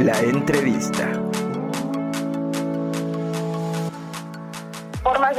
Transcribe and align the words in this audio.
La 0.00 0.18
entrevista. 0.22 1.19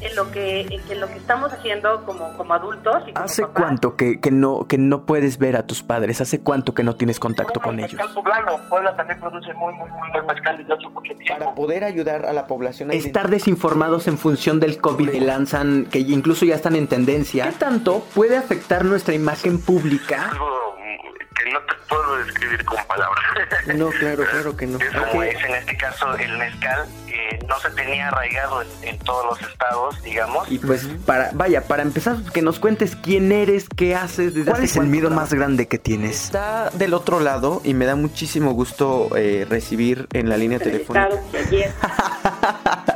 en 0.00 0.14
lo 0.16 0.30
que, 0.30 0.60
en 0.62 1.00
lo 1.00 1.06
que 1.08 1.14
estamos 1.16 1.52
haciendo 1.52 2.04
como, 2.04 2.36
como 2.36 2.54
adultos. 2.54 3.02
Y 3.06 3.12
como 3.12 3.24
¿Hace 3.24 3.42
papás. 3.42 3.62
cuánto 3.62 3.96
que, 3.96 4.20
que 4.20 4.30
no, 4.30 4.66
que 4.68 4.78
no 4.78 5.04
puedes 5.06 5.38
ver 5.38 5.56
a 5.56 5.66
tus 5.66 5.82
padres? 5.82 6.20
¿Hace 6.20 6.40
cuánto 6.40 6.74
que 6.74 6.82
no 6.82 6.96
tienes 6.96 7.18
contacto 7.18 7.60
con 7.60 7.80
ellos? 7.80 8.00
Poblano. 8.14 8.58
Puebla 8.68 8.94
también 8.96 9.18
produce 9.20 9.52
muy, 9.54 9.72
muy, 9.74 9.88
muy 9.90 10.10
buen 10.10 10.26
mezcal 10.26 10.56
desde 10.58 10.72
hace 10.74 10.88
mucho 10.88 11.14
tiempo. 11.16 11.38
Para 11.38 11.54
poder 11.54 11.84
ayudar 11.84 12.26
a 12.26 12.32
la 12.32 12.46
población 12.46 12.90
a 12.90 12.94
estar 12.94 13.28
desinformados 13.30 14.06
en 14.08 14.18
función 14.18 14.60
del 14.60 14.78
COVID 14.80 15.10
que 15.10 15.20
lanzan, 15.20 15.86
que 15.86 15.98
incluso 16.00 16.44
ya 16.44 16.54
están 16.56 16.76
en 16.76 16.86
tendencia. 16.88 17.46
¿Qué 17.46 17.52
tanto 17.52 18.04
puede 18.14 18.36
afectar 18.36 18.84
nuestra 18.84 19.14
imagen 19.14 19.60
pública? 19.60 20.30
Algo 20.30 20.76
que 21.34 21.50
no 21.52 21.58
te 21.60 21.74
puedo 21.88 22.16
describir 22.24 22.64
con 22.64 22.78
palabras. 22.86 23.24
No, 23.76 23.88
claro, 23.90 24.24
claro 24.30 24.56
que 24.56 24.66
no. 24.66 24.78
Es 24.78 24.88
como 24.90 25.20
Ok. 25.20 25.24
es 25.24 25.44
en 25.44 25.54
este 25.54 25.76
caso 25.76 26.14
el 26.16 26.38
mezcal, 26.38 26.86
que 27.28 27.38
no 27.46 27.58
se 27.58 27.70
tenía 27.70 28.08
arraigado 28.08 28.62
en, 28.62 28.68
en 28.82 28.98
todos 28.98 29.24
los 29.26 29.50
estados, 29.50 30.02
digamos. 30.02 30.50
Y 30.50 30.58
pues 30.58 30.86
para, 31.04 31.30
vaya, 31.32 31.62
para 31.62 31.82
empezar, 31.82 32.16
que 32.32 32.42
nos 32.42 32.58
cuentes 32.58 32.96
quién 32.96 33.32
eres, 33.32 33.68
qué 33.68 33.94
haces, 33.94 34.34
desde 34.34 34.50
¿Cuál 34.50 34.64
es 34.64 34.76
el 34.76 34.86
miedo 34.86 35.10
más 35.10 35.32
grande 35.32 35.68
que 35.68 35.78
tienes? 35.78 36.24
Está 36.26 36.70
del 36.70 36.94
otro 36.94 37.20
lado 37.20 37.60
y 37.64 37.74
me 37.74 37.86
da 37.86 37.96
muchísimo 37.96 38.52
gusto 38.52 39.10
eh, 39.16 39.46
recibir 39.48 40.06
en 40.12 40.28
la 40.28 40.36
línea 40.36 40.58
telefónica. 40.58 41.10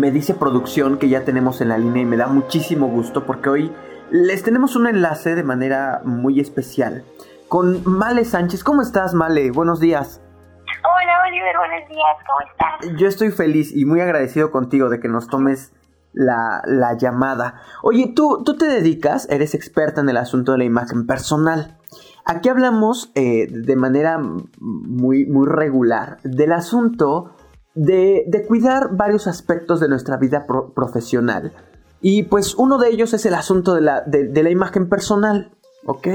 Me 0.00 0.10
dice 0.10 0.32
producción 0.32 0.96
que 0.96 1.10
ya 1.10 1.26
tenemos 1.26 1.60
en 1.60 1.68
la 1.68 1.76
línea 1.76 2.02
y 2.02 2.06
me 2.06 2.16
da 2.16 2.26
muchísimo 2.26 2.88
gusto 2.88 3.26
porque 3.26 3.50
hoy 3.50 3.72
les 4.10 4.42
tenemos 4.42 4.74
un 4.74 4.86
enlace 4.86 5.34
de 5.34 5.42
manera 5.42 6.00
muy 6.06 6.40
especial 6.40 7.04
con 7.48 7.82
Male 7.84 8.24
Sánchez. 8.24 8.64
¿Cómo 8.64 8.80
estás, 8.80 9.12
Male? 9.12 9.50
Buenos 9.50 9.78
días. 9.78 10.22
Hola 10.66 11.22
Oliver, 11.28 11.54
buenos 11.54 11.86
días, 11.90 12.16
¿cómo 12.26 12.50
estás? 12.50 12.98
Yo 12.98 13.08
estoy 13.08 13.30
feliz 13.30 13.76
y 13.76 13.84
muy 13.84 14.00
agradecido 14.00 14.50
contigo 14.50 14.88
de 14.88 15.00
que 15.00 15.08
nos 15.08 15.28
tomes 15.28 15.74
la, 16.14 16.62
la 16.64 16.96
llamada. 16.96 17.60
Oye, 17.82 18.10
tú, 18.16 18.42
tú 18.42 18.56
te 18.56 18.64
dedicas, 18.64 19.28
eres 19.28 19.54
experta 19.54 20.00
en 20.00 20.08
el 20.08 20.16
asunto 20.16 20.52
de 20.52 20.58
la 20.58 20.64
imagen 20.64 21.06
personal. 21.06 21.76
Aquí 22.24 22.48
hablamos 22.48 23.12
eh, 23.16 23.48
de 23.50 23.76
manera 23.76 24.18
muy, 24.60 25.26
muy 25.26 25.46
regular 25.46 26.16
del 26.22 26.52
asunto 26.52 27.34
de, 27.74 28.24
de 28.26 28.46
cuidar 28.46 28.88
varios 28.92 29.26
aspectos 29.26 29.80
de 29.80 29.88
nuestra 29.88 30.16
vida 30.16 30.46
pro- 30.46 30.72
profesional. 30.72 31.52
Y 32.00 32.24
pues 32.24 32.54
uno 32.54 32.78
de 32.78 32.88
ellos 32.88 33.12
es 33.12 33.26
el 33.26 33.34
asunto 33.34 33.74
de 33.74 33.82
la, 33.82 34.00
de, 34.02 34.42
la 34.42 34.50
imagen 34.50 34.88
personal, 34.88 35.50
¿ok? 35.86 36.08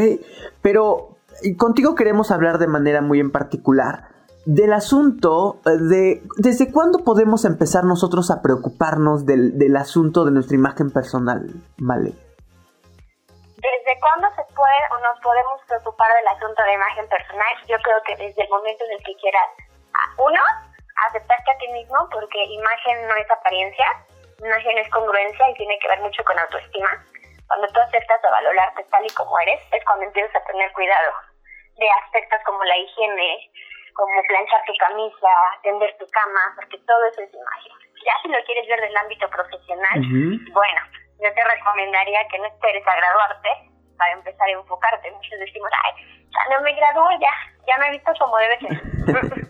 Pero 0.61 1.17
contigo 1.57 1.95
queremos 1.95 2.31
hablar 2.31 2.57
de 2.57 2.67
manera 2.67 3.01
muy 3.01 3.19
en 3.19 3.31
particular 3.31 4.09
del 4.45 4.73
asunto 4.73 5.59
eh, 5.65 5.71
de 5.77 6.23
desde 6.37 6.71
cuándo 6.71 6.99
podemos 6.99 7.45
empezar 7.45 7.83
nosotros 7.83 8.29
a 8.31 8.41
preocuparnos 8.41 9.25
del, 9.25 9.57
del 9.57 9.75
asunto 9.75 10.23
de 10.25 10.31
nuestra 10.31 10.55
imagen 10.55 10.91
personal, 10.91 11.49
¿vale? 11.77 12.13
¿Desde 13.57 13.99
cuándo 13.99 14.27
nos 14.29 15.19
podemos 15.21 15.61
preocupar 15.67 16.07
del 16.17 16.27
asunto 16.37 16.61
de 16.63 16.73
imagen 16.73 17.05
personal? 17.09 17.53
Yo 17.69 17.77
creo 17.83 17.97
que 18.05 18.13
desde 18.17 18.43
el 18.43 18.49
momento 18.49 18.83
en 18.85 18.91
el 18.97 19.03
que 19.05 19.13
quieras, 19.21 19.49
ah, 19.93 20.09
uno, 20.17 20.41
aceptarte 21.07 21.51
a 21.51 21.57
ti 21.57 21.67
mismo, 21.69 21.97
porque 22.11 22.43
imagen 22.43 23.07
no 23.07 23.15
es 23.15 23.29
apariencia, 23.29 23.85
imagen 24.39 24.77
es 24.77 24.89
congruencia 24.89 25.49
y 25.49 25.53
tiene 25.55 25.79
que 25.79 25.87
ver 25.87 25.99
mucho 26.01 26.23
con 26.23 26.37
autoestima. 26.39 26.89
Cuando 27.47 27.67
tú 27.67 27.79
aceptas 27.79 28.23
a 28.23 28.31
valorarte 28.31 28.83
tal 28.85 29.05
y 29.05 29.13
como 29.13 29.39
eres, 29.39 29.61
es 29.71 29.83
cuando 29.85 30.05
empiezas 30.05 30.35
a 30.35 30.45
tener 30.45 30.71
cuidado 30.73 31.11
de 31.77 31.89
aspectos 32.03 32.39
como 32.45 32.63
la 32.63 32.77
higiene, 32.77 33.51
como 33.93 34.21
planchar 34.23 34.63
tu 34.65 34.73
camisa, 34.79 35.31
tender 35.63 35.95
tu 35.97 36.07
cama, 36.07 36.53
porque 36.55 36.77
todo 36.87 37.05
eso 37.05 37.21
es 37.21 37.33
imagen. 37.33 37.73
Ya 38.05 38.13
si 38.21 38.27
lo 38.29 38.43
quieres 38.45 38.67
ver 38.67 38.81
del 38.81 38.97
ámbito 38.97 39.29
profesional, 39.29 39.99
bueno, 40.51 40.81
yo 41.21 41.33
te 41.33 41.43
recomendaría 41.43 42.27
que 42.27 42.39
no 42.39 42.45
esperes 42.45 42.87
a 42.87 42.95
graduarte 42.95 43.49
para 43.97 44.13
empezar 44.13 44.47
a 44.47 44.51
enfocarte. 44.51 45.11
Muchos 45.11 45.39
decimos, 45.39 45.69
ay, 45.83 46.03
ya 46.31 46.41
no 46.55 46.63
me 46.63 46.73
graduó, 46.75 47.07
ya, 47.19 47.33
ya 47.67 47.75
me 47.79 47.87
he 47.87 47.91
visto 47.91 48.11
como 48.19 48.35
debe 48.37 48.59
ser. 48.59 48.75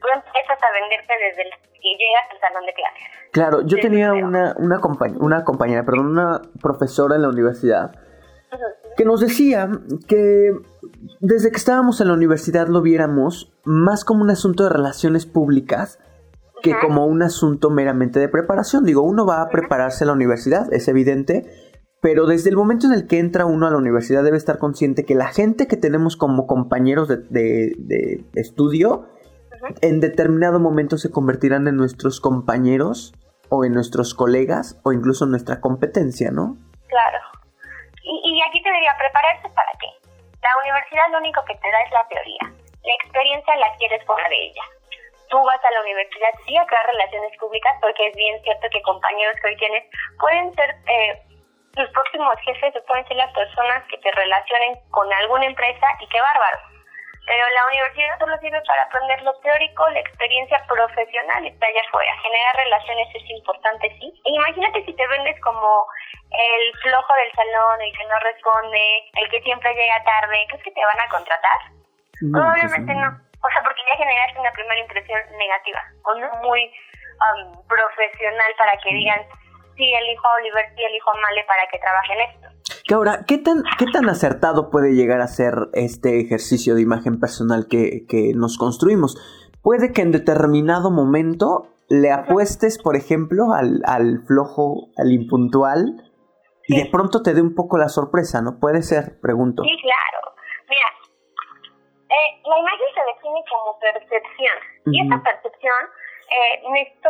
Tú 0.00 0.06
empiezas 0.14 0.58
a 0.62 0.72
venderte 0.72 1.12
desde 1.28 1.42
el 1.42 1.50
que 1.74 1.90
llegas 1.96 2.24
al 2.32 2.40
salón 2.40 2.64
de 2.66 2.72
clases. 2.72 3.02
Claro, 3.32 3.60
yo 3.66 3.78
tenía 3.80 4.12
una, 4.14 4.54
una, 4.56 4.78
compañ- 4.80 5.16
una 5.20 5.44
compañera, 5.44 5.84
perdón, 5.84 6.06
una 6.08 6.40
profesora 6.62 7.16
en 7.16 7.22
la 7.22 7.28
universidad 7.28 7.92
que 8.96 9.04
nos 9.04 9.20
decía 9.20 9.68
que 10.08 10.50
desde 11.20 11.50
que 11.50 11.56
estábamos 11.56 12.00
en 12.00 12.08
la 12.08 12.14
universidad 12.14 12.66
lo 12.66 12.82
viéramos 12.82 13.52
más 13.64 14.04
como 14.04 14.22
un 14.22 14.30
asunto 14.30 14.64
de 14.64 14.70
relaciones 14.70 15.24
públicas 15.24 15.98
que 16.62 16.76
como 16.78 17.06
un 17.06 17.22
asunto 17.22 17.70
meramente 17.70 18.18
de 18.18 18.28
preparación. 18.28 18.84
Digo, 18.84 19.02
uno 19.02 19.24
va 19.24 19.40
a 19.42 19.48
prepararse 19.48 20.04
a 20.04 20.08
la 20.08 20.12
universidad, 20.14 20.70
es 20.72 20.88
evidente, 20.88 21.46
pero 22.00 22.26
desde 22.26 22.50
el 22.50 22.56
momento 22.56 22.86
en 22.86 22.92
el 22.94 23.06
que 23.06 23.18
entra 23.18 23.44
uno 23.46 23.66
a 23.66 23.70
la 23.70 23.76
universidad 23.76 24.22
debe 24.24 24.36
estar 24.36 24.58
consciente 24.58 25.04
que 25.04 25.14
la 25.14 25.28
gente 25.28 25.66
que 25.66 25.76
tenemos 25.76 26.16
como 26.16 26.46
compañeros 26.46 27.08
de, 27.08 27.16
de- 27.28 27.74
de 27.78 28.24
estudio 28.40 29.08
en 29.82 30.00
determinado 30.00 30.58
momento 30.60 30.96
se 30.96 31.10
convertirán 31.10 31.68
en 31.68 31.76
nuestros 31.76 32.20
compañeros 32.20 33.12
o 33.50 33.64
en 33.64 33.74
nuestros 33.74 34.14
colegas 34.14 34.80
o 34.84 34.92
incluso 34.92 35.24
en 35.24 35.30
nuestra 35.32 35.60
competencia, 35.60 36.30
¿no? 36.30 36.56
Claro. 36.88 37.18
Y, 38.02 38.14
y 38.24 38.40
aquí 38.48 38.62
te 38.62 38.70
diría, 38.72 38.96
prepararse 38.96 39.48
para 39.54 39.68
qué. 39.76 39.90
La 40.40 40.50
universidad 40.64 41.04
lo 41.12 41.18
único 41.18 41.44
que 41.44 41.54
te 41.60 41.68
da 41.68 41.82
es 41.84 41.92
la 41.92 42.06
teoría. 42.08 42.44
La 42.80 42.94
experiencia 43.04 43.52
la 43.60 43.68
quieres 43.76 44.00
fuera 44.06 44.24
de 44.30 44.38
ella. 44.48 44.64
Tú 45.28 45.36
vas 45.44 45.60
a 45.62 45.70
la 45.76 45.82
universidad, 45.84 46.32
sí, 46.46 46.56
a 46.56 46.64
crear 46.66 46.86
relaciones 46.88 47.36
públicas, 47.38 47.76
porque 47.84 48.08
es 48.08 48.16
bien 48.16 48.40
cierto 48.42 48.66
que 48.72 48.80
compañeros 48.82 49.36
que 49.42 49.48
hoy 49.52 49.56
tienes 49.60 49.84
pueden 50.18 50.48
ser 50.56 50.70
eh, 50.88 51.20
tus 51.74 51.88
próximos 51.90 52.34
jefes 52.44 52.74
pueden 52.86 53.06
ser 53.06 53.16
las 53.16 53.32
personas 53.32 53.84
que 53.88 53.98
te 53.98 54.10
relacionen 54.12 54.78
con 54.90 55.12
alguna 55.12 55.46
empresa 55.46 55.86
y 56.00 56.08
qué 56.08 56.20
bárbaro. 56.20 56.58
Pero 57.26 57.44
la 57.54 57.66
universidad 57.68 58.18
solo 58.18 58.38
sirve 58.38 58.60
para 58.66 58.82
aprender 58.82 59.22
lo 59.22 59.32
teórico, 59.38 59.88
la 59.90 60.00
experiencia 60.00 60.64
profesional 60.66 61.46
está 61.46 61.66
allá 61.66 61.80
afuera. 61.86 62.10
Generar 62.22 62.56
relaciones 62.56 63.08
es 63.14 63.30
importante, 63.30 63.88
sí. 64.00 64.10
E 64.24 64.30
imagínate 64.34 64.84
si 64.84 64.92
te 64.94 65.06
vendes 65.06 65.38
como 65.40 65.86
el 66.30 66.72
flojo 66.82 67.12
del 67.14 67.32
salón, 67.32 67.82
el 67.82 67.96
que 67.96 68.04
no 68.06 68.18
responde, 68.18 69.10
el 69.14 69.30
que 69.30 69.42
siempre 69.42 69.74
llega 69.74 70.02
tarde. 70.02 70.46
¿Crees 70.48 70.64
que 70.64 70.72
te 70.72 70.84
van 70.84 71.00
a 71.06 71.08
contratar? 71.08 71.60
Obviamente 72.34 72.94
no. 72.94 73.08
O 73.08 73.48
sea, 73.48 73.62
porque 73.62 73.82
ya 73.86 73.96
generaste 73.96 74.40
una 74.40 74.52
primera 74.52 74.80
impresión 74.80 75.20
negativa 75.38 75.80
o 76.04 76.14
no 76.14 76.28
muy 76.42 76.66
um, 76.66 77.66
profesional 77.68 78.52
para 78.58 78.72
que 78.82 78.90
digan, 78.90 79.22
sí, 79.80 79.92
elijo 79.94 80.26
a 80.26 80.34
Oliver, 80.36 80.64
sí, 80.76 80.82
elijo 80.84 81.10
a 81.10 81.20
Male 81.20 81.44
para 81.48 81.66
que 81.72 81.78
trabaje 81.78 82.12
en 82.12 82.20
esto. 82.20 82.48
Que 82.86 82.94
ahora, 82.94 83.24
¿qué 83.26 83.38
tan, 83.38 83.62
¿qué 83.78 83.86
tan 83.86 84.08
acertado 84.08 84.70
puede 84.70 84.92
llegar 84.92 85.20
a 85.20 85.26
ser 85.26 85.54
este 85.72 86.20
ejercicio 86.20 86.74
de 86.74 86.82
imagen 86.82 87.18
personal 87.18 87.66
que, 87.68 88.06
que 88.06 88.32
nos 88.34 88.58
construimos? 88.58 89.16
Puede 89.62 89.92
que 89.92 90.02
en 90.02 90.12
determinado 90.12 90.90
momento 90.90 91.68
le 91.88 92.12
apuestes, 92.12 92.78
por 92.78 92.94
ejemplo, 92.96 93.52
al, 93.54 93.80
al 93.84 94.22
flojo, 94.26 94.90
al 94.96 95.12
impuntual, 95.12 96.04
y 96.68 96.76
de 96.76 96.88
pronto 96.88 97.22
te 97.22 97.34
dé 97.34 97.42
un 97.42 97.54
poco 97.54 97.78
la 97.78 97.88
sorpresa, 97.88 98.42
¿no? 98.42 98.60
Puede 98.60 98.82
ser, 98.82 99.18
pregunto. 99.20 99.64
Sí, 99.64 99.76
claro. 99.82 100.36
Mira, 100.68 100.88
eh, 102.06 102.40
la 102.46 102.58
imagen 102.60 102.88
se 102.94 103.02
define 103.10 103.42
como 103.50 103.78
percepción, 103.80 104.56
y 104.86 105.02
esta 105.02 105.22
percepción 105.22 105.74
eh, 106.30 106.62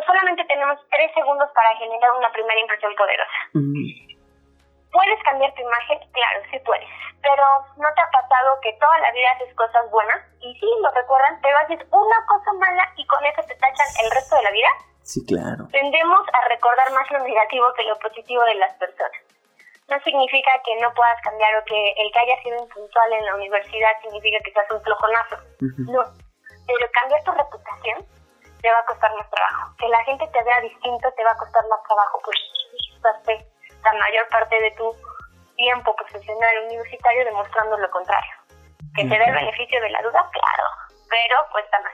solamente 0.06 0.44
tenemos 0.44 0.78
tres 0.90 1.12
segundos 1.14 1.49
para 1.55 1.76
generar 1.76 2.11
una 2.17 2.32
primera 2.32 2.61
impresión 2.61 2.94
poderosa. 2.96 3.38
¿Puedes 3.52 5.22
cambiar 5.22 5.55
tu 5.55 5.62
imagen? 5.62 5.99
Claro, 6.12 6.40
sí 6.50 6.58
puedes. 6.64 6.88
Pero 7.22 7.44
¿no 7.76 7.88
te 7.94 8.00
ha 8.00 8.11
pasado 8.11 8.58
que 8.62 8.72
toda 8.81 8.99
la 8.99 9.12
vida 9.12 9.31
haces 9.32 9.55
cosas 9.55 9.88
buenas? 9.90 10.19
Y 10.40 10.55
sí, 10.58 10.67
lo 10.82 10.90
recuerdan, 10.90 11.38
pero 11.43 11.56
haces 11.58 11.81
una 11.93 12.19
cosa 12.26 12.52
mala 12.55 12.88
y 12.96 13.06
con 13.06 13.25
eso 13.26 13.43
te 13.43 13.55
tachan 13.55 13.87
el 14.02 14.11
resto 14.11 14.37
de 14.37 14.43
la 14.43 14.50
vida. 14.50 14.69
Sí, 15.02 15.25
claro. 15.26 15.69
Tendemos 15.70 16.26
a 16.32 16.49
recordar 16.49 16.90
más 16.93 17.11
lo 17.11 17.20
negativo 17.20 17.67
que 17.76 17.84
lo 17.84 17.99
positivo 17.99 18.43
de 18.44 18.55
las 18.56 18.75
personas. 18.75 19.20
No 19.88 19.99
significa 20.00 20.50
que 20.64 20.81
no 20.81 20.93
puedas 20.94 21.20
cambiar 21.22 21.55
o 21.56 21.64
que 21.64 21.93
el 21.99 22.11
que 22.12 22.19
haya 22.19 22.43
sido 22.43 22.62
impuntual 22.62 23.12
en 23.12 23.26
la 23.26 23.34
universidad 23.34 23.90
significa 24.02 24.38
que 24.44 24.52
seas 24.52 24.70
un 24.70 24.82
flojonazo. 24.82 25.37
No. 25.61 26.02
Pero 26.67 26.90
cambiar 26.93 27.22
tu 27.25 27.32
reputación 27.32 28.19
te 28.61 28.69
va 28.71 28.79
a 28.79 28.87
costar 28.87 29.11
más 29.17 29.29
trabajo. 29.31 29.75
Que 29.79 29.89
la 29.89 30.03
gente 30.05 30.27
te 30.29 30.45
vea 30.45 30.61
distinto 30.61 31.09
te 31.17 31.25
va 31.25 31.33
a 31.33 31.39
costar 31.39 31.65
más 31.69 31.83
trabajo, 31.85 32.21
pues 32.25 32.37
pasaste 33.01 33.47
la 33.83 33.93
mayor 33.97 34.29
parte 34.31 34.57
de 34.61 34.71
tu 34.77 34.85
tiempo 35.57 35.95
profesional 35.97 36.55
universitario 36.67 37.25
demostrando 37.25 37.77
lo 37.79 37.91
contrario. 37.91 38.33
Que 38.95 39.05
te 39.05 39.15
dé 39.17 39.25
el 39.25 39.35
beneficio 39.35 39.81
de 39.81 39.91
la 39.91 40.03
duda, 40.03 40.21
claro, 40.33 40.65
pero 41.09 41.37
cuesta 41.53 41.79
más. 41.81 41.93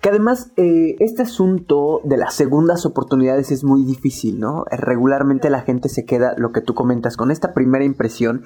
Que 0.00 0.10
además 0.10 0.52
eh, 0.56 0.94
este 1.00 1.22
asunto 1.22 2.00
de 2.04 2.16
las 2.16 2.34
segundas 2.34 2.86
oportunidades 2.86 3.50
es 3.50 3.64
muy 3.64 3.84
difícil, 3.84 4.38
¿no? 4.38 4.64
Regularmente 4.70 5.50
la 5.50 5.62
gente 5.62 5.88
se 5.88 6.06
queda, 6.06 6.34
lo 6.36 6.52
que 6.52 6.60
tú 6.60 6.74
comentas, 6.74 7.16
con 7.16 7.32
esta 7.32 7.52
primera 7.52 7.84
impresión 7.84 8.44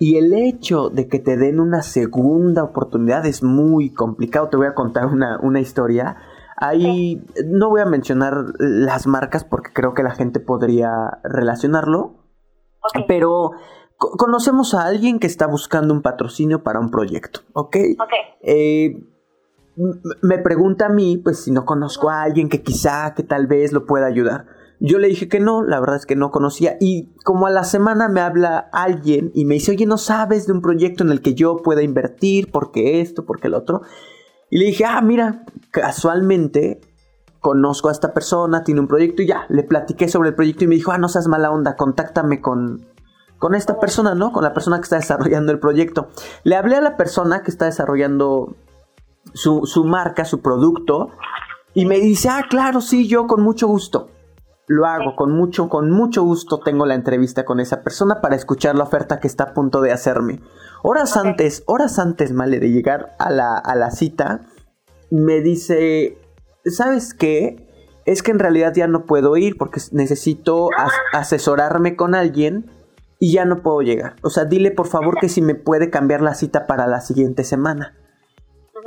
y 0.00 0.16
el 0.16 0.32
hecho 0.32 0.90
de 0.90 1.08
que 1.08 1.18
te 1.18 1.36
den 1.36 1.60
una 1.60 1.82
segunda 1.82 2.62
oportunidad 2.64 3.26
es 3.26 3.42
muy 3.42 3.92
complicado. 3.92 4.48
Te 4.48 4.56
voy 4.56 4.66
a 4.66 4.74
contar 4.74 5.06
una, 5.06 5.38
una 5.40 5.60
historia 5.60 6.16
Ahí 6.60 7.24
no 7.46 7.70
voy 7.70 7.80
a 7.80 7.86
mencionar 7.86 8.44
las 8.58 9.06
marcas 9.06 9.44
porque 9.44 9.72
creo 9.72 9.94
que 9.94 10.02
la 10.02 10.10
gente 10.10 10.40
podría 10.40 11.20
relacionarlo, 11.22 12.16
pero 13.06 13.52
conocemos 13.96 14.74
a 14.74 14.84
alguien 14.84 15.18
que 15.18 15.26
está 15.26 15.46
buscando 15.46 15.94
un 15.94 16.02
patrocinio 16.02 16.62
para 16.62 16.80
un 16.80 16.90
proyecto, 16.90 17.40
¿ok? 17.52 17.76
Eh, 18.42 19.04
me 20.22 20.38
pregunta 20.38 20.86
a 20.86 20.88
mí, 20.88 21.16
pues 21.18 21.44
si 21.44 21.52
no 21.52 21.64
conozco 21.64 22.10
a 22.10 22.22
alguien 22.22 22.48
que 22.48 22.62
quizá, 22.62 23.14
que 23.14 23.22
tal 23.22 23.46
vez 23.46 23.72
lo 23.72 23.86
pueda 23.86 24.06
ayudar. 24.06 24.46
Yo 24.80 24.98
le 24.98 25.08
dije 25.08 25.28
que 25.28 25.40
no, 25.40 25.62
la 25.62 25.80
verdad 25.80 25.96
es 25.96 26.06
que 26.06 26.16
no 26.16 26.30
conocía. 26.30 26.76
Y 26.80 27.14
como 27.24 27.46
a 27.46 27.50
la 27.50 27.64
semana 27.64 28.08
me 28.08 28.20
habla 28.20 28.68
alguien 28.72 29.30
y 29.34 29.44
me 29.44 29.54
dice, 29.54 29.72
oye, 29.72 29.86
¿no 29.86 29.98
sabes 29.98 30.46
de 30.46 30.52
un 30.52 30.60
proyecto 30.60 31.02
en 31.02 31.10
el 31.10 31.20
que 31.20 31.34
yo 31.34 31.56
pueda 31.56 31.82
invertir? 31.82 32.50
porque 32.50 33.00
esto? 33.00 33.24
porque 33.24 33.48
el 33.48 33.54
otro? 33.54 33.82
Y 34.50 34.58
le 34.58 34.66
dije, 34.66 34.84
ah, 34.84 35.00
mira, 35.00 35.44
casualmente 35.70 36.80
conozco 37.40 37.88
a 37.88 37.92
esta 37.92 38.12
persona, 38.12 38.64
tiene 38.64 38.80
un 38.80 38.88
proyecto 38.88 39.22
y 39.22 39.26
ya, 39.26 39.46
le 39.48 39.62
platiqué 39.62 40.08
sobre 40.08 40.30
el 40.30 40.34
proyecto 40.34 40.64
y 40.64 40.66
me 40.66 40.74
dijo, 40.74 40.92
ah, 40.92 40.98
no 40.98 41.08
seas 41.08 41.28
mala 41.28 41.50
onda, 41.50 41.76
contáctame 41.76 42.40
con, 42.40 42.86
con 43.38 43.54
esta 43.54 43.78
persona, 43.78 44.14
¿no? 44.14 44.32
Con 44.32 44.42
la 44.42 44.52
persona 44.52 44.78
que 44.78 44.84
está 44.84 44.96
desarrollando 44.96 45.52
el 45.52 45.60
proyecto. 45.60 46.08
Le 46.44 46.56
hablé 46.56 46.76
a 46.76 46.80
la 46.80 46.96
persona 46.96 47.42
que 47.42 47.50
está 47.50 47.66
desarrollando 47.66 48.56
su, 49.34 49.66
su 49.66 49.84
marca, 49.84 50.24
su 50.24 50.40
producto, 50.40 51.10
y 51.74 51.86
me 51.86 52.00
dice, 52.00 52.28
ah, 52.28 52.44
claro, 52.48 52.80
sí, 52.80 53.06
yo 53.06 53.26
con 53.26 53.42
mucho 53.42 53.68
gusto. 53.68 54.08
Lo 54.66 54.84
hago 54.84 55.16
con 55.16 55.32
mucho, 55.32 55.68
con 55.68 55.90
mucho 55.90 56.22
gusto 56.24 56.58
tengo 56.58 56.84
la 56.84 56.94
entrevista 56.94 57.44
con 57.44 57.60
esa 57.60 57.82
persona 57.82 58.20
para 58.20 58.36
escuchar 58.36 58.74
la 58.74 58.84
oferta 58.84 59.20
que 59.20 59.28
está 59.28 59.44
a 59.44 59.54
punto 59.54 59.80
de 59.80 59.92
hacerme. 59.92 60.40
Horas 60.82 61.16
antes, 61.16 61.62
horas 61.66 61.98
antes, 61.98 62.32
Male, 62.32 62.60
de 62.60 62.70
llegar 62.70 63.14
a 63.18 63.30
la, 63.30 63.56
a 63.56 63.74
la 63.74 63.90
cita, 63.90 64.42
me 65.10 65.40
dice, 65.40 66.18
¿sabes 66.64 67.14
qué? 67.14 67.66
Es 68.04 68.22
que 68.22 68.30
en 68.30 68.38
realidad 68.38 68.72
ya 68.74 68.86
no 68.86 69.04
puedo 69.04 69.36
ir 69.36 69.58
porque 69.58 69.80
necesito 69.92 70.70
asesorarme 71.12 71.96
con 71.96 72.14
alguien 72.14 72.70
y 73.18 73.32
ya 73.32 73.44
no 73.44 73.62
puedo 73.62 73.82
llegar. 73.82 74.16
O 74.22 74.30
sea, 74.30 74.44
dile 74.44 74.70
por 74.70 74.86
favor 74.86 75.18
que 75.20 75.28
si 75.28 75.42
me 75.42 75.54
puede 75.54 75.90
cambiar 75.90 76.22
la 76.22 76.34
cita 76.34 76.66
para 76.66 76.86
la 76.86 77.00
siguiente 77.00 77.44
semana. 77.44 77.96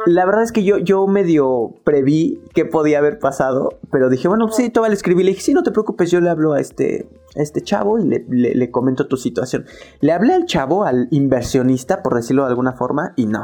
La 0.05 0.25
verdad 0.25 0.43
es 0.43 0.51
que 0.51 0.63
yo, 0.63 0.77
yo 0.77 1.05
medio 1.07 1.75
preví 1.83 2.41
qué 2.53 2.65
podía 2.65 2.99
haber 2.99 3.19
pasado, 3.19 3.79
pero 3.91 4.09
dije, 4.09 4.27
bueno, 4.27 4.49
sí, 4.49 4.69
te 4.69 4.79
le 4.81 4.93
escribí. 4.93 5.23
Le 5.23 5.31
dije, 5.31 5.41
sí, 5.41 5.53
no 5.53 5.63
te 5.63 5.71
preocupes, 5.71 6.09
yo 6.11 6.19
le 6.21 6.29
hablo 6.29 6.53
a 6.53 6.59
este, 6.59 7.09
este 7.35 7.61
chavo 7.61 7.99
y 7.99 8.07
le, 8.07 8.25
le, 8.27 8.71
comento 8.71 9.07
tu 9.07 9.17
situación. 9.17 9.65
Le 9.99 10.11
hablé 10.11 10.33
al 10.33 10.45
chavo, 10.45 10.83
al 10.85 11.07
inversionista, 11.11 12.01
por 12.01 12.15
decirlo 12.15 12.43
de 12.43 12.49
alguna 12.49 12.73
forma, 12.73 13.13
y 13.15 13.25
no. 13.25 13.43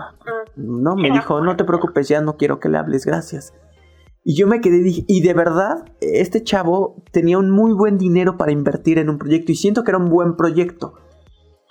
No, 0.55 0.95
me 0.95 1.11
dijo, 1.11 1.41
no 1.41 1.55
te 1.55 1.63
preocupes, 1.63 2.07
ya 2.07 2.21
no 2.21 2.37
quiero 2.37 2.59
que 2.59 2.69
le 2.69 2.77
hables, 2.77 3.05
gracias. 3.05 3.53
Y 4.23 4.35
yo 4.35 4.47
me 4.47 4.59
quedé, 4.59 4.79
dije, 4.79 5.05
y 5.07 5.21
de 5.21 5.33
verdad, 5.33 5.85
este 6.01 6.43
chavo 6.43 7.03
tenía 7.11 7.37
un 7.37 7.51
muy 7.51 7.73
buen 7.73 7.97
dinero 7.97 8.37
para 8.37 8.51
invertir 8.51 8.97
en 8.97 9.09
un 9.09 9.17
proyecto 9.17 9.51
y 9.51 9.55
siento 9.55 9.83
que 9.83 9.91
era 9.91 9.99
un 9.99 10.09
buen 10.09 10.35
proyecto. 10.35 10.95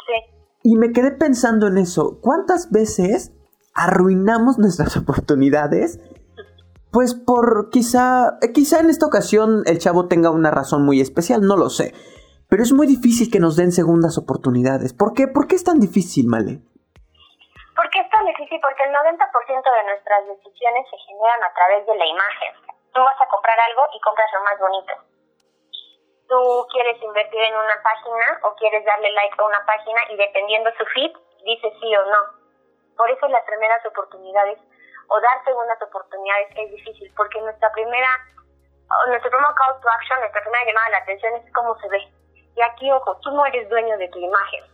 Sí. 0.07 0.39
Y 0.63 0.77
me 0.77 0.93
quedé 0.93 1.11
pensando 1.11 1.67
en 1.67 1.77
eso. 1.77 2.19
¿Cuántas 2.23 2.71
veces 2.71 3.36
arruinamos 3.77 4.59
nuestras 4.59 4.97
oportunidades. 5.01 6.01
Pues 6.91 7.15
por 7.15 7.69
quizá, 7.71 8.41
eh, 8.41 8.53
quizá 8.53 8.81
en 8.81 8.89
esta 8.89 9.07
ocasión 9.07 9.63
el 9.67 9.79
chavo 9.79 10.09
tenga 10.09 10.31
una 10.31 10.51
razón 10.51 10.85
muy 10.85 11.01
especial, 11.01 11.43
no 11.43 11.57
lo 11.57 11.69
sé. 11.69 11.93
Pero 12.49 12.63
es 12.63 12.73
muy 12.73 12.87
difícil 12.87 13.29
que 13.29 13.43
nos 13.43 13.57
den 13.57 13.73
segundas 13.73 14.17
oportunidades. 14.17 14.95
¿Por 14.95 15.13
qué? 15.13 15.29
¿Por 15.29 15.47
qué 15.47 15.57
es 15.57 15.65
tan 15.65 15.77
difícil, 15.77 16.25
Male? 16.31 16.63
Porque 17.75 18.01
es 18.01 18.09
tan 18.09 18.25
difícil 18.25 18.57
porque 18.63 18.87
el 18.87 18.95
90% 18.95 19.13
de 19.13 19.85
nuestras 19.93 20.23
decisiones 20.25 20.89
se 20.89 20.97
generan 21.05 21.43
a 21.45 21.53
través 21.53 21.85
de 21.85 21.97
la 22.01 22.07
imagen. 22.07 22.53
Tú 22.95 23.03
vas 23.03 23.19
a 23.21 23.29
comprar 23.29 23.59
algo 23.61 23.83
y 23.93 24.01
compras 24.01 24.31
lo 24.33 24.41
más 24.47 24.57
bonito. 24.57 24.95
Tú 26.31 26.41
quieres 26.73 26.97
invertir 27.03 27.43
en 27.43 27.55
una 27.61 27.77
página 27.83 28.41
o 28.49 28.55
quieres 28.57 28.87
darle 28.87 29.13
like 29.13 29.37
a 29.37 29.45
una 29.45 29.61
página 29.67 30.01
y 30.09 30.17
dependiendo 30.17 30.71
su 30.79 30.87
feed, 30.95 31.13
dices 31.45 31.75
sí 31.83 31.91
o 31.93 32.05
no 32.09 32.46
por 32.97 33.11
eso 33.11 33.29
las 33.29 33.45
primeras 33.45 33.85
oportunidades 33.87 34.59
o 35.09 35.21
dar 35.21 35.45
segundas 35.45 35.81
oportunidades 35.83 36.49
es 36.57 36.71
difícil, 36.71 37.13
porque 37.17 37.41
nuestra 37.41 37.71
primera, 37.73 38.09
nuestro 39.09 39.31
primer 39.31 39.55
call 39.55 39.81
to 39.81 39.89
action, 39.89 40.21
nuestra 40.21 40.43
primera 40.43 40.65
llamada 40.65 40.87
a 40.87 40.91
la 40.91 40.99
atención 40.99 41.35
es 41.37 41.53
cómo 41.53 41.79
se 41.79 41.89
ve. 41.89 42.09
Y 42.57 42.63
aquí, 42.63 42.91
ojo, 42.91 43.17
tú 43.21 43.31
no 43.31 43.45
eres 43.47 43.69
dueño 43.69 43.97
de 43.99 44.09
tu 44.09 44.19
imagen, 44.19 44.65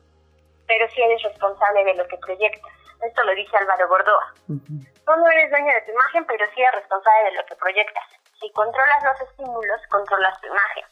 pero 0.66 0.88
sí 0.90 1.02
eres 1.02 1.22
responsable 1.22 1.84
de 1.84 1.94
lo 1.94 2.06
que 2.06 2.16
proyectas. 2.18 2.72
Esto 3.02 3.22
lo 3.24 3.34
dice 3.34 3.56
Álvaro 3.56 3.88
Gordoa. 3.88 4.32
Tú 4.46 5.12
no 5.16 5.28
eres 5.30 5.50
dueño 5.50 5.72
de 5.74 5.82
tu 5.82 5.90
imagen, 5.90 6.24
pero 6.26 6.46
sí 6.54 6.62
eres 6.62 6.74
responsable 6.76 7.24
de 7.24 7.36
lo 7.36 7.44
que 7.46 7.56
proyectas. 7.56 8.04
Si 8.40 8.50
controlas 8.52 9.02
los 9.02 9.28
estímulos, 9.28 9.80
controlas 9.90 10.40
tu 10.40 10.46
imagen. 10.46 10.84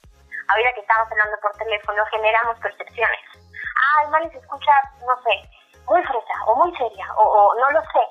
Ahorita 0.48 0.74
que 0.74 0.80
estamos 0.80 1.10
hablando 1.12 1.36
por 1.40 1.52
teléfono, 1.56 2.04
generamos 2.06 2.58
percepciones. 2.58 3.20
Ah, 3.38 4.04
el 4.04 4.10
mal 4.10 4.30
se 4.32 4.38
escucha, 4.38 4.72
no 5.06 5.22
sé, 5.22 5.48
muy 5.90 6.02
fresa 6.06 6.36
o 6.46 6.54
muy 6.54 6.70
seria 6.76 7.06
o, 7.18 7.54
no 7.58 7.70
lo 7.70 7.82
sé. 7.90 8.04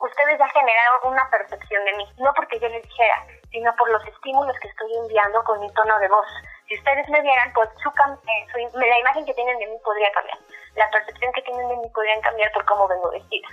Ustedes 0.00 0.38
ya 0.38 0.48
generaron 0.48 1.12
una 1.12 1.28
percepción 1.30 1.84
de 1.84 1.92
mí, 1.92 2.06
no 2.18 2.32
porque 2.34 2.58
yo 2.58 2.68
les 2.68 2.82
dijera, 2.82 3.26
sino 3.50 3.70
por 3.76 3.90
los 3.90 4.02
estímulos 4.06 4.56
que 4.58 4.68
estoy 4.68 4.90
enviando 4.96 5.44
con 5.44 5.60
mi 5.60 5.70
tono 5.74 5.98
de 5.98 6.08
voz. 6.08 6.26
Si 6.66 6.76
ustedes 6.78 7.06
me 7.10 7.20
vieran, 7.20 7.52
pues 7.52 7.68
su, 7.82 7.88
eh, 7.90 8.70
la 8.72 8.98
imagen 8.98 9.26
que 9.26 9.34
tienen 9.34 9.58
de 9.58 9.66
mí 9.66 9.76
podría 9.84 10.10
cambiar. 10.12 10.38
La 10.74 10.90
percepción 10.90 11.30
que 11.32 11.42
tienen 11.42 11.68
de 11.68 11.76
mí 11.76 11.88
podría 11.94 12.18
cambiar 12.22 12.50
por 12.52 12.64
cómo 12.64 12.88
vengo 12.88 13.10
vestida. 13.10 13.48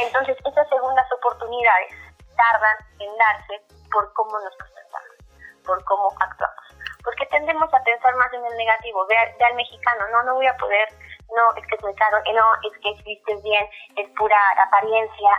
Entonces, 0.00 0.36
esas 0.44 0.68
segundas 0.68 1.06
oportunidades 1.12 1.92
tardan 2.34 2.76
en 2.98 3.16
darse 3.18 3.60
por 3.92 4.12
cómo 4.14 4.38
nos 4.40 4.56
presentamos, 4.56 5.16
por 5.64 5.84
cómo 5.84 6.08
actuamos. 6.18 6.64
porque 7.04 7.26
tendemos 7.26 7.72
a 7.72 7.82
pensar 7.84 8.16
más 8.16 8.32
en 8.32 8.44
el 8.44 8.56
negativo, 8.56 9.06
ve, 9.06 9.16
al 9.16 9.54
mexicano, 9.54 10.08
no, 10.10 10.22
no 10.24 10.34
voy 10.34 10.46
a 10.46 10.56
poder, 10.56 10.88
no, 11.34 11.44
es 11.56 11.66
que 11.66 11.74
es 11.76 11.82
muy 11.82 11.94
caro, 11.94 12.18
no, 12.22 12.46
es 12.70 12.74
que 12.80 12.90
existes 12.90 13.42
bien, 13.42 13.64
es 13.96 14.08
pura 14.16 14.36
apariencia. 14.62 15.30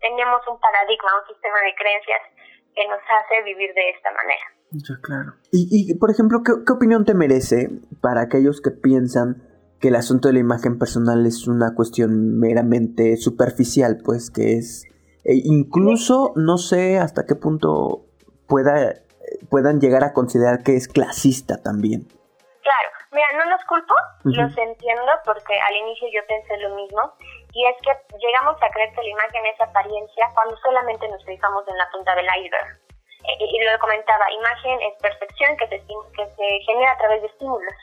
Tenemos 0.00 0.40
un 0.48 0.60
paradigma, 0.60 1.20
un 1.20 1.26
sistema 1.32 1.58
de 1.64 1.74
creencias 1.74 2.22
que 2.74 2.86
nos 2.88 3.00
hace 3.00 3.42
vivir 3.44 3.72
de 3.74 3.90
esta 3.90 4.10
manera. 4.12 4.46
Ya, 4.72 4.94
claro. 5.00 5.32
Y, 5.52 5.68
y 5.70 5.94
por 5.94 6.10
ejemplo, 6.10 6.42
¿qué, 6.44 6.52
¿qué 6.66 6.72
opinión 6.72 7.04
te 7.04 7.14
merece 7.14 7.70
para 8.02 8.22
aquellos 8.22 8.60
que 8.60 8.70
piensan 8.70 9.42
que 9.80 9.88
el 9.88 9.96
asunto 9.96 10.28
de 10.28 10.34
la 10.34 10.40
imagen 10.40 10.78
personal 10.78 11.24
es 11.26 11.46
una 11.46 11.74
cuestión 11.74 12.38
meramente 12.38 13.16
superficial, 13.16 13.98
pues 14.04 14.30
que 14.30 14.56
es 14.58 14.84
e 15.24 15.40
incluso 15.44 16.32
no 16.36 16.56
sé 16.56 16.98
hasta 16.98 17.26
qué 17.26 17.34
punto 17.34 18.06
pueda 18.46 18.94
puedan 19.50 19.80
llegar 19.80 20.04
a 20.04 20.12
considerar 20.12 20.62
que 20.62 20.76
es 20.76 20.86
clasista 20.86 21.60
también. 21.62 22.06
Mira, 23.16 23.32
no 23.32 23.48
los 23.48 23.64
culpo, 23.64 23.94
los 24.24 24.58
entiendo 24.58 25.12
porque 25.24 25.58
al 25.58 25.74
inicio 25.74 26.06
yo 26.12 26.20
pensé 26.26 26.54
lo 26.58 26.68
mismo 26.76 27.00
y 27.50 27.64
es 27.64 27.74
que 27.80 27.96
llegamos 28.18 28.60
a 28.60 28.68
creer 28.68 28.92
que 28.92 29.00
la 29.00 29.08
imagen 29.08 29.46
es 29.46 29.58
apariencia 29.58 30.28
cuando 30.34 30.54
solamente 30.58 31.08
nos 31.08 31.24
fijamos 31.24 31.66
en 31.66 31.78
la 31.78 31.88
punta 31.90 32.14
del 32.14 32.26
iceberg. 32.26 32.76
E, 33.24 33.32
y, 33.40 33.64
lo 33.64 33.78
comentaba, 33.78 34.30
imagen 34.30 34.82
es 34.82 35.00
percepción 35.00 35.56
que 35.56 35.66
se, 35.66 35.80
que 35.80 36.26
se 36.36 36.60
genera 36.66 36.92
a 36.92 36.98
través 36.98 37.22
de 37.22 37.28
estímulos. 37.28 37.74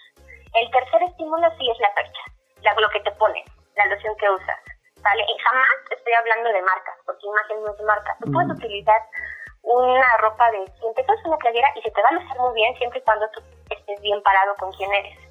El 0.54 0.70
tercer 0.70 1.02
estímulo 1.02 1.50
sí 1.58 1.68
es 1.68 1.80
la 1.80 1.92
percha, 1.96 2.22
la, 2.62 2.76
lo 2.76 2.90
que 2.90 3.00
te 3.00 3.12
pones, 3.14 3.50
la 3.76 3.88
loción 3.88 4.16
que 4.18 4.30
usas. 4.30 4.60
¿vale? 5.02 5.26
Y 5.28 5.38
jamás 5.40 5.68
estoy 5.90 6.14
hablando 6.14 6.50
de 6.54 6.62
marcas, 6.62 6.96
porque 7.08 7.26
imagen 7.26 7.64
no 7.66 7.74
es 7.74 7.82
marca. 7.82 8.16
Tú 8.22 8.32
puedes 8.32 8.52
utilizar 8.52 9.02
una 9.64 10.18
ropa 10.20 10.52
de 10.52 10.68
100 10.80 10.94
pesos, 10.94 11.26
una 11.26 11.38
playera, 11.38 11.74
y 11.76 11.82
se 11.82 11.90
te 11.90 12.02
va 12.04 12.10
a 12.10 12.14
lucir 12.14 12.38
muy 12.38 12.54
bien 12.54 12.78
siempre 12.78 13.00
y 13.00 13.02
cuando 13.02 13.28
tú 13.30 13.42
estés 13.70 14.02
bien 14.02 14.22
parado 14.22 14.56
con 14.58 14.72
quien 14.74 14.94
eres. 14.94 15.23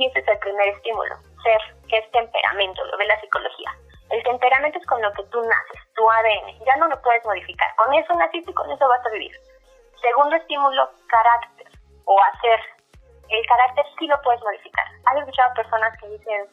Y 0.00 0.06
ese 0.06 0.20
es 0.20 0.28
el 0.28 0.38
primer 0.38 0.68
estímulo, 0.68 1.14
ser, 1.44 1.60
que 1.86 1.98
es 1.98 2.10
temperamento, 2.10 2.82
lo 2.86 2.96
ve 2.96 3.04
la 3.04 3.20
psicología. 3.20 3.68
El 4.08 4.22
temperamento 4.22 4.78
es 4.78 4.86
con 4.86 5.02
lo 5.02 5.12
que 5.12 5.22
tú 5.24 5.42
naces, 5.42 5.80
tu 5.94 6.10
ADN, 6.10 6.56
ya 6.64 6.74
no 6.76 6.88
lo 6.88 6.96
puedes 7.02 7.22
modificar. 7.26 7.68
Con 7.76 7.92
eso 7.92 8.14
naciste 8.14 8.50
y 8.50 8.54
con 8.54 8.70
eso 8.70 8.88
vas 8.88 9.04
a 9.04 9.10
vivir. 9.10 9.30
Segundo 10.00 10.36
estímulo, 10.36 10.88
carácter 11.06 11.68
o 12.06 12.16
hacer. 12.32 12.60
El 13.28 13.44
carácter 13.44 13.84
sí 13.98 14.06
lo 14.06 14.16
puedes 14.22 14.40
modificar. 14.40 14.86
Has 15.04 15.18
escuchado 15.18 15.52
personas 15.52 15.92
que 16.00 16.08
dicen, 16.08 16.48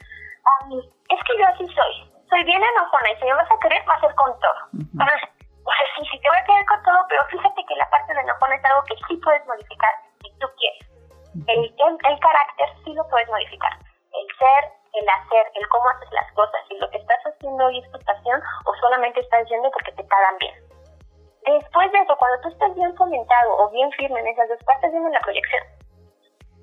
es 1.07 1.19
que 1.23 1.37
yo 1.39 1.47
así 1.47 1.65
soy, 1.71 2.11
soy 2.27 2.43
bien 2.43 2.61
enojona 2.61 3.11
y 3.11 3.15
si 3.15 3.23
me 3.23 3.33
vas 3.33 3.49
a 3.49 3.59
querer 3.59 3.81
va 3.87 3.93
a 3.93 4.01
ser 4.01 4.13
con 4.15 4.37
todo. 4.41 4.59
sí, 4.75 6.03
sí, 6.11 6.19
te 6.19 6.27
voy 6.27 6.37
a 6.37 6.43
querer 6.43 6.65
con 6.65 6.83
todo, 6.83 6.99
pero 7.07 7.23
fíjate 7.31 7.63
que 7.65 7.75
la 7.75 7.89
parte 7.89 8.13
de 8.13 8.19
enojona 8.19 8.55
es 8.55 8.65
algo 8.65 8.83
que 8.83 8.95
sí 9.07 9.15
puedes 9.23 9.47
modificar 9.47 9.93
si. 10.03 10.06
El, 11.45 11.59
el, 11.61 12.19
carácter 12.19 12.69
sí 12.83 12.93
lo 12.93 13.07
puedes 13.09 13.27
modificar. 13.29 13.73
El 13.77 14.27
ser, 14.37 14.71
el 14.93 15.07
hacer, 15.07 15.45
el 15.53 15.67
cómo 15.69 15.89
haces 15.89 16.11
las 16.11 16.31
cosas, 16.33 16.61
si 16.67 16.75
lo 16.77 16.89
que 16.89 16.97
estás 16.97 17.21
haciendo 17.25 17.65
hoy 17.65 17.79
es 17.79 17.91
tu 17.91 17.99
pasión 17.99 18.41
o 18.65 18.73
solamente 18.81 19.19
estás 19.19 19.47
yendo 19.49 19.69
porque 19.71 19.91
te 19.91 20.03
pagan 20.03 20.37
bien. 20.39 20.55
Después 21.45 21.91
de 21.91 21.99
eso, 21.99 22.17
cuando 22.17 22.41
tú 22.41 22.49
estás 22.49 22.73
bien 22.75 22.95
fomentado 22.95 23.57
o 23.57 23.69
bien 23.69 23.91
firme 23.91 24.19
en 24.19 24.27
esas 24.27 24.49
dos 24.49 24.63
partes, 24.65 24.91
viene 24.91 25.09
la 25.11 25.19
proyección 25.19 25.63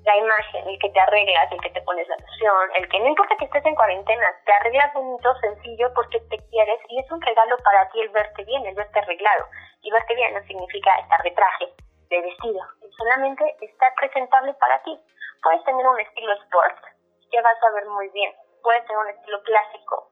la 0.05 0.17
imagen, 0.17 0.69
el 0.69 0.79
que 0.79 0.89
te 0.89 0.99
arreglas, 0.99 1.51
el 1.51 1.61
que 1.61 1.71
te 1.71 1.81
pones 1.81 2.07
la 2.07 2.15
loción, 2.15 2.69
el 2.75 2.87
que 2.89 2.99
no 2.99 3.07
importa 3.07 3.35
que 3.37 3.45
estés 3.45 3.65
en 3.65 3.75
cuarentena, 3.75 4.27
te 4.45 4.53
arreglas 4.53 4.93
bonito, 4.93 5.33
sencillo, 5.41 5.91
porque 5.95 6.19
te 6.29 6.37
quieres 6.49 6.79
y 6.89 6.99
es 6.99 7.11
un 7.11 7.21
regalo 7.21 7.57
para 7.63 7.89
ti 7.89 8.01
el 8.01 8.09
verte 8.09 8.43
bien, 8.43 8.65
el 8.65 8.75
verte 8.75 8.99
arreglado. 8.99 9.45
Y 9.81 9.91
verte 9.91 10.15
bien 10.15 10.33
no 10.33 10.41
significa 10.43 10.95
estar 10.99 11.21
de 11.23 11.31
traje, 11.31 11.73
de 12.15 12.21
vestido, 12.21 12.61
solamente 12.97 13.43
estar 13.61 13.93
presentable 13.95 14.53
para 14.55 14.81
ti. 14.83 14.97
Puedes 15.43 15.63
tener 15.63 15.85
un 15.85 15.99
estilo 15.99 16.33
sport, 16.43 16.77
te 17.31 17.41
vas 17.41 17.57
a 17.63 17.71
ver 17.75 17.85
muy 17.87 18.09
bien. 18.09 18.33
Puedes 18.63 18.85
tener 18.85 18.97
un 18.97 19.09
estilo 19.09 19.41
clásico, 19.43 20.09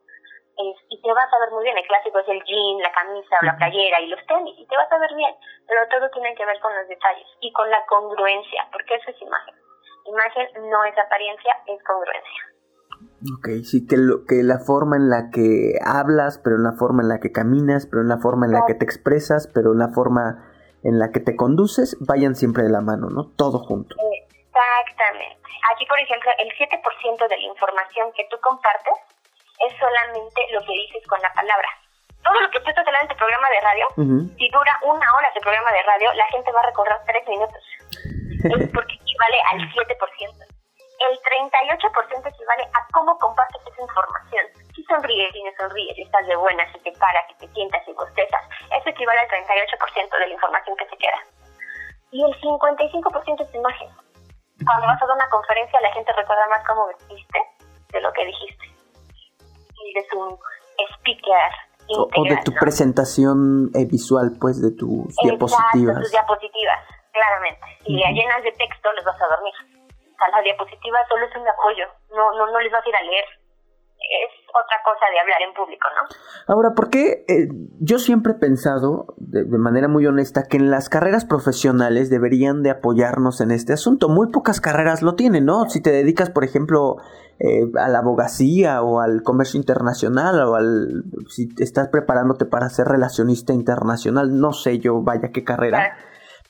y 0.55 1.01
te 1.01 1.12
vas 1.12 1.33
a 1.33 1.39
ver 1.39 1.51
muy 1.51 1.63
bien. 1.63 1.77
El 1.77 1.88
clásico 1.88 2.19
es 2.19 2.27
el 2.27 2.43
jean, 2.43 2.77
la 2.83 2.91
camisa 2.91 3.38
o 3.41 3.45
la 3.45 3.55
playera 3.57 4.00
y 4.01 4.07
los 4.07 4.24
tenis, 4.27 4.55
y 4.60 4.67
te 4.67 4.77
vas 4.77 4.91
a 4.91 5.00
ver 5.00 5.13
bien. 5.15 5.36
Pero 5.67 5.88
todo 5.89 6.10
tiene 6.12 6.36
que 6.36 6.45
ver 6.45 6.60
con 6.60 6.75
los 6.75 6.88
detalles 6.88 7.27
y 7.41 7.51
con 7.53 7.69
la 7.69 7.83
congruencia, 7.88 8.67
porque 8.72 8.95
eso 8.95 9.10
es 9.10 9.22
imagen 9.22 9.55
imagen 10.05 10.69
no 10.69 10.83
es 10.83 10.95
apariencia, 10.98 11.53
es 11.67 11.79
congruencia. 11.83 12.41
Ok, 13.38 13.63
sí, 13.63 13.88
que, 13.88 13.98
lo, 13.98 14.25
que 14.25 14.43
la 14.43 14.60
forma 14.60 14.98
en 14.98 15.10
la 15.10 15.29
que 15.31 15.79
hablas, 15.83 16.39
pero 16.43 16.57
en 16.57 16.63
la 16.63 16.74
forma 16.74 17.03
en 17.03 17.10
la 17.10 17.19
que 17.19 17.31
caminas, 17.31 17.88
pero 17.88 18.01
en 18.01 18.10
la 18.10 18.17
forma 18.17 18.45
en 18.45 18.53
la 18.53 18.65
que 18.65 18.75
te 18.75 18.86
expresas, 18.86 19.50
pero 19.53 19.72
en 19.72 19.79
la 19.79 19.89
forma 19.89 20.52
en 20.84 21.00
la 21.00 21.12
que 21.12 21.20
te 21.20 21.36
conduces, 21.36 21.98
vayan 22.00 22.36
siempre 22.36 22.63
de 22.63 22.70
la 22.70 22.82
mano, 22.82 23.08
¿no? 23.10 23.32
Todo 23.36 23.60
junto. 23.60 23.96
Exactamente. 23.96 25.40
Aquí, 25.72 25.86
por 25.86 26.00
ejemplo, 26.00 26.30
el 26.40 26.52
7% 26.60 27.28
de 27.28 27.38
la 27.38 27.48
información 27.48 28.12
que 28.13 28.28
tú 28.30 28.38
compartes 28.42 29.00
es 29.63 29.72
solamente 29.80 30.42
lo 30.52 30.60
que 30.62 30.74
dices 30.74 31.08
con 31.08 31.22
la 31.22 31.32
palabra. 31.34 31.70
Todo 32.24 32.40
lo 32.40 32.50
que 32.52 32.60
tú 32.60 32.70
estás 32.70 32.88
hablando 32.88 33.12
en 33.12 33.16
tu 33.16 33.20
programa 33.20 33.48
de 33.50 33.60
radio, 33.60 33.86
si 34.38 34.50
dura 34.50 34.80
una 34.84 35.08
hora 35.16 35.28
ese 35.32 35.40
programa 35.40 35.72
de 35.72 35.84
radio, 35.84 36.13
la 36.13 36.28
gente 36.28 36.52
va 36.52 36.60
a 36.60 36.68
recorrer 36.68 37.00
tres 37.06 37.28
minutos. 37.28 37.63
es 38.60 38.70
porque 38.72 38.96
equivale 38.96 39.38
al 39.52 39.60
7%. 39.72 39.94
El 41.04 41.20
38% 41.20 42.28
equivale 42.28 42.63
a 42.74 42.88
cómo 42.94 43.18
compartes 43.20 43.62
esa 43.68 43.82
información. 43.82 44.46
Si 44.75 44.84
sonríes, 44.84 45.36
y 45.36 45.44
no 45.44 45.52
sonríes, 45.60 45.96
si 45.96 46.02
estás 46.04 46.25
de 46.28 46.36
buena, 46.36 46.63
si 46.72 46.80
te 46.80 46.92
paras, 46.94 47.24
si 47.28 47.46
te 47.46 47.54
sientas, 47.54 47.88
y 47.88 47.94
bostezas, 47.94 48.43
eso 48.84 48.90
equivale 48.90 49.20
al 49.20 49.28
38% 49.28 50.20
de 50.20 50.28
la 50.28 50.34
información 50.34 50.75
que 50.75 50.86
se 50.90 50.98
queda. 50.98 51.20
Y 52.12 52.24
el 52.24 52.34
55% 52.42 53.48
es 53.48 53.56
imagen. 53.56 53.90
Cuando 54.66 54.88
vas 54.88 55.02
a 55.02 55.06
dar 55.08 55.16
una 55.16 55.30
conferencia, 55.30 55.80
la 55.82 55.92
gente 55.94 56.12
recuerda 56.13 56.48
más 56.48 56.63
cómo 56.68 56.88
vestiste 56.88 57.40
de 57.92 58.02
lo 58.02 58.12
que 58.13 58.25
dijiste. 58.25 58.66
Y 59.75 59.98
eres 59.98 60.13
un 60.13 60.38
speaker 61.00 61.52
o, 61.90 62.24
de 62.24 62.38
tu 62.46 62.54
presentación 62.54 63.72
eh, 63.74 63.86
visual, 63.86 64.38
pues, 64.40 64.62
de 64.62 64.72
tus 64.72 65.10
Exacto, 65.10 65.24
diapositivas. 65.24 66.00
tus 66.00 66.12
diapositivas 66.12 66.80
claramente. 67.12 67.66
Si 67.86 67.94
uh 67.94 68.13
llenas 68.13 68.44
de 68.44 68.52
texto, 68.54 68.92
les 68.94 69.06
vas 69.06 69.22
a 69.22 69.28
dormir. 69.28 69.54
O 70.13 70.16
sea, 70.18 70.30
la 70.30 70.42
diapositiva 70.42 71.00
solo 71.10 71.25
es 71.25 71.36
un 71.36 71.48
apoyo, 71.48 71.88
no, 72.16 72.32
no, 72.34 72.52
no 72.52 72.60
les 72.60 72.72
vas 72.72 72.86
a 72.86 72.90
ir 72.90 72.96
a 72.96 73.02
leer. 73.02 73.25
Es 74.03 74.43
otra 74.50 74.77
cosa 74.83 75.05
de 75.12 75.19
hablar 75.19 75.41
en 75.48 75.53
público, 75.53 75.88
¿no? 75.95 76.53
Ahora, 76.53 76.74
¿por 76.75 76.89
qué? 76.89 77.25
Eh, 77.27 77.48
yo 77.79 78.00
siempre 78.00 78.33
he 78.33 78.36
pensado, 78.36 79.15
de, 79.17 79.45
manera 79.57 79.88
muy 79.88 80.05
honesta, 80.05 80.43
que 80.43 80.57
en 80.57 80.69
las 80.69 80.89
carreras 80.89 81.25
profesionales 81.25 82.10
deberían 82.10 82.63
de 82.63 82.72
apoyarnos 82.72 83.41
en 83.41 83.51
este 83.51 83.74
asunto. 83.74 84.10
Muy 84.10 84.31
pocas 84.31 84.62
carreras 84.62 85.01
lo 85.01 85.15
tienen, 85.15 85.45
¿no? 85.45 85.69
Si 85.69 85.81
te 85.81 85.91
dedicas, 85.91 86.29
por 86.29 86.43
ejemplo, 86.43 86.98
eh, 87.39 87.72
a 87.79 87.89
la 87.89 88.00
abogacía 88.00 88.81
o 88.83 89.00
al 89.00 89.24
comercio 89.24 89.57
internacional 89.57 90.39
o 90.41 90.55
al... 90.55 91.03
si 91.29 91.50
estás 91.60 91.88
preparándote 91.89 92.45
para 92.45 92.69
ser 92.69 92.88
relacionista 92.88 93.53
internacional, 93.53 94.39
no 94.39 94.53
sé 94.53 94.79
yo, 94.79 95.01
vaya 95.01 95.31
qué 95.31 95.43
carrera. 95.43 95.98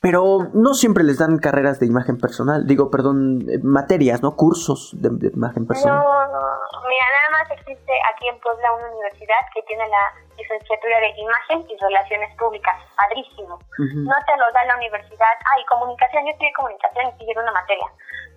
Pero 0.04 0.50
no 0.52 0.74
siempre 0.74 1.02
les 1.02 1.16
dan 1.16 1.38
carreras 1.38 1.80
de 1.80 1.86
imagen 1.86 2.18
personal, 2.18 2.66
digo, 2.66 2.90
perdón, 2.90 3.40
eh, 3.48 3.58
materias, 3.62 4.22
¿no? 4.22 4.36
Cursos 4.36 4.94
de, 5.00 5.30
imagen 5.34 5.66
personal. 5.66 5.96
No, 5.96 6.04
no, 6.04 6.38
mira, 6.86 7.06
existe 7.50 7.92
aquí 8.12 8.28
en 8.28 8.40
Puebla 8.40 8.72
una 8.72 8.88
universidad 8.90 9.40
que 9.52 9.62
tiene 9.62 9.86
la 9.88 10.12
licenciatura 10.36 11.00
de 11.00 11.10
imagen 11.16 11.64
y 11.68 11.76
relaciones 11.76 12.34
públicas, 12.36 12.76
padrísimo. 12.96 13.58
No 13.78 14.16
te 14.26 14.36
lo 14.36 14.50
da 14.52 14.64
la 14.64 14.76
universidad, 14.76 15.34
ah, 15.44 15.60
y 15.60 15.64
comunicación, 15.66 16.24
yo 16.24 16.30
estudié 16.32 16.52
comunicación 16.52 17.08
y 17.08 17.18
sigue 17.18 17.38
una 17.38 17.52
materia, 17.52 17.86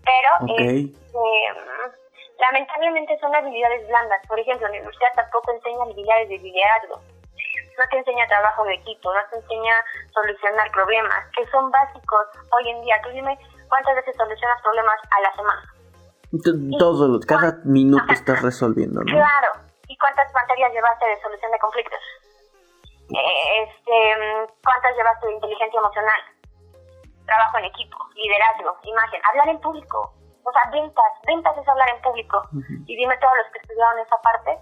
pero 0.04 0.58
este, 0.58 1.26
lamentablemente 2.40 3.18
son 3.20 3.36
habilidades 3.36 3.88
blandas, 3.88 4.22
por 4.28 4.40
ejemplo, 4.40 4.68
la 4.68 4.78
universidad 4.78 5.14
tampoco 5.16 5.52
enseña 5.52 5.84
habilidades 5.84 6.30
de 6.30 6.38
liderazgo. 6.38 7.02
No 7.78 7.84
te 7.92 7.98
enseña 7.98 8.28
trabajo 8.28 8.64
de 8.64 8.74
equipo, 8.74 9.14
no 9.14 9.22
te 9.30 9.38
enseña 9.38 9.76
solucionar 10.12 10.72
problemas, 10.72 11.30
que 11.36 11.46
son 11.48 11.70
básicos 11.70 12.26
hoy 12.58 12.70
en 12.72 12.82
día. 12.82 13.00
Tú 13.04 13.10
dime 13.10 13.38
cuántas 13.70 13.96
veces 13.98 14.16
solucionas 14.16 14.62
problemas 14.64 15.00
a 15.12 15.22
la 15.22 15.36
semana. 15.36 15.76
Todo, 16.79 17.19
cada 17.25 17.60
minuto 17.63 18.12
estás 18.12 18.41
resolviendo, 18.41 19.00
¿no? 19.00 19.05
Claro. 19.05 19.51
¿Y 19.88 19.98
cuántas 19.98 20.31
materias 20.34 20.74
llevaste 20.74 21.05
de 21.05 21.22
solución 21.22 21.51
de 21.51 21.60
conflictos? 21.60 22.00
Este, 23.07 23.98
¿Cuántas 24.63 24.96
llevaste 24.98 25.27
de 25.27 25.34
inteligencia 25.34 25.79
emocional? 25.79 26.22
Trabajo 27.25 27.57
en 27.60 27.65
equipo, 27.65 27.98
liderazgo, 28.15 28.77
imagen, 28.84 29.22
hablar 29.31 29.50
en 29.50 29.62
público. 29.62 30.13
O 30.43 30.51
sea, 30.51 30.72
ventas, 30.72 31.12
ventas 31.25 31.57
es 31.57 31.67
hablar 31.67 31.89
en 31.96 32.01
público. 32.01 32.41
Y 32.86 32.96
dime 32.96 33.17
todos 33.17 33.34
los 33.38 33.51
que 33.51 33.60
estudiaron 33.60 34.00
esa 34.00 34.17
parte, 34.22 34.60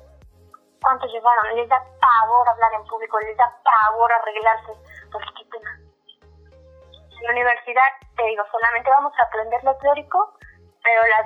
¿Cuántos 0.85 1.11
llegaron? 1.11 1.55
Les 1.55 1.67
da 1.67 1.81
pavor 1.81 2.47
hablar 2.47 2.73
en 2.77 2.85
público, 2.85 3.19
les 3.21 3.35
da 3.37 3.49
pavor 3.65 4.11
arreglarse. 4.13 4.71
Pues 5.11 5.25
qué 5.33 5.43
pena. 5.49 5.81
En 5.81 7.23
la 7.25 7.31
universidad, 7.31 7.89
te 8.15 8.23
digo, 8.23 8.43
solamente 8.51 8.91
vamos 8.91 9.11
a 9.17 9.25
aprender 9.25 9.63
lo 9.63 9.75
teórico, 9.77 10.37
pero 10.85 11.01
las, 11.09 11.25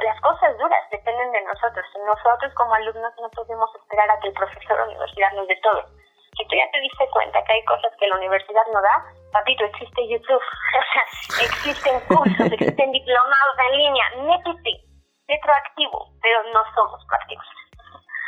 las 0.00 0.20
cosas 0.22 0.56
duras 0.56 0.82
dependen 0.90 1.30
de 1.32 1.42
nosotros. 1.42 1.84
Nosotros 2.00 2.52
como 2.54 2.72
alumnos 2.74 3.12
no 3.20 3.28
podemos 3.28 3.68
esperar 3.76 4.10
a 4.10 4.18
que 4.20 4.28
el 4.28 4.34
profesor 4.34 4.78
la 4.78 4.84
universidad 4.84 5.32
nos 5.36 5.46
dé 5.48 5.56
todo. 5.62 5.84
Que 6.32 6.44
tú 6.48 6.56
ya 6.56 6.70
te 6.72 6.80
diste 6.80 7.04
cuenta 7.12 7.44
que 7.44 7.52
hay 7.52 7.64
cosas 7.64 7.92
que 8.00 8.08
la 8.08 8.16
universidad 8.16 8.64
no 8.72 8.80
da, 8.80 9.04
papito, 9.32 9.64
existe 9.64 10.08
YouTube, 10.08 10.40
o 11.36 11.44
existen 11.44 12.00
cursos, 12.08 12.52
existen 12.56 12.92
diplomados 12.92 13.56
en 13.68 13.76
línea, 13.76 14.04
métete, 14.16 14.72
retroactivo, 15.28 16.08
pero 16.22 16.42
no 16.52 16.60
somos 16.74 17.04
prácticos. 17.06 17.65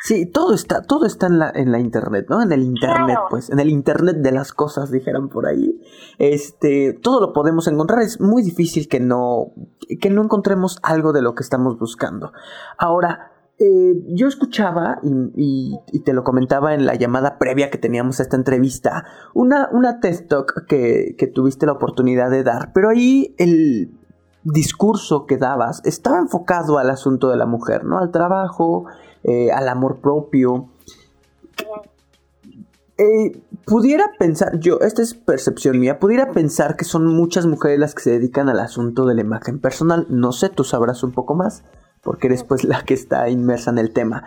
Sí, 0.00 0.26
todo 0.26 0.54
está, 0.54 0.82
todo 0.82 1.06
está 1.06 1.26
en 1.26 1.38
la, 1.38 1.50
en 1.52 1.72
la 1.72 1.80
internet, 1.80 2.26
¿no? 2.28 2.40
En 2.40 2.52
el 2.52 2.62
internet, 2.62 3.18
pues, 3.30 3.50
en 3.50 3.58
el 3.58 3.68
internet 3.68 4.18
de 4.18 4.30
las 4.30 4.52
cosas, 4.52 4.92
dijeran 4.92 5.28
por 5.28 5.46
ahí. 5.46 5.80
Este, 6.18 6.92
todo 6.92 7.20
lo 7.20 7.32
podemos 7.32 7.66
encontrar. 7.66 8.02
Es 8.02 8.20
muy 8.20 8.42
difícil 8.42 8.88
que 8.88 9.00
no, 9.00 9.52
que 10.00 10.10
no 10.10 10.22
encontremos 10.22 10.78
algo 10.82 11.12
de 11.12 11.22
lo 11.22 11.34
que 11.34 11.42
estamos 11.42 11.78
buscando. 11.78 12.32
Ahora, 12.78 13.32
eh, 13.58 14.04
yo 14.14 14.28
escuchaba, 14.28 15.00
y, 15.02 15.76
te 16.04 16.12
lo 16.12 16.22
comentaba 16.22 16.74
en 16.74 16.86
la 16.86 16.94
llamada 16.94 17.36
previa 17.38 17.70
que 17.70 17.78
teníamos 17.78 18.20
a 18.20 18.22
esta 18.22 18.36
entrevista, 18.36 19.04
una, 19.34 19.68
una 19.72 19.98
TED 19.98 20.28
Talk 20.28 20.66
que, 20.68 21.16
que 21.18 21.26
tuviste 21.26 21.66
la 21.66 21.72
oportunidad 21.72 22.30
de 22.30 22.44
dar, 22.44 22.72
pero 22.72 22.88
ahí 22.88 23.34
el 23.36 23.90
discurso 24.44 25.26
que 25.26 25.36
dabas 25.36 25.82
estaba 25.84 26.18
enfocado 26.18 26.78
al 26.78 26.88
asunto 26.90 27.30
de 27.30 27.36
la 27.36 27.46
mujer, 27.46 27.84
¿no? 27.84 27.98
Al 27.98 28.12
trabajo, 28.12 28.86
eh, 29.28 29.50
al 29.52 29.68
amor 29.68 29.98
propio. 30.00 30.70
Eh, 32.96 33.38
pudiera 33.66 34.10
pensar, 34.18 34.58
yo, 34.58 34.80
esta 34.80 35.02
es 35.02 35.12
percepción 35.12 35.78
mía, 35.78 35.98
pudiera 35.98 36.30
pensar 36.30 36.76
que 36.76 36.86
son 36.86 37.06
muchas 37.06 37.44
mujeres 37.44 37.78
las 37.78 37.94
que 37.94 38.04
se 38.04 38.10
dedican 38.12 38.48
al 38.48 38.58
asunto 38.58 39.04
de 39.04 39.14
la 39.14 39.20
imagen 39.20 39.60
personal. 39.60 40.06
No 40.08 40.32
sé, 40.32 40.48
tú 40.48 40.64
sabrás 40.64 41.02
un 41.02 41.12
poco 41.12 41.34
más, 41.34 41.62
porque 42.02 42.28
eres 42.28 42.42
pues 42.42 42.64
la 42.64 42.84
que 42.84 42.94
está 42.94 43.28
inmersa 43.28 43.70
en 43.70 43.76
el 43.76 43.92
tema. 43.92 44.24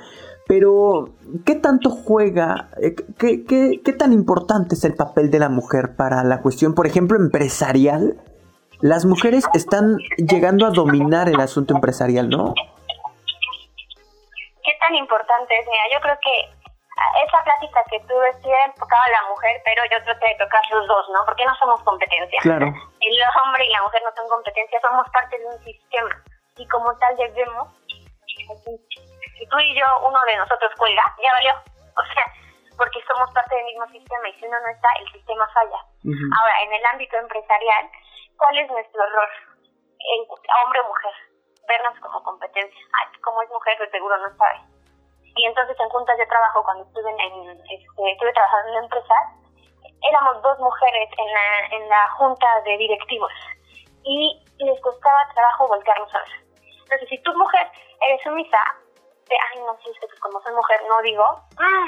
Pero, 0.47 1.09
¿qué 1.45 1.55
tanto 1.55 1.89
juega, 1.89 2.69
eh, 2.79 2.93
qué, 3.17 3.43
qué 3.83 3.93
tan 3.93 4.13
importante 4.13 4.75
es 4.75 4.83
el 4.83 4.93
papel 4.93 5.31
de 5.31 5.39
la 5.39 5.49
mujer 5.49 5.95
para 5.95 6.23
la 6.23 6.41
cuestión, 6.43 6.75
por 6.75 6.85
ejemplo, 6.85 7.17
empresarial? 7.17 8.21
Las 8.81 9.05
mujeres 9.05 9.45
están 9.55 9.97
llegando 10.17 10.67
a 10.67 10.69
dominar 10.69 11.27
el 11.27 11.39
asunto 11.39 11.73
empresarial, 11.73 12.29
¿no? 12.29 12.53
Tan 14.79 14.95
importante 14.95 15.57
es, 15.57 15.67
mira, 15.67 15.83
yo 15.91 15.99
creo 16.01 16.17
que 16.21 16.61
esa 17.25 17.43
plática 17.43 17.83
que 17.89 17.99
tuve 18.01 18.33
sí 18.43 18.49
enfocada 18.65 19.03
a 19.03 19.21
la 19.21 19.29
mujer, 19.29 19.61
pero 19.65 19.81
yo 19.85 19.97
creo 20.03 20.19
que 20.19 20.25
que 20.25 20.43
tocar 20.43 20.61
los 20.71 20.87
dos, 20.87 21.09
¿no? 21.09 21.25
Porque 21.25 21.45
no 21.45 21.55
somos 21.55 21.81
competencia. 21.83 22.39
Claro. 22.41 22.67
El 22.67 23.15
hombre 23.43 23.65
y 23.65 23.71
la 23.71 23.81
mujer 23.81 24.01
no 24.03 24.11
son 24.15 24.27
competencia, 24.27 24.79
somos 24.81 25.07
parte 25.09 25.37
de 25.37 25.45
un 25.45 25.59
sistema. 25.63 26.09
Y 26.57 26.67
como 26.67 26.95
tal 26.97 27.15
debemos, 27.17 27.69
si 28.27 29.47
tú 29.47 29.59
y 29.59 29.79
yo, 29.79 29.85
uno 30.05 30.19
de 30.25 30.37
nosotros 30.37 30.71
cuelga, 30.77 31.03
ya 31.17 31.31
valió. 31.33 31.53
O 31.97 32.03
sea, 32.13 32.25
porque 32.77 32.99
somos 33.07 33.31
parte 33.33 33.55
del 33.55 33.65
mismo 33.65 33.87
sistema 33.87 34.29
y 34.29 34.33
si 34.39 34.45
uno 34.45 34.59
no 34.59 34.67
está, 34.67 34.89
el 34.99 35.11
sistema 35.11 35.47
falla. 35.53 35.79
Ahora, 35.81 36.55
en 36.63 36.73
el 36.73 36.85
ámbito 36.85 37.17
empresarial, 37.17 37.89
¿cuál 38.37 38.57
es 38.57 38.69
nuestro 38.69 39.01
rol? 39.01 39.29
hombre 40.63 40.79
o 40.79 40.87
mujer 40.87 41.30
vernos 41.71 41.99
como 42.01 42.23
competencia. 42.23 42.81
Ay, 42.99 43.07
como 43.21 43.41
es 43.41 43.49
mujer, 43.49 43.79
de 43.79 43.89
seguro 43.89 44.17
no 44.17 44.35
sabe. 44.35 44.59
Y 45.23 45.45
entonces 45.45 45.79
en 45.79 45.89
juntas 45.89 46.17
de 46.17 46.27
trabajo, 46.27 46.63
cuando 46.63 46.83
estuve, 46.83 47.09
en, 47.09 47.49
este, 47.71 48.11
estuve 48.11 48.33
trabajando 48.33 48.67
en 48.67 48.75
una 48.75 48.83
empresa, 48.83 49.15
éramos 50.03 50.41
dos 50.41 50.59
mujeres 50.59 51.09
en 51.17 51.27
la, 51.31 51.47
en 51.77 51.89
la 51.89 52.09
junta 52.17 52.47
de 52.65 52.77
directivos 52.77 53.31
y 54.03 54.43
les 54.57 54.81
costaba 54.81 55.29
trabajo 55.33 55.67
voltearnos 55.67 56.13
a 56.13 56.19
ver. 56.19 56.33
Entonces, 56.83 57.07
si 57.07 57.17
tú 57.23 57.33
mujer 57.37 57.71
eres 58.07 58.21
sumisa, 58.23 58.59
de, 59.29 59.35
ay, 59.49 59.59
no 59.61 59.77
sé, 59.79 59.91
pues 60.01 60.19
como 60.19 60.41
soy 60.41 60.53
mujer, 60.53 60.81
no 60.89 61.01
digo, 61.01 61.23
ah, 61.23 61.87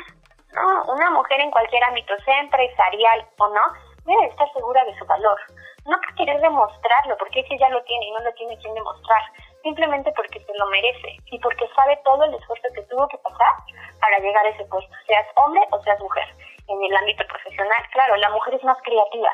no, 0.53 0.93
una 0.93 1.09
mujer 1.11 1.41
en 1.41 1.51
cualquier 1.51 1.83
ámbito, 1.83 2.15
sea 2.23 2.39
empresarial 2.39 3.27
o 3.39 3.47
no, 3.49 3.61
debe 4.05 4.27
estar 4.27 4.51
segura 4.53 4.85
de 4.85 4.97
su 4.97 5.05
valor. 5.05 5.39
No 5.85 5.99
por 5.99 6.15
querer 6.15 6.39
demostrarlo, 6.39 7.17
porque 7.17 7.41
ese 7.41 7.57
ya 7.57 7.69
lo 7.69 7.83
tiene 7.83 8.05
y 8.05 8.11
no 8.11 8.19
lo 8.19 8.33
tiene 8.33 8.57
quien 8.59 8.73
demostrar, 8.73 9.23
simplemente 9.63 10.11
porque 10.15 10.39
se 10.39 10.53
lo 10.57 10.67
merece 10.67 11.17
y 11.31 11.39
porque 11.39 11.67
sabe 11.75 11.99
todo 12.03 12.23
el 12.25 12.35
esfuerzo 12.35 12.67
que 12.75 12.83
tuvo 12.83 13.07
que 13.07 13.17
pasar 13.17 13.53
para 13.99 14.19
llegar 14.19 14.45
a 14.45 14.49
ese 14.49 14.65
puesto, 14.65 14.93
seas 15.07 15.25
hombre 15.35 15.61
o 15.71 15.81
seas 15.81 15.99
mujer. 15.99 16.27
En 16.67 16.83
el 16.83 16.95
ámbito 16.95 17.23
profesional, 17.27 17.83
claro, 17.91 18.15
la 18.17 18.29
mujer 18.29 18.53
es 18.53 18.63
más 18.63 18.77
creativa, 18.83 19.31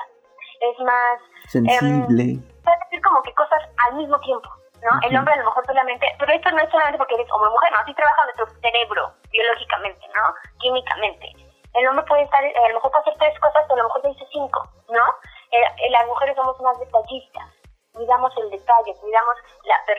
es 0.62 0.80
más... 0.80 1.20
Sensible. 1.48 2.24
Eh, 2.24 2.76
decir 2.86 3.02
como 3.02 3.22
que 3.24 3.34
cosas 3.34 3.62
al 3.86 3.96
mismo 3.96 4.20
tiempo, 4.22 4.50
¿no? 4.82 4.92
El 5.08 5.18
hombre 5.18 5.34
a 5.34 5.38
lo 5.38 5.46
mejor 5.46 5.65
solamente, 5.65 6.06
pero 6.20 6.34
esto 6.34 6.52
no 6.52 6.62
es 6.62 6.70
solamente 6.70 6.98
porque 6.98 7.15
eres 7.15 7.32
hombre 7.32 7.50
o 7.50 7.54
mujer, 7.54 7.72
¿no? 7.72 7.80
Así 7.80 7.94
trabaja 7.94 8.24
nuestro 8.26 8.62
cerebro, 8.62 9.13
biológicamente, 9.32 10.06
¿no? 10.13 10.22
Químicamente. 10.60 11.34
El 11.74 11.88
hombre 11.88 12.06
puede 12.06 12.24
estar, 12.24 12.44
eh, 12.44 12.54
a 12.56 12.70
lo 12.70 12.76
mejor 12.76 12.92
puede 12.92 13.02
hacer 13.02 13.18
tres 13.20 13.39
cosas, 13.39 13.65
pero 13.68 13.82
a 13.82 13.84
lo 13.84 13.89
mejor 13.89 14.02
te 14.02 14.08
dice 14.10 14.26
cinco, 14.32 14.70
¿no? 14.89 15.06
Eh, 15.52 15.89
las 15.89 16.06
mujeres 16.08 16.36
somos 16.36 16.60
más 16.62 16.80
detallistas 16.80 17.59
cuidamos 18.00 18.32
el 18.40 18.50
detalle, 18.50 18.96
cuidamos 18.96 19.36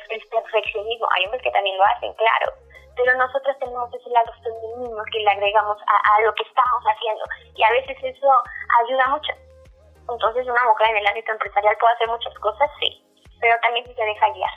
el 0.09 0.23
perfeccionismo. 0.33 1.07
Hay 1.13 1.25
hombres 1.27 1.43
que 1.45 1.53
también 1.53 1.77
lo 1.77 1.85
hacen, 1.85 2.13
claro, 2.17 2.57
pero 2.97 3.13
nosotros 3.21 3.53
tenemos 3.61 3.93
ese 3.93 4.09
lado 4.09 4.33
femenino 4.41 5.05
que 5.13 5.21
le 5.21 5.31
agregamos 5.31 5.77
a, 5.85 6.23
lo 6.25 6.33
que 6.33 6.45
estamos 6.49 6.83
haciendo 6.89 7.25
y 7.55 7.63
a 7.63 7.71
veces 7.77 7.97
eso 8.01 8.29
ayuda 8.85 9.05
mucho. 9.13 9.33
Entonces 10.09 10.49
una 10.49 10.65
mujer 10.65 10.91
en 10.91 10.97
el 10.97 11.07
ámbito 11.07 11.33
empresarial 11.33 11.77
puede 11.77 11.95
hacer 11.95 12.09
muchas 12.09 12.35
cosas, 12.41 12.69
sí, 12.81 13.05
pero 13.41 13.55
también 13.61 13.85
se 13.85 14.05
deja 14.05 14.33
guiar. 14.33 14.57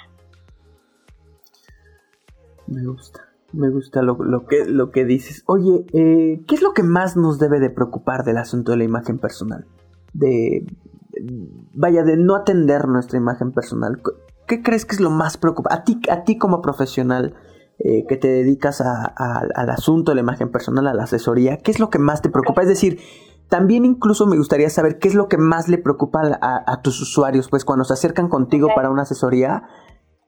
Me 2.68 2.88
gusta, 2.88 3.28
me 3.52 3.70
gusta 3.70 4.02
lo, 4.02 4.16
lo, 4.24 4.48
que, 4.48 4.64
lo 4.66 4.90
que 4.92 5.04
dices. 5.04 5.44
Oye, 5.48 5.84
eh, 5.94 6.40
¿qué 6.48 6.56
es 6.56 6.62
lo 6.62 6.74
que 6.74 6.84
más 6.84 7.16
nos 7.16 7.40
debe 7.40 7.60
de 7.60 7.70
preocupar 7.70 8.24
del 8.24 8.38
asunto 8.38 8.72
de 8.72 8.78
la 8.78 8.84
imagen 8.86 9.20
personal? 9.20 9.68
De 10.14 10.66
vaya, 11.73 12.04
de 12.04 12.17
no 12.17 12.36
atender 12.36 12.88
nuestra 12.88 13.17
imagen 13.17 13.52
personal. 13.52 14.02
¿Qué 14.47 14.62
crees 14.62 14.86
que 14.86 14.95
es 14.95 15.02
lo 15.02 15.10
más 15.10 15.38
preocupante? 15.38 15.80
A 15.80 15.84
ti, 15.84 15.99
a 16.10 16.23
ti 16.23 16.38
como 16.38 16.62
profesional 16.62 17.36
eh, 17.80 18.06
que 18.08 18.17
te 18.17 18.28
dedicas 18.28 18.82
al 18.82 19.69
asunto 19.69 20.12
de 20.12 20.15
la 20.15 20.21
imagen 20.21 20.52
personal, 20.52 20.88
a 20.88 20.93
la 20.93 21.04
asesoría, 21.04 21.58
¿qué 21.58 21.71
es 21.71 21.80
lo 21.80 21.89
que 21.89 21.99
más 21.99 22.21
te 22.21 22.30
preocupa? 22.30 22.62
Es 22.62 22.67
decir, 22.67 22.99
también 23.49 23.86
incluso 23.86 24.26
me 24.26 24.38
gustaría 24.38 24.69
saber 24.69 24.99
qué 24.99 25.08
es 25.08 25.15
lo 25.15 25.28
que 25.28 25.38
más 25.38 25.67
le 25.69 25.78
preocupa 25.78 26.21
a, 26.41 26.82
tus 26.82 27.02
usuarios, 27.02 27.49
pues 27.49 27.65
cuando 27.65 27.84
se 27.84 27.93
acercan 27.93 28.30
contigo 28.30 28.69
para 28.76 28.89
una 28.89 29.04
asesoría, 29.04 29.63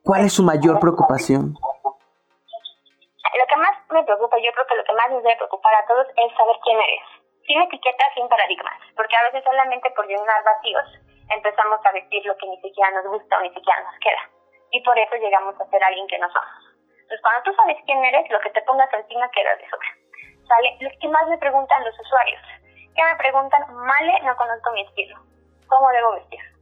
¿cuál 0.04 0.26
es 0.26 0.34
su 0.34 0.44
mayor 0.44 0.80
preocupación? 0.80 1.54
Lo 1.54 3.46
que 3.48 3.60
más 3.60 3.76
me 3.92 4.04
preocupa, 4.04 4.38
yo 4.38 4.52
creo 4.54 4.66
que 4.70 4.76
lo 4.76 4.84
que 4.84 4.94
más 4.94 5.10
nos 5.12 5.24
debe 5.24 5.36
preocupar 5.38 5.74
a 5.76 5.88
todos 5.88 6.08
es 6.08 6.38
saber 6.38 6.56
quién 6.64 6.78
eres 6.78 7.15
sin 7.46 7.62
etiquetas, 7.62 8.14
sin 8.14 8.28
paradigmas, 8.28 8.80
porque 8.96 9.16
a 9.16 9.24
veces 9.24 9.44
solamente 9.44 9.90
por 9.92 10.08
llenar 10.08 10.44
vacíos 10.44 10.86
empezamos 11.30 11.80
a 11.86 11.92
vestir 11.92 12.26
lo 12.26 12.38
que 12.38 12.48
ni 12.48 12.62
siquiera 12.62 12.92
nos 12.92 13.06
gusta 13.08 13.38
o 13.38 13.42
ni 13.42 13.50
siquiera 13.54 13.82
nos 13.82 13.98
queda. 14.00 14.30
Y 14.72 14.82
por 14.82 14.98
eso 14.98 15.16
llegamos 15.16 15.60
a 15.60 15.66
ser 15.70 15.84
alguien 15.84 16.08
que 16.08 16.20
no 16.20 16.30
somos. 16.30 16.76
Entonces, 16.90 17.22
cuando 17.22 17.44
tú 17.44 17.54
sabes 17.54 17.78
quién 17.86 18.04
eres, 18.04 18.30
lo 18.30 18.40
que 18.40 18.50
te 18.50 18.62
pongas 18.64 18.92
encima 18.94 19.30
queda 19.30 19.56
de 19.56 19.70
sobra. 19.70 19.90
¿Sale? 20.48 20.78
Lo 20.82 20.90
que 21.00 21.08
más 21.08 21.28
me 21.28 21.38
preguntan 21.38 21.84
los 21.84 22.00
usuarios. 22.00 22.42
¿Qué 22.96 23.04
me 23.04 23.16
preguntan? 23.16 23.62
Male, 23.74 24.22
no 24.24 24.36
conozco 24.36 24.72
mi 24.72 24.82
estilo. 24.82 25.16
¿Cómo 25.68 25.90
debo 25.90 26.14
vestir? 26.14 26.55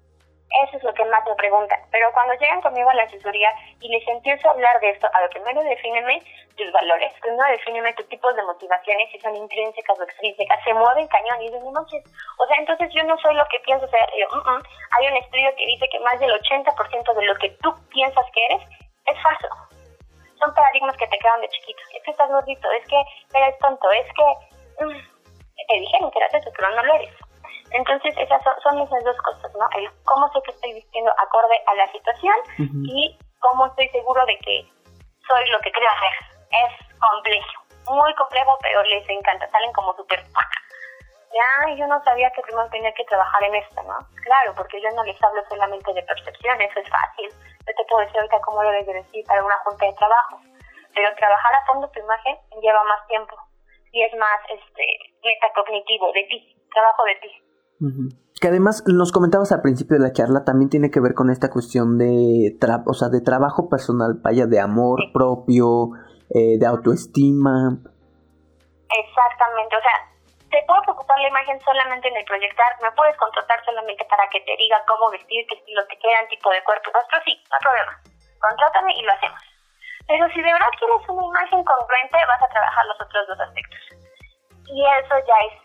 Eso 0.62 0.78
es 0.78 0.84
lo 0.84 0.94
que 0.94 1.04
más 1.06 1.26
me 1.26 1.36
preguntan. 1.36 1.80
Pero 1.90 2.12
cuando 2.14 2.36
llegan 2.36 2.62
conmigo 2.62 2.90
a 2.90 2.94
la 2.94 3.04
asesoría 3.04 3.52
y 3.82 3.88
les 3.90 4.08
empiezo 4.08 4.48
a 4.48 4.52
hablar 4.52 4.80
de 4.80 4.92
esto, 4.92 5.08
a 5.12 5.22
ver, 5.22 5.30
primero 5.32 5.62
defíneme 5.64 6.22
tus 6.56 6.72
valores, 6.72 7.12
primero 7.22 7.50
defíneme 7.50 7.94
tus 7.94 8.08
tipos 8.08 8.36
de 8.36 8.44
motivaciones, 8.44 9.10
si 9.12 9.20
son 9.20 9.36
intrínsecas 9.36 10.00
o 10.00 10.04
extrínsecas, 10.04 10.64
se 10.64 10.74
mueven 10.74 11.08
cañón 11.08 11.42
y 11.42 11.46
dicen, 11.50 11.74
no 11.74 11.82
o 11.82 12.48
sea, 12.48 12.58
entonces 12.60 12.90
yo 12.94 13.04
no 13.04 13.18
soy 13.18 13.34
lo 13.36 13.46
que 13.50 13.60
pienso 13.62 13.88
ser. 13.88 14.06
Yo, 14.18 14.28
mm, 14.30 14.50
mm". 14.50 14.64
Hay 14.92 15.08
un 15.08 15.18
estudio 15.18 15.50
que 15.58 15.66
dice 15.66 15.90
que 15.90 16.00
más 16.02 16.20
del 16.20 16.32
80% 16.32 17.14
de 17.14 17.26
lo 17.26 17.36
que 17.36 17.50
tú 17.62 17.74
piensas 17.90 18.26
que 18.34 18.46
eres 18.46 18.62
es 19.06 19.24
falso. 19.24 19.48
Son 20.40 20.54
paradigmas 20.54 20.96
que 20.98 21.08
te 21.08 21.18
quedan 21.18 21.42
de 21.42 21.50
chiquito. 21.50 21.82
Es 21.96 22.04
que 22.04 22.12
estás 22.12 22.30
gordito, 22.30 22.72
es 22.72 22.88
que 22.88 23.02
eres 23.34 23.58
tonto, 23.60 23.90
es 23.92 24.08
que... 24.14 24.86
Mm, 24.86 25.14
te 25.68 25.80
dijeron 25.80 26.12
que 26.12 26.20
eras 26.20 26.34
eso, 26.34 26.52
pero 26.56 26.70
no 26.76 26.84
lo. 26.84 26.94
Entonces, 27.74 28.14
esas 28.18 28.42
son, 28.62 28.80
esas 28.80 29.04
dos 29.04 29.18
cosas, 29.18 29.52
¿no? 29.56 29.68
El 29.78 29.90
cómo 30.06 30.32
sé 30.32 30.40
que 30.46 30.52
estoy 30.52 30.74
vistiendo 30.74 31.12
acorde 31.18 31.58
a 31.66 31.76
la 31.76 31.92
situación 31.92 32.36
y 32.86 33.18
cómo 33.40 33.66
estoy 33.66 33.90
seguro 33.90 34.24
de 34.26 34.38
que 34.40 34.70
soy 35.28 35.50
lo 35.50 35.60
que 35.60 35.72
creo 35.72 35.90
hacer. 35.90 36.14
Es 36.54 37.00
complejo, 37.00 37.64
muy 37.90 38.14
complejo, 38.16 38.58
pero 38.62 38.84
les 38.84 39.10
encanta, 39.10 39.50
salen 39.50 39.74
como 39.74 39.96
súper... 39.96 40.24
Ya, 41.34 41.74
yo 41.74 41.88
no 41.88 42.00
sabía 42.04 42.30
que 42.30 42.44
primero 42.44 42.70
tenía 42.70 42.94
que 42.94 43.06
trabajar 43.06 43.44
en 43.44 43.56
esto, 43.56 43.82
¿no? 43.82 43.98
Claro, 44.22 44.54
porque 44.56 44.80
yo 44.80 44.90
no 44.92 45.04
les 45.04 45.18
hablo 45.24 45.42
solamente 45.50 45.92
de 45.92 46.04
percepción, 46.04 46.62
eso 46.62 46.80
es 46.80 46.88
fácil. 46.88 47.28
Yo 47.66 47.74
te 47.76 47.86
puedo 47.90 48.06
decir 48.06 48.18
ahorita 48.18 48.40
cómo 48.42 48.62
lo 48.62 48.70
debes 48.70 48.86
decir 48.86 49.26
para 49.26 49.44
una 49.44 49.58
junta 49.66 49.84
de 49.84 49.94
trabajo. 49.94 50.40
Pero 50.94 51.16
trabajar 51.16 51.54
a 51.56 51.66
fondo 51.66 51.90
tu 51.90 52.00
imagen 52.00 52.38
lleva 52.62 52.84
más 52.84 53.08
tiempo 53.08 53.36
y 53.92 54.04
es 54.04 54.14
más 54.16 54.40
este 54.50 54.86
metacognitivo 55.24 56.12
de 56.12 56.24
ti, 56.26 56.56
trabajo 56.72 57.04
de 57.06 57.16
ti. 57.16 57.44
Que 58.40 58.48
además 58.48 58.84
nos 58.88 59.12
comentabas 59.12 59.52
al 59.52 59.62
principio 59.62 59.98
de 59.98 60.04
la 60.04 60.14
charla 60.14 60.44
también 60.44 60.70
tiene 60.70 60.92
que 60.92 61.00
ver 61.00 61.14
con 61.14 61.30
esta 61.30 61.50
cuestión 61.50 61.98
de, 61.98 62.58
o 62.86 62.94
sea, 62.94 63.10
de 63.10 63.22
trabajo 63.22 63.70
personal, 63.70 64.20
vaya, 64.22 64.46
de 64.46 64.60
amor 64.60 65.00
propio, 65.14 65.92
eh, 66.30 66.60
de 66.60 66.66
autoestima. 66.66 67.78
Exactamente, 68.90 69.76
o 69.76 69.82
sea, 69.82 69.98
te 70.50 70.62
puedo 70.68 70.82
preocupar 70.84 71.18
la 71.20 71.30
imagen 71.30 71.60
solamente 71.62 72.08
en 72.08 72.18
el 72.18 72.26
proyectar, 72.26 72.70
me 72.82 72.92
puedes 72.94 73.18
contratar 73.18 73.58
solamente 73.66 74.06
para 74.06 74.28
que 74.30 74.40
te 74.42 74.54
diga 74.58 74.78
cómo 74.88 75.10
vestir, 75.10 75.46
qué 75.50 75.56
estilo 75.56 75.82
te 75.88 75.98
quedan, 75.98 76.28
tipo 76.30 76.50
de 76.52 76.64
cuerpo, 76.64 76.92
esto 76.94 77.18
sí, 77.26 77.34
no 77.50 77.58
hay 77.58 77.64
problema. 77.64 77.94
Contrátame 78.38 78.94
y 78.94 79.02
lo 79.02 79.12
hacemos. 79.14 79.42
Pero 80.08 80.28
si 80.30 80.42
de 80.42 80.52
verdad 80.52 80.74
quieres 80.78 81.10
una 81.10 81.26
imagen 81.26 81.64
congruente, 81.64 82.18
vas 82.28 82.44
a 82.44 82.52
trabajar 82.54 82.86
los 82.86 83.00
otros 83.02 83.24
dos 83.28 83.40
aspectos. 83.40 83.80
Y 84.68 84.78
eso 84.84 85.16
ya 85.26 85.38
es, 85.48 85.56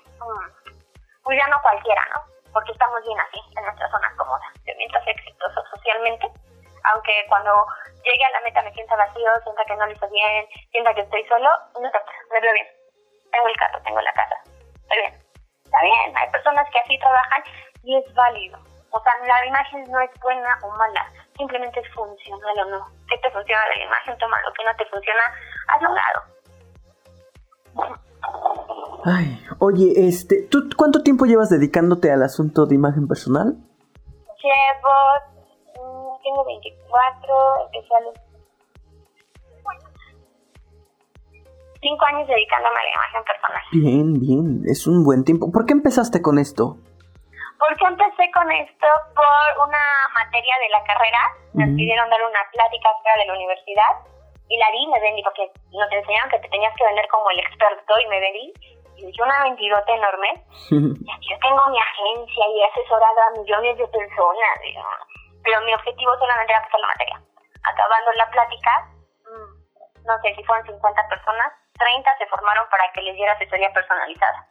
pues 1.29 1.37
ya 1.37 1.47
no 1.49 1.61
cualquiera, 1.61 2.01
¿no? 2.17 2.25
Porque 2.55 2.73
estamos 2.73 3.05
bien 3.05 3.21
así, 3.21 3.39
en 3.55 3.63
nuestra 3.63 3.87
zona 3.91 4.09
cómoda. 4.17 4.49
Yo 4.65 4.73
mientras 4.79 5.07
exitoso 5.07 5.61
socialmente, 5.77 6.25
aunque 6.95 7.13
cuando 7.29 7.53
llegue 8.03 8.25
a 8.25 8.31
la 8.31 8.41
meta 8.41 8.63
me 8.63 8.73
sienta 8.73 8.97
vacío, 8.97 9.29
sienta 9.45 9.63
que 9.67 9.77
no 9.77 9.85
lo 9.85 9.93
hice 9.93 10.09
bien, 10.09 10.47
sienta 10.71 10.95
que 10.95 11.03
estoy 11.03 11.23
solo, 11.29 11.51
no 11.79 11.85
importa, 11.85 12.13
me 12.33 12.41
veo 12.41 12.55
bien. 12.55 12.67
Tengo 13.31 13.47
el 13.47 13.57
carro, 13.57 13.79
tengo 13.83 14.01
la 14.01 14.13
casa, 14.15 14.37
estoy 14.81 14.99
bien. 15.05 15.21
Está 15.67 15.83
bien, 15.83 16.17
hay 16.17 16.31
personas 16.31 16.67
que 16.73 16.79
así 16.79 16.99
trabajan 16.99 17.45
y 17.83 17.99
es 17.99 18.15
válido. 18.15 18.59
O 18.91 19.01
sea, 19.03 19.13
la 19.27 19.45
imagen 19.45 19.85
no 19.93 20.01
es 20.01 20.11
buena 20.23 20.59
o 20.63 20.71
mala, 20.81 21.13
simplemente 21.37 21.81
es 21.81 21.93
funcional 21.93 22.59
o 22.61 22.65
no. 22.65 22.87
¿Qué 23.07 23.19
te 23.19 23.31
funciona 23.33 23.69
la 23.69 23.85
imagen? 23.85 24.17
Toma 24.17 24.41
lo 24.41 24.53
que 24.55 24.65
no 24.65 24.75
te 24.77 24.87
funciona, 24.87 25.25
hazlo 25.69 25.89
a 25.89 25.91
un 25.91 25.95
lado. 25.95 26.38
Ay, 29.05 29.41
oye, 29.59 30.09
este, 30.09 30.43
¿tú 30.51 30.69
cuánto 30.77 31.03
tiempo 31.03 31.25
llevas 31.25 31.49
dedicándote 31.49 32.13
al 32.13 32.23
asunto 32.23 32.67
de 32.67 32.75
imagen 32.75 33.09
personal? 33.09 33.57
Llevo 34.43 35.39
tengo 36.23 36.45
24, 36.45 37.35
empecé 37.67 37.95
a 37.95 38.01
los 38.01 38.15
5 41.81 42.05
años 42.07 42.29
dedicándome 42.29 42.75
a 42.75 42.83
la 42.83 42.91
imagen 42.91 43.23
personal. 43.25 43.63
Bien, 43.73 44.07
bien, 44.21 44.63
es 44.67 44.87
un 44.87 45.05
buen 45.05 45.25
tiempo. 45.25 45.53
¿Por 45.53 45.65
qué 45.65 45.73
empezaste 45.73 46.21
con 46.21 46.39
esto? 46.39 46.77
¿Por 47.59 47.77
qué 47.79 47.87
empecé 47.87 48.31
con 48.35 48.51
esto? 48.51 48.87
Por 49.15 49.67
una 49.67 49.85
materia 50.15 50.55
de 50.63 50.69
la 50.71 50.83
carrera. 50.85 51.23
Nos 51.55 51.71
pidieron 51.77 52.11
dar 52.11 52.21
una 52.23 52.43
plática 52.53 52.89
fuera 53.03 53.17
de 53.19 53.27
la 53.27 53.35
universidad 53.35 54.18
y 54.49 54.57
la 54.57 54.71
di, 54.73 54.87
me 54.87 55.01
vendí, 55.01 55.23
porque 55.23 55.51
nos 55.71 55.93
enseñaron 55.93 56.31
que 56.31 56.39
te 56.39 56.49
tenías 56.49 56.75
que 56.77 56.85
vender 56.85 57.07
como 57.09 57.31
el 57.31 57.41
experto 57.41 57.95
y 58.05 58.09
me 58.09 58.21
vendí. 58.21 58.53
Y 58.99 59.23
una 59.23 59.45
mentirota 59.45 59.95
enorme. 59.95 60.43
Yo 60.71 61.39
tengo 61.41 61.69
mi 61.69 61.79
agencia 61.79 62.45
y 62.49 62.61
he 62.61 62.65
asesorado 62.67 63.21
a 63.23 63.39
millones 63.39 63.79
de 63.79 63.87
personas 63.87 64.59
pero 65.49 65.61
mi 65.63 65.73
objetivo 65.73 66.13
solamente 66.19 66.53
era 66.53 66.63
pasar 66.63 66.81
la 66.81 66.87
materia. 66.89 67.23
Acabando 67.65 68.13
la 68.13 68.31
plática, 68.31 68.73
mm, 69.25 70.05
no 70.05 70.21
sé 70.21 70.35
si 70.35 70.45
fueron 70.45 70.67
50 70.67 71.09
personas, 71.09 71.53
30 71.79 72.19
se 72.19 72.27
formaron 72.27 72.69
para 72.69 72.93
que 72.93 73.03
les 73.03 73.17
diera 73.17 73.33
asesoría 73.33 73.73
personalizada. 73.73 74.47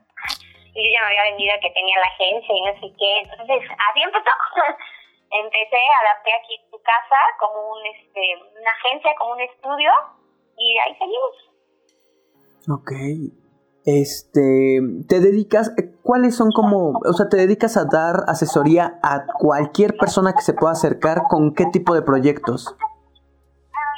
Y 0.74 0.84
yo 0.84 0.90
ya 0.94 1.02
me 1.02 1.08
había 1.08 1.24
vendido 1.32 1.54
que 1.62 1.70
tenía 1.70 1.98
la 2.00 2.08
agencia 2.08 2.56
y 2.56 2.62
no 2.62 2.74
sé 2.74 2.88
qué, 2.98 3.20
entonces 3.20 3.70
así 3.90 4.02
empezó. 4.02 4.32
Empecé, 5.30 5.78
adapté 6.02 6.32
aquí 6.34 6.56
tu 6.72 6.78
casa 6.82 7.20
como 7.40 7.72
un, 7.72 7.86
este, 7.86 8.22
una 8.60 8.72
agencia, 8.72 9.12
como 9.18 9.34
un 9.34 9.42
estudio 9.42 9.92
y 10.58 10.78
ahí 10.80 10.96
seguimos. 10.98 11.48
Ok. 12.70 12.92
Este, 13.88 14.82
te 15.08 15.22
dedicas, 15.22 15.72
¿cuáles 16.04 16.36
son 16.36 16.52
como, 16.52 17.00
o 17.00 17.14
sea, 17.14 17.30
te 17.30 17.38
dedicas 17.38 17.78
a 17.78 17.86
dar 17.86 18.28
asesoría 18.28 19.00
a 19.02 19.24
cualquier 19.40 19.96
persona 19.96 20.34
que 20.34 20.42
se 20.42 20.54
pueda 20.54 20.74
acercar 20.74 21.24
con 21.30 21.56
qué 21.56 21.66
tipo 21.72 21.96
de 21.96 22.02
proyectos? 22.02 22.76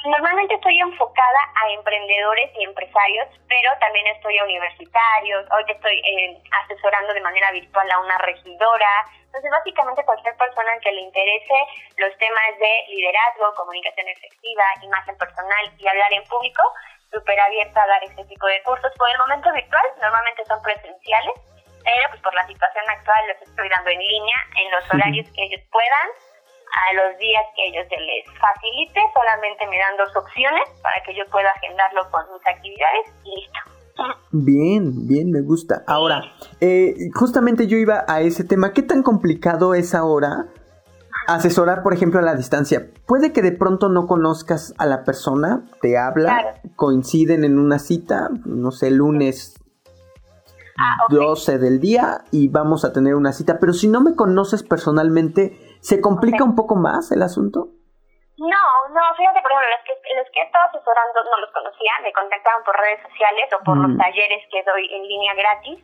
Normalmente 0.05 0.53
estoy 0.53 0.77
enfocada 0.79 1.41
a 1.55 1.73
emprendedores 1.73 2.51
y 2.55 2.63
empresarios, 2.63 3.27
pero 3.47 3.69
también 3.79 4.05
estoy 4.15 4.37
a 4.37 4.43
universitarios, 4.43 5.45
hoy 5.51 5.63
estoy 5.67 5.97
eh, 5.97 6.41
asesorando 6.63 7.13
de 7.13 7.21
manera 7.21 7.51
virtual 7.51 7.89
a 7.91 7.99
una 7.99 8.17
regidora, 8.19 8.89
entonces 9.29 9.51
básicamente 9.51 10.03
cualquier 10.05 10.35
persona 10.37 10.73
que 10.81 10.91
le 10.91 11.01
interese 11.01 11.53
los 11.97 12.17
temas 12.17 12.57
de 12.57 12.71
liderazgo, 12.89 13.53
comunicación 13.53 14.07
efectiva, 14.09 14.63
imagen 14.81 15.15
personal 15.17 15.71
y 15.77 15.87
hablar 15.87 16.11
en 16.13 16.23
público, 16.25 16.63
súper 17.13 17.39
abierta 17.39 17.83
a 17.83 17.87
dar 17.87 18.03
ese 18.03 18.25
tipo 18.25 18.47
de 18.47 18.61
cursos. 18.63 18.91
Por 18.97 19.09
el 19.09 19.17
momento 19.19 19.53
virtual, 19.53 19.85
normalmente 20.01 20.45
son 20.45 20.59
presenciales, 20.63 21.35
pero 21.85 22.09
pues 22.09 22.21
por 22.21 22.33
la 22.33 22.47
situación 22.47 22.89
actual 22.89 23.27
los 23.27 23.41
estoy 23.47 23.69
dando 23.69 23.89
en 23.91 23.99
línea, 23.99 24.37
en 24.57 24.71
los 24.71 24.83
horarios 24.89 25.27
que 25.35 25.43
ellos 25.43 25.61
puedan, 25.69 26.07
a 26.89 26.93
los 26.93 27.17
días 27.19 27.45
que 27.55 27.65
ellos 27.69 27.85
se 27.87 27.97
les 27.97 28.25
facilite, 28.33 29.01
solamente 29.13 29.67
me 29.67 29.77
dan 29.77 29.97
dos 29.97 30.15
opciones 30.15 30.69
para 30.81 31.01
que 31.05 31.13
yo 31.13 31.25
pueda 31.29 31.51
agendarlo 31.51 32.09
con 32.09 32.25
mis 32.33 32.45
actividades 32.47 33.13
y 33.25 33.41
listo. 33.41 33.78
Bien, 34.31 35.07
bien, 35.07 35.31
me 35.31 35.41
gusta. 35.41 35.83
Ahora, 35.87 36.21
eh, 36.59 37.09
justamente 37.13 37.67
yo 37.67 37.77
iba 37.77 38.05
a 38.07 38.21
ese 38.21 38.43
tema. 38.43 38.73
¿Qué 38.73 38.83
tan 38.83 39.03
complicado 39.03 39.73
es 39.73 39.95
ahora 39.95 40.47
asesorar, 41.27 41.83
por 41.83 41.93
ejemplo, 41.93 42.19
a 42.19 42.23
la 42.23 42.35
distancia. 42.35 42.89
Puede 43.05 43.31
que 43.31 43.41
de 43.41 43.51
pronto 43.51 43.89
no 43.89 44.07
conozcas 44.07 44.73
a 44.77 44.85
la 44.85 45.03
persona, 45.03 45.65
te 45.81 45.97
habla, 45.97 46.61
coinciden 46.75 47.43
en 47.43 47.59
una 47.59 47.79
cita, 47.79 48.29
no 48.45 48.71
sé, 48.71 48.91
lunes 48.91 49.55
12 51.09 51.53
ah, 51.53 51.57
del 51.57 51.79
día 51.79 52.23
y 52.31 52.47
vamos 52.47 52.85
a 52.85 52.93
tener 52.93 53.15
una 53.15 53.33
cita, 53.33 53.59
pero 53.59 53.73
si 53.73 53.87
no 53.87 54.01
me 54.01 54.15
conoces 54.15 54.63
personalmente, 54.63 55.59
¿se 55.81 56.01
complica 56.01 56.43
un 56.43 56.55
poco 56.55 56.75
más 56.75 57.11
el 57.11 57.21
asunto? 57.21 57.71
No, 58.39 58.63
no, 58.95 59.03
fíjate, 59.15 59.41
por 59.41 59.51
ejemplo, 59.51 59.69
los 59.75 59.83
que, 59.83 60.15
los 60.15 60.27
que 60.31 60.39
he 60.39 60.45
estado 60.47 60.69
asesorando 60.69 61.23
no 61.23 61.37
los 61.43 61.51
conocía, 61.51 61.91
me 62.01 62.13
contactaban 62.13 62.63
por 62.63 62.79
redes 62.79 63.03
sociales 63.03 63.51
o 63.51 63.63
por 63.63 63.75
los 63.75 63.91
mm. 63.91 63.97
talleres 63.99 64.47
que 64.49 64.63
doy 64.63 64.87
en 64.95 65.03
línea 65.03 65.33
gratis. 65.33 65.83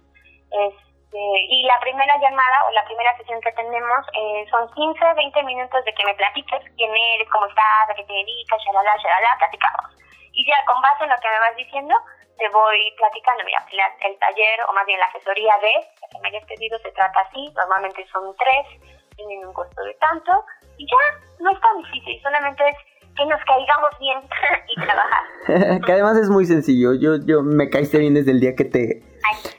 Este, 0.51 1.19
y 1.51 1.63
la 1.63 1.79
primera 1.79 2.15
llamada 2.17 2.63
o 2.67 2.71
la 2.71 2.85
primera 2.85 3.15
sesión 3.17 3.41
que 3.41 3.51
tenemos 3.51 4.07
eh, 4.13 4.45
son 4.49 4.71
15, 4.71 5.13
20 5.15 5.43
minutos 5.43 5.83
de 5.83 5.93
que 5.93 6.05
me 6.05 6.15
platiques 6.15 6.63
quién 6.77 6.95
eres, 6.95 7.27
cómo 7.29 7.45
estás, 7.47 7.89
a 7.89 7.95
qué 7.95 8.03
te 8.03 8.13
dedicas, 8.13 8.63
shalala, 8.63 8.95
shalala, 9.03 9.35
platicamos. 9.37 9.91
Y 10.31 10.47
ya 10.47 10.55
con 10.65 10.81
base 10.81 11.03
en 11.03 11.09
lo 11.09 11.19
que 11.19 11.29
me 11.29 11.39
vas 11.39 11.55
diciendo, 11.55 11.95
te 12.37 12.49
voy 12.49 12.93
platicando, 12.97 13.43
mira, 13.43 13.63
el 13.99 14.19
taller 14.19 14.59
o 14.67 14.73
más 14.73 14.85
bien 14.85 14.99
la 14.99 15.07
asesoría 15.07 15.57
de 15.59 15.73
que 16.11 16.19
me 16.19 16.29
hayas 16.29 16.45
pedido 16.45 16.79
se 16.79 16.91
trata 16.91 17.19
así, 17.21 17.51
normalmente 17.55 18.05
son 18.07 18.35
tres, 18.35 18.67
tienen 19.15 19.47
un 19.47 19.53
costo 19.53 19.83
de 19.83 19.93
tanto, 19.99 20.31
y 20.77 20.85
ya, 20.85 21.43
no 21.43 21.51
es 21.51 21.59
tan 21.61 21.77
difícil, 21.83 22.21
solamente 22.21 22.63
es 22.69 22.75
que 23.15 23.25
nos 23.25 23.39
caigamos 23.45 23.91
bien 23.99 24.19
y 24.75 24.81
trabajar. 24.81 25.81
que 25.85 25.91
además 25.91 26.17
es 26.17 26.29
muy 26.29 26.45
sencillo, 26.45 26.93
yo, 26.93 27.17
yo 27.25 27.43
me 27.43 27.69
caíste 27.69 27.99
bien 27.99 28.13
desde 28.13 28.31
el 28.31 28.39
día 28.39 28.55
que 28.55 28.65
te 28.65 29.15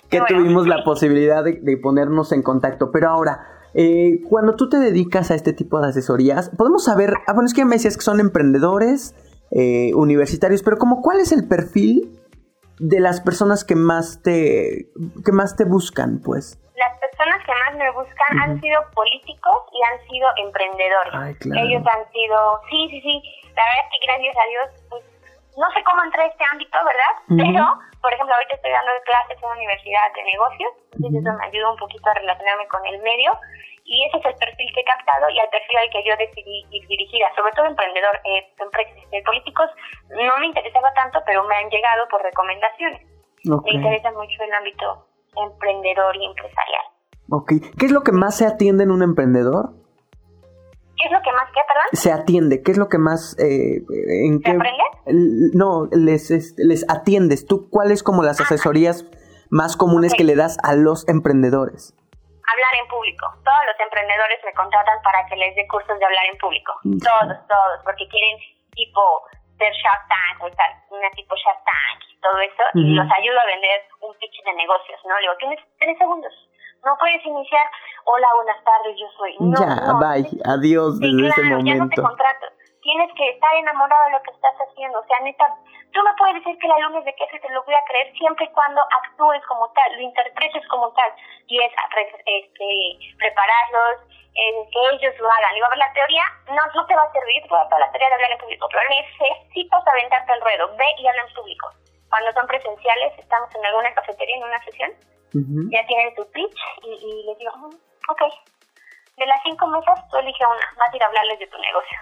que 0.08 0.20
tuvimos 0.28 0.66
la 0.66 0.84
posibilidad 0.84 1.44
de, 1.44 1.76
ponernos 1.78 2.32
en 2.32 2.42
contacto. 2.42 2.90
Pero 2.92 3.08
ahora, 3.08 3.46
eh, 3.74 4.20
cuando 4.28 4.54
tú 4.54 4.68
te 4.68 4.78
dedicas 4.78 5.30
a 5.30 5.34
este 5.34 5.52
tipo 5.52 5.80
de 5.80 5.88
asesorías, 5.88 6.50
podemos 6.50 6.84
saber, 6.84 7.14
ah, 7.26 7.32
bueno, 7.32 7.46
es 7.46 7.54
que 7.54 7.64
me 7.64 7.76
decías 7.76 7.96
que 7.96 8.02
son 8.02 8.20
emprendedores, 8.20 9.14
eh, 9.50 9.92
universitarios, 9.94 10.62
pero 10.62 10.78
como 10.78 11.02
cuál 11.02 11.20
es 11.20 11.32
el 11.32 11.46
perfil 11.48 12.20
de 12.78 13.00
las 13.00 13.20
personas 13.20 13.64
que 13.64 13.74
más 13.74 14.22
te, 14.22 14.92
que 15.24 15.32
más 15.32 15.56
te 15.56 15.64
buscan, 15.64 16.20
pues? 16.22 16.58
Me 17.76 17.90
buscan 17.90 18.38
han 18.40 18.60
sido 18.60 18.80
políticos 18.94 19.56
y 19.72 19.82
han 19.82 20.08
sido 20.08 20.28
emprendedores. 20.36 21.36
Ellos 21.44 21.82
han 21.86 22.10
sido, 22.12 22.60
sí, 22.70 22.88
sí, 22.90 23.00
sí, 23.00 23.22
la 23.54 23.62
verdad 23.64 23.84
es 23.84 23.90
que 23.92 24.06
gracias 24.06 24.36
a 24.36 24.48
Dios, 24.48 24.66
pues, 24.90 25.04
no 25.56 25.70
sé 25.72 25.82
cómo 25.84 26.02
entré 26.04 26.22
a 26.22 26.26
este 26.26 26.44
ámbito, 26.52 26.78
¿verdad? 26.84 27.12
Pero 27.28 27.64
por 28.06 28.14
ejemplo, 28.14 28.34
ahorita 28.36 28.54
estoy 28.54 28.70
dando 28.70 28.92
clases 29.02 29.36
en 29.36 29.44
una 29.44 29.58
universidad 29.58 30.14
de 30.14 30.22
negocios, 30.22 30.70
entonces 30.94 31.26
eso 31.26 31.32
me 31.42 31.46
ayuda 31.46 31.72
un 31.72 31.76
poquito 31.76 32.08
a 32.08 32.14
relacionarme 32.14 32.68
con 32.68 32.86
el 32.86 33.02
medio 33.02 33.34
y 33.82 34.04
ese 34.06 34.18
es 34.18 34.24
el 34.26 34.34
perfil 34.38 34.70
que 34.72 34.80
he 34.80 34.84
captado 34.84 35.28
y 35.28 35.38
el 35.40 35.48
perfil 35.50 35.78
al 35.78 35.90
que 35.90 36.04
yo 36.06 36.14
decidí 36.16 36.66
ir 36.70 36.86
dirigida, 36.86 37.34
sobre 37.34 37.50
todo 37.58 37.66
emprendedor, 37.66 38.14
eh, 38.22 38.46
eh, 39.10 39.22
políticos 39.24 39.70
no 40.10 40.38
me 40.38 40.46
interesaba 40.46 40.94
tanto, 40.94 41.18
pero 41.26 41.42
me 41.50 41.56
han 41.56 41.68
llegado 41.68 42.06
por 42.06 42.22
recomendaciones. 42.22 43.02
Me 43.42 43.72
interesa 43.74 44.12
mucho 44.12 44.42
el 44.42 44.52
ámbito 44.52 45.06
emprendedor 45.34 46.14
y 46.14 46.26
empresarial. 46.26 46.86
Ok, 47.30 47.52
¿qué 47.78 47.86
es 47.86 47.92
lo 47.92 48.02
que 48.02 48.12
más 48.12 48.36
se 48.36 48.46
atiende 48.46 48.84
en 48.84 48.90
un 48.90 49.02
emprendedor? 49.02 49.74
¿Qué 50.96 51.04
es 51.06 51.12
lo 51.12 51.20
que 51.20 51.32
más 51.32 51.50
qué, 51.52 51.60
perdón? 51.66 51.88
Se 51.92 52.12
atiende, 52.12 52.62
¿qué 52.62 52.70
es 52.70 52.78
lo 52.78 52.88
que 52.88 52.98
más... 52.98 53.36
Eh, 53.38 53.82
en 54.24 54.40
¿Se 54.40 54.50
aprende? 54.50 54.84
No, 55.54 55.86
les, 55.90 56.30
les 56.56 56.88
atiendes. 56.88 57.46
¿Tú 57.46 57.68
cuáles 57.68 58.02
como 58.02 58.22
las 58.22 58.40
asesorías 58.40 59.04
más 59.50 59.76
comunes 59.76 60.14
que 60.14 60.24
le 60.24 60.36
das 60.36 60.56
a 60.62 60.74
los 60.74 61.06
emprendedores? 61.08 61.94
Hablar 62.46 62.72
en 62.80 62.88
público. 62.88 63.26
Todos 63.42 63.62
los 63.66 63.78
emprendedores 63.82 64.38
me 64.46 64.54
contratan 64.54 65.02
para 65.02 65.26
que 65.26 65.36
les 65.36 65.54
dé 65.56 65.66
cursos 65.66 65.98
de 65.98 66.04
hablar 66.06 66.26
en 66.30 66.38
público. 66.38 66.72
Mm. 66.84 66.98
Todos, 67.02 67.38
todos, 67.46 67.78
porque 67.84 68.06
quieren 68.08 68.38
tipo 68.70 69.02
ser 69.58 69.72
Shark 69.74 70.06
Tank 70.06 70.42
o 70.42 70.48
estar 70.48 70.70
una 70.90 71.10
tipo 71.10 71.34
Shark 71.34 71.60
Tank 71.66 71.98
y 72.06 72.20
todo 72.22 72.38
eso. 72.38 72.62
Y 72.74 72.94
los 72.94 73.06
ayudo 73.10 73.38
a 73.40 73.46
vender 73.46 73.82
un 74.00 74.14
pitch 74.16 74.42
de 74.46 74.54
negocios, 74.54 74.98
¿no? 75.04 75.14
Le 75.18 75.26
digo, 75.26 75.36
tienes 75.38 75.60
tres 75.78 75.98
segundos 75.98 76.32
no 76.84 76.96
puedes 76.98 77.24
iniciar, 77.24 77.66
hola, 78.04 78.28
buenas 78.36 78.62
tardes, 78.64 78.96
yo 78.98 79.08
soy. 79.16 79.34
ya, 79.58 79.92
bye, 79.98 80.26
adiós 80.44 81.00
desde 81.00 81.28
ese 81.28 81.42
momento. 81.42 81.66
Ya 81.66 81.76
no 81.76 81.88
te 81.88 82.02
contrato. 82.02 82.46
tienes 82.82 83.10
que 83.16 83.30
estar 83.30 83.54
enamorado 83.56 84.04
de 84.06 84.10
lo 84.12 84.22
que 84.22 84.30
estás 84.30 84.54
haciendo. 84.54 85.00
O 85.00 85.06
sea, 85.06 85.18
neta, 85.20 85.46
tú 85.92 86.02
me 86.02 86.14
puedes 86.18 86.36
decir 86.36 86.58
que 86.58 86.68
la 86.68 86.78
luna 86.78 87.00
es 87.00 87.04
de 87.04 87.14
queso 87.14 87.36
y 87.36 87.40
te 87.40 87.50
lo 87.50 87.64
voy 87.64 87.74
a 87.74 87.84
creer 87.88 88.12
siempre 88.14 88.46
y 88.46 88.52
cuando 88.52 88.80
actúes 89.02 89.42
como 89.46 89.68
tal, 89.72 89.96
lo 89.96 90.02
interpretes 90.02 90.66
como 90.68 90.92
tal. 90.92 91.10
Y 91.48 91.58
es 91.58 91.72
este, 92.26 92.68
prepararlos, 93.18 94.06
que 94.36 94.80
ellos 94.92 95.14
lo 95.18 95.30
hagan. 95.30 95.54
Digo, 95.54 95.66
a 95.66 95.70
ver, 95.70 95.78
la 95.78 95.92
teoría 95.92 96.24
no, 96.48 96.62
no 96.74 96.86
te 96.86 96.94
va 96.94 97.02
a 97.02 97.12
servir 97.12 97.42
toda 97.48 97.78
la 97.78 97.90
teoría 97.90 98.08
de 98.08 98.14
hablar 98.14 98.32
en 98.32 98.38
público, 98.38 98.68
pero 98.70 98.82
necesitas 98.90 99.86
aventarte 99.86 100.32
al 100.32 100.40
ruedo. 100.42 100.68
Ve 100.76 100.84
y 100.98 101.06
habla 101.06 101.22
en 101.22 101.34
público. 101.34 101.70
Cuando 102.10 102.32
son 102.32 102.46
presenciales, 102.46 103.18
estamos 103.18 103.54
en 103.54 103.64
alguna 103.66 103.94
cafetería, 103.94 104.36
en 104.36 104.44
una 104.44 104.62
sesión, 104.64 104.92
ya 105.70 105.86
tienes 105.86 106.14
tu 106.14 106.24
pitch 106.32 106.60
y, 106.82 106.90
y 106.90 107.26
les 107.26 107.38
digo, 107.38 107.52
mm, 107.56 107.74
ok, 108.10 108.22
de 109.16 109.26
las 109.26 109.40
cinco 109.44 109.66
mesas, 109.68 109.96
tú 110.10 110.16
elige 110.18 110.44
una, 110.44 110.66
vas 110.78 110.92
a 110.92 110.96
ir 110.96 111.02
a 111.02 111.06
hablarles 111.06 111.38
de 111.38 111.46
tu 111.46 111.56
negocio. 111.56 111.98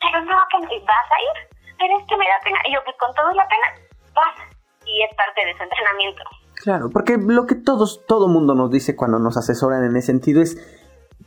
Pero 0.00 0.20
no, 0.24 0.36
que 0.50 0.80
vas 0.84 1.08
a 1.08 1.18
ir, 1.24 1.36
pero 1.78 1.98
es 1.98 2.04
que 2.06 2.16
me 2.16 2.28
da 2.28 2.38
pena. 2.44 2.58
Y 2.68 2.74
yo, 2.74 2.80
pues 2.84 2.96
con 2.98 3.14
todo 3.14 3.32
la 3.32 3.48
pena, 3.48 3.66
vas. 4.14 4.36
Y 4.84 5.02
es 5.02 5.14
parte 5.16 5.44
de 5.44 5.56
su 5.56 5.62
entrenamiento. 5.62 6.22
Claro, 6.62 6.90
porque 6.90 7.16
lo 7.16 7.46
que 7.46 7.54
todos, 7.54 8.04
todo 8.06 8.28
mundo 8.28 8.54
nos 8.54 8.70
dice 8.70 8.96
cuando 8.96 9.18
nos 9.18 9.36
asesoran 9.36 9.84
en 9.84 9.96
ese 9.96 10.08
sentido 10.08 10.42
es, 10.42 10.56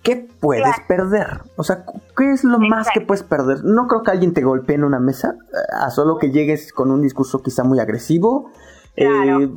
¿qué 0.03 0.27
puedes 0.39 0.79
perder? 0.87 1.41
O 1.57 1.63
sea, 1.63 1.85
¿qué 2.15 2.31
es 2.31 2.43
lo 2.43 2.59
más 2.59 2.89
que 2.91 3.01
puedes 3.01 3.23
perder? 3.23 3.63
No 3.63 3.87
creo 3.87 4.03
que 4.03 4.11
alguien 4.11 4.33
te 4.33 4.41
golpee 4.41 4.75
en 4.75 4.83
una 4.83 4.99
mesa, 4.99 5.35
a 5.73 5.89
solo 5.89 6.17
que 6.17 6.31
llegues 6.31 6.71
con 6.71 6.91
un 6.91 7.01
discurso 7.01 7.41
quizá 7.41 7.63
muy 7.63 7.79
agresivo 7.79 8.51
eh, 8.95 9.47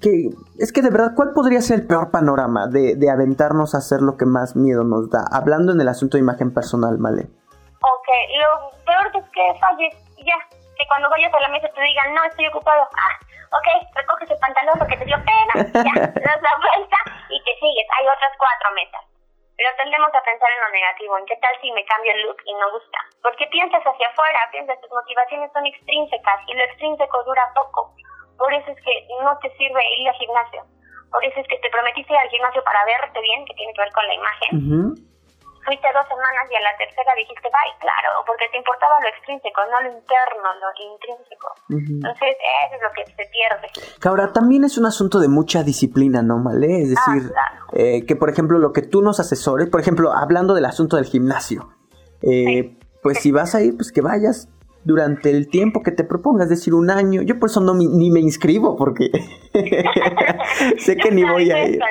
que, 0.00 0.30
es 0.58 0.72
que 0.72 0.82
de 0.82 0.90
verdad, 0.90 1.12
¿cuál 1.14 1.32
podría 1.34 1.60
ser 1.60 1.80
el 1.80 1.86
peor 1.86 2.10
panorama 2.10 2.66
de, 2.66 2.96
de, 2.96 3.10
aventarnos 3.10 3.74
a 3.74 3.78
hacer 3.78 4.00
lo 4.00 4.16
que 4.16 4.24
más 4.24 4.56
miedo 4.56 4.84
nos 4.84 5.10
da? 5.10 5.24
Hablando 5.30 5.72
en 5.72 5.80
el 5.80 5.88
asunto 5.88 6.16
de 6.16 6.22
imagen 6.22 6.54
personal, 6.54 6.98
Male. 6.98 7.28
Ok, 7.76 8.08
lo 8.40 8.70
peor 8.84 9.06
es 9.14 9.28
que 9.30 9.44
falles 9.60 9.94
ya. 10.18 10.38
Que 10.76 10.84
cuando 10.88 11.08
vayas 11.08 11.32
a 11.32 11.40
la 11.40 11.48
mesa 11.48 11.68
te 11.72 11.80
digan, 11.80 12.12
no, 12.14 12.24
estoy 12.24 12.46
ocupado. 12.48 12.84
Ah, 12.84 13.14
ok, 13.52 13.68
recoges 13.96 14.30
el 14.30 14.38
pantalón 14.38 14.76
porque 14.78 14.96
te 14.96 15.06
dio 15.06 15.16
pena, 15.24 15.54
ya, 15.86 15.94
das 16.12 16.40
la 16.42 16.54
vuelta 16.60 16.98
y 17.32 17.38
te 17.44 17.52
sigues. 17.60 17.86
Hay 17.96 18.04
otras 18.04 18.32
cuatro 18.36 18.68
mesas. 18.76 19.04
Pero 19.56 19.72
tendemos 19.80 20.12
a 20.12 20.20
pensar 20.20 20.50
en 20.52 20.60
lo 20.60 20.68
negativo, 20.68 21.16
en 21.16 21.24
qué 21.24 21.36
tal 21.40 21.54
si 21.62 21.72
me 21.72 21.84
cambio 21.86 22.12
el 22.12 22.28
look 22.28 22.36
y 22.44 22.52
no 22.60 22.70
gusta. 22.72 23.00
Porque 23.22 23.48
piensas 23.48 23.80
hacia 23.80 24.08
afuera, 24.08 24.52
piensas, 24.52 24.80
tus 24.80 24.92
motivaciones 24.92 25.48
son 25.52 25.64
extrínsecas 25.64 26.40
y 26.46 26.52
lo 26.52 26.64
extrínseco 26.64 27.24
dura 27.24 27.48
poco. 27.56 27.96
Por 28.38 28.52
eso 28.52 28.70
es 28.70 28.78
que 28.84 28.94
no 29.22 29.36
te 29.38 29.50
sirve 29.56 29.80
ir 29.98 30.08
al 30.08 30.14
gimnasio. 30.16 30.62
Por 31.10 31.24
eso 31.24 31.40
es 31.40 31.48
que 31.48 31.58
te 31.58 31.70
prometiste 31.70 32.12
ir 32.12 32.18
al 32.18 32.28
gimnasio 32.28 32.62
para 32.64 32.84
verte 32.84 33.20
bien, 33.20 33.44
que 33.46 33.54
tiene 33.54 33.72
que 33.72 33.82
ver 33.82 33.92
con 33.92 34.06
la 34.06 34.14
imagen. 34.14 35.06
Fuiste 35.64 35.88
dos 35.92 36.06
semanas 36.06 36.46
y 36.48 36.54
a 36.54 36.60
la 36.60 36.76
tercera 36.78 37.10
dijiste 37.16 37.48
bye, 37.50 37.74
claro, 37.80 38.22
porque 38.24 38.46
te 38.52 38.58
importaba 38.58 39.00
lo 39.00 39.08
extrínseco, 39.08 39.60
no 39.66 39.80
lo 39.82 39.98
interno, 39.98 40.48
lo 40.62 40.68
intrínseco. 40.78 41.48
Entonces, 41.70 42.36
eso 42.38 42.76
es 42.76 42.82
lo 42.82 42.92
que 42.94 43.04
se 43.10 43.26
pierde. 43.34 43.66
Ahora, 44.06 44.32
también 44.32 44.62
es 44.62 44.78
un 44.78 44.86
asunto 44.86 45.18
de 45.18 45.26
mucha 45.26 45.64
disciplina, 45.64 46.22
¿no, 46.22 46.38
Malé? 46.38 46.82
Es 46.82 46.94
ah, 46.96 47.12
decir, 47.12 47.32
eh, 47.72 48.06
que 48.06 48.14
por 48.14 48.30
ejemplo, 48.30 48.58
lo 48.58 48.72
que 48.72 48.82
tú 48.82 49.02
nos 49.02 49.18
asesores, 49.18 49.68
por 49.68 49.80
ejemplo, 49.80 50.12
hablando 50.12 50.54
del 50.54 50.66
asunto 50.66 50.96
del 50.96 51.06
gimnasio, 51.06 51.68
eh, 52.22 52.76
pues 53.02 53.18
si 53.18 53.32
vas 53.32 53.56
a 53.56 53.60
ir, 53.60 53.74
pues 53.76 53.90
que 53.90 54.02
vayas 54.02 54.48
durante 54.86 55.30
el 55.30 55.50
tiempo 55.50 55.82
que 55.82 55.90
te 55.90 56.04
propongas, 56.04 56.46
es 56.46 56.62
decir, 56.62 56.72
un 56.72 56.90
año. 56.94 57.20
Yo 57.26 57.42
por 57.42 57.50
eso 57.50 57.58
no 57.58 57.74
ni 57.74 58.08
me 58.08 58.22
inscribo 58.22 58.78
porque 58.78 59.10
sé 60.78 60.96
que 60.96 61.10
ni 61.10 61.26
voy 61.26 61.50
a 61.50 61.66
ir. 61.66 61.82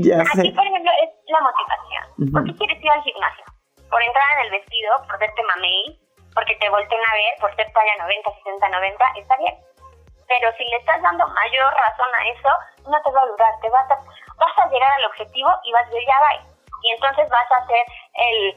Ya 0.00 0.24
Aquí, 0.24 0.48
por 0.56 0.64
ejemplo, 0.64 0.90
es 1.04 1.12
la 1.28 1.40
motivación. 1.44 2.32
¿Por 2.32 2.40
qué 2.48 2.52
quieres 2.56 2.80
ir 2.80 2.90
al 2.90 3.02
gimnasio? 3.04 3.44
Por 3.84 4.00
entrar 4.00 4.24
en 4.32 4.48
el 4.48 4.50
vestido, 4.56 4.90
por 5.04 5.20
verte 5.20 5.42
mamey, 5.44 6.00
porque 6.32 6.56
te 6.56 6.72
volteen 6.72 7.04
a 7.04 7.12
ver, 7.12 7.32
por 7.36 7.52
ser 7.52 7.68
talla 7.68 8.00
90, 8.00 8.32
60, 8.48 8.68
90, 8.80 9.04
está 9.20 9.36
bien. 9.36 9.54
Pero 10.24 10.48
si 10.56 10.64
le 10.64 10.76
estás 10.80 11.02
dando 11.04 11.28
mayor 11.28 11.68
razón 11.68 12.08
a 12.16 12.22
eso, 12.32 12.48
no 12.88 12.96
te 13.04 13.12
va 13.12 13.20
a 13.20 13.28
durar, 13.28 13.52
te 13.60 13.68
vas 13.68 13.90
a, 13.92 14.00
vas 14.40 14.56
a 14.56 14.70
llegar 14.72 14.88
al 14.96 15.04
objetivo 15.12 15.52
y 15.68 15.72
vas 15.76 15.84
a 15.84 15.92
ya 15.92 16.16
va. 16.24 16.32
Y 16.80 16.96
entonces 16.96 17.28
vas 17.28 17.48
a 17.52 17.60
hacer 17.60 17.84
el, 18.16 18.56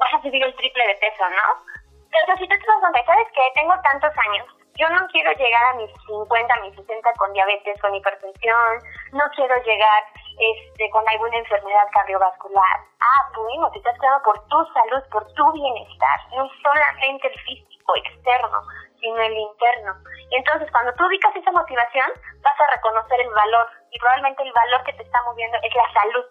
vas 0.00 0.14
a 0.16 0.22
subir 0.24 0.40
el 0.40 0.56
triple 0.56 0.86
de 0.88 0.96
peso, 0.96 1.28
¿no? 1.28 1.68
Pero 2.10 2.36
si 2.38 2.48
tú 2.48 2.56
te 2.58 2.66
das 2.66 2.80
cuenta, 2.80 3.04
¿sabes 3.06 3.28
que 3.32 3.42
Tengo 3.54 3.74
tantos 3.82 4.12
años. 4.28 4.46
Yo 4.76 4.88
no 4.88 5.06
quiero 5.08 5.30
llegar 5.32 5.64
a 5.64 5.74
mis 5.74 5.90
50, 6.06 6.54
a 6.54 6.60
mis 6.62 6.74
60 6.74 7.12
con 7.18 7.32
diabetes, 7.32 7.80
con 7.82 7.94
hipertensión. 7.94 8.78
No 9.12 9.24
quiero 9.36 9.54
llegar 9.62 10.02
este, 10.38 10.88
con 10.90 11.06
alguna 11.06 11.36
enfermedad 11.36 11.86
cardiovascular. 11.92 12.76
Ah, 13.00 13.30
bueno, 13.36 13.70
te 13.70 13.78
estás 13.78 13.98
cuidando 13.98 14.24
por 14.24 14.40
tu 14.48 14.64
salud, 14.72 15.02
por 15.12 15.26
tu 15.34 15.52
bienestar. 15.52 16.18
No 16.32 16.48
solamente 16.62 17.28
el 17.28 17.38
físico 17.40 17.92
externo, 17.96 18.62
sino 19.00 19.20
el 19.20 19.36
interno. 19.36 19.92
Y 20.30 20.36
entonces, 20.36 20.70
cuando 20.70 20.94
tú 20.94 21.04
ubicas 21.06 21.36
esa 21.36 21.52
motivación, 21.52 22.08
vas 22.40 22.60
a 22.60 22.70
reconocer 22.74 23.20
el 23.20 23.30
valor. 23.30 23.68
Y 23.90 23.98
probablemente 23.98 24.42
el 24.44 24.52
valor 24.52 24.82
que 24.84 24.94
te 24.94 25.02
está 25.02 25.22
moviendo 25.24 25.58
es 25.62 25.74
la 25.74 25.92
salud. 25.92 26.24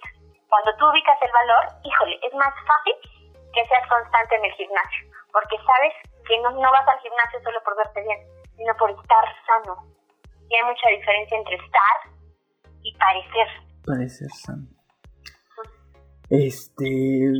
Cuando 0.49 0.75
tú 0.77 0.89
ubicas 0.89 1.21
el 1.21 1.31
valor, 1.31 1.67
híjole, 1.83 2.19
es 2.23 2.33
más 2.33 2.53
fácil 2.65 2.95
que 3.53 3.65
seas 3.67 3.87
constante 3.87 4.35
en 4.35 4.45
el 4.45 4.53
gimnasio 4.53 5.08
porque 5.31 5.57
sabes 5.57 5.93
que 6.27 6.39
no, 6.41 6.51
no 6.51 6.71
vas 6.71 6.87
al 6.87 6.99
gimnasio 6.99 7.39
solo 7.43 7.59
por 7.63 7.75
verte 7.77 8.01
bien, 8.01 8.19
sino 8.55 8.73
por 8.77 8.91
estar 8.91 9.25
sano. 9.45 9.75
Y 10.49 10.55
hay 10.55 10.63
mucha 10.65 10.89
diferencia 10.89 11.37
entre 11.37 11.55
estar 11.55 11.97
y 12.81 12.97
parecer. 12.97 13.47
Parecer 13.85 14.29
sano. 14.29 14.67
Este. 16.29 17.33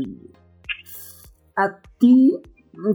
A 1.56 1.82
ti, 2.00 2.42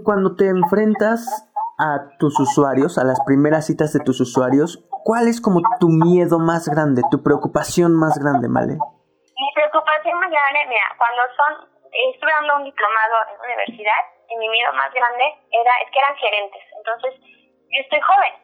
cuando 0.03 0.35
te 0.37 0.49
enfrentas 0.49 1.51
a 1.79 2.17
tus 2.19 2.39
usuarios, 2.41 2.99
a 2.99 3.05
las 3.05 3.21
primeras 3.27 3.67
citas 3.67 3.93
de 3.93 4.01
tus 4.01 4.21
usuarios, 4.21 4.87
¿cuál 5.05 5.29
es 5.29 5.41
como 5.41 5.61
tu 5.81 5.89
miedo 5.89 6.39
más 6.39 6.69
grande, 6.69 7.03
tu 7.11 7.23
preocupación 7.23 7.95
más 7.95 8.19
grande, 8.19 8.49
Male? 8.49 8.75
Mi 8.75 9.49
preocupación 9.55 10.19
más 10.19 10.31
grande, 10.31 10.61
mira, 10.69 10.89
cuando 10.97 11.23
son, 11.37 11.69
estuve 12.11 12.31
dando 12.31 12.57
un 12.57 12.65
diplomado 12.65 13.15
en 13.31 13.39
la 13.39 13.45
universidad 13.45 14.01
y 14.35 14.39
mi 14.39 14.49
miedo 14.49 14.73
más 14.73 14.93
grande 14.93 15.25
era, 15.51 15.73
es 15.85 15.91
que 15.91 15.99
eran 15.99 16.17
gerentes. 16.17 16.63
Entonces, 16.77 17.15
yo 17.23 17.81
estoy 17.81 18.01
joven, 18.01 18.35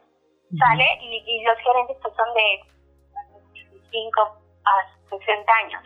¿sale? 0.59 0.87
Y, 1.03 1.23
y 1.27 1.45
los 1.45 1.59
gerentes 1.59 1.97
pues 2.03 2.15
son 2.15 2.33
de 2.35 2.61
5 3.91 4.41
a 4.65 4.73
60 5.11 5.53
años. 5.53 5.83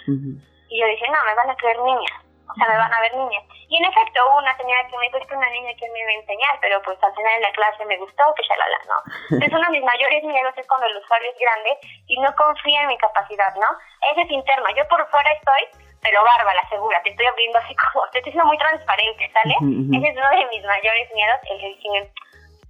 Y 0.68 0.80
yo 0.80 0.86
dije, 0.86 1.06
no, 1.08 1.24
me 1.24 1.34
van 1.34 1.50
a 1.50 1.56
creer 1.56 1.78
niñas. 1.80 2.20
O 2.44 2.54
sea, 2.54 2.68
me 2.68 2.76
van 2.76 2.92
a 2.92 3.00
ver 3.00 3.16
niñas. 3.16 3.44
Y 3.68 3.76
en 3.76 3.84
efecto, 3.86 4.20
hubo 4.28 4.38
una 4.38 4.56
señora 4.56 4.86
que 4.86 4.98
me 4.98 5.08
dijo, 5.08 5.26
que 5.26 5.34
una 5.34 5.50
niña 5.50 5.72
que 5.80 5.88
me 5.90 6.00
iba 6.00 6.10
a 6.10 6.20
enseñar, 6.20 6.58
pero 6.60 6.82
pues 6.82 7.02
al 7.02 7.14
final 7.14 7.34
en 7.34 7.42
la 7.42 7.52
clase 7.52 7.84
me 7.86 7.98
gustó, 7.98 8.22
que 8.36 8.44
ya 8.46 8.56
la 8.56 8.66
¿no? 8.84 8.98
Es 9.46 9.52
uno 9.52 9.64
de 9.64 9.80
mis 9.80 9.82
mayores 9.82 10.22
miedos 10.24 10.54
es 10.56 10.66
cuando 10.68 10.86
el 10.86 10.96
usuario 10.98 11.30
es 11.30 11.38
grande 11.38 11.78
y 12.06 12.20
no 12.20 12.34
confía 12.36 12.82
en 12.82 12.88
mi 12.88 12.98
capacidad, 12.98 13.54
¿no? 13.56 13.66
Ese 14.12 14.22
es 14.22 14.30
interno. 14.30 14.66
Yo 14.76 14.86
por 14.88 15.08
fuera 15.08 15.32
estoy 15.32 15.83
pero 16.04 16.20
bárbara, 16.22 16.60
segura, 16.68 17.00
te 17.02 17.10
estoy 17.10 17.24
abriendo 17.24 17.58
así 17.58 17.74
como, 17.74 18.04
te 18.12 18.18
estoy 18.18 18.32
siendo 18.32 18.46
muy 18.46 18.58
transparente, 18.58 19.24
¿sale? 19.32 19.56
Ese 19.56 20.06
es 20.12 20.16
uno 20.20 20.30
de 20.36 20.44
mis 20.52 20.62
mayores 20.62 21.08
miedos, 21.16 21.40
el 21.48 21.58
que 21.80 22.12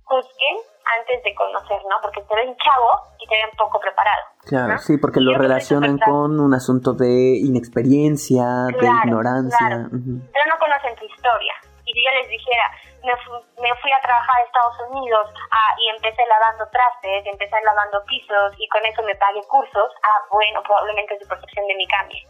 juzguen 0.04 0.56
antes 1.00 1.22
de 1.24 1.34
conocer, 1.34 1.80
¿no? 1.90 1.96
Porque 2.00 2.22
te 2.22 2.34
ven 2.36 2.54
chavo 2.62 2.90
y 3.18 3.26
te 3.26 3.34
ven 3.34 3.50
poco 3.58 3.80
preparado. 3.80 4.22
Claro, 4.46 4.78
sí, 4.78 4.98
porque 4.98 5.18
lo 5.18 5.36
relacionan 5.36 5.98
con 5.98 6.38
un 6.38 6.54
asunto 6.54 6.92
de 6.92 7.42
inexperiencia, 7.42 8.70
de 8.70 8.86
ignorancia. 8.86 9.90
Pero 9.90 10.44
no 10.46 10.56
conocen 10.60 10.94
tu 10.94 11.04
historia. 11.04 11.54
Y 11.86 11.92
si 11.92 12.00
yo 12.00 12.10
les 12.20 12.28
dijera, 12.28 12.70
me, 13.02 13.12
me 13.60 13.74
fui 13.80 13.92
a 13.92 14.00
trabajar 14.00 14.40
a 14.40 14.44
Estados 14.44 14.78
Unidos 14.88 15.26
ah, 15.50 15.74
y 15.78 15.88
empecé 15.88 16.22
lavando 16.26 16.64
trastes, 16.70 17.26
empecé 17.26 17.56
lavando 17.64 18.04
pisos 18.06 18.54
y 18.56 18.68
con 18.68 18.84
eso 18.86 19.02
me 19.02 19.14
pagué 19.16 19.42
cursos, 19.48 19.90
ah, 20.02 20.20
bueno, 20.30 20.62
probablemente 20.62 21.18
su 21.20 21.28
percepción 21.28 21.66
de 21.66 21.74
mí 21.74 21.86
cambie. 21.88 22.22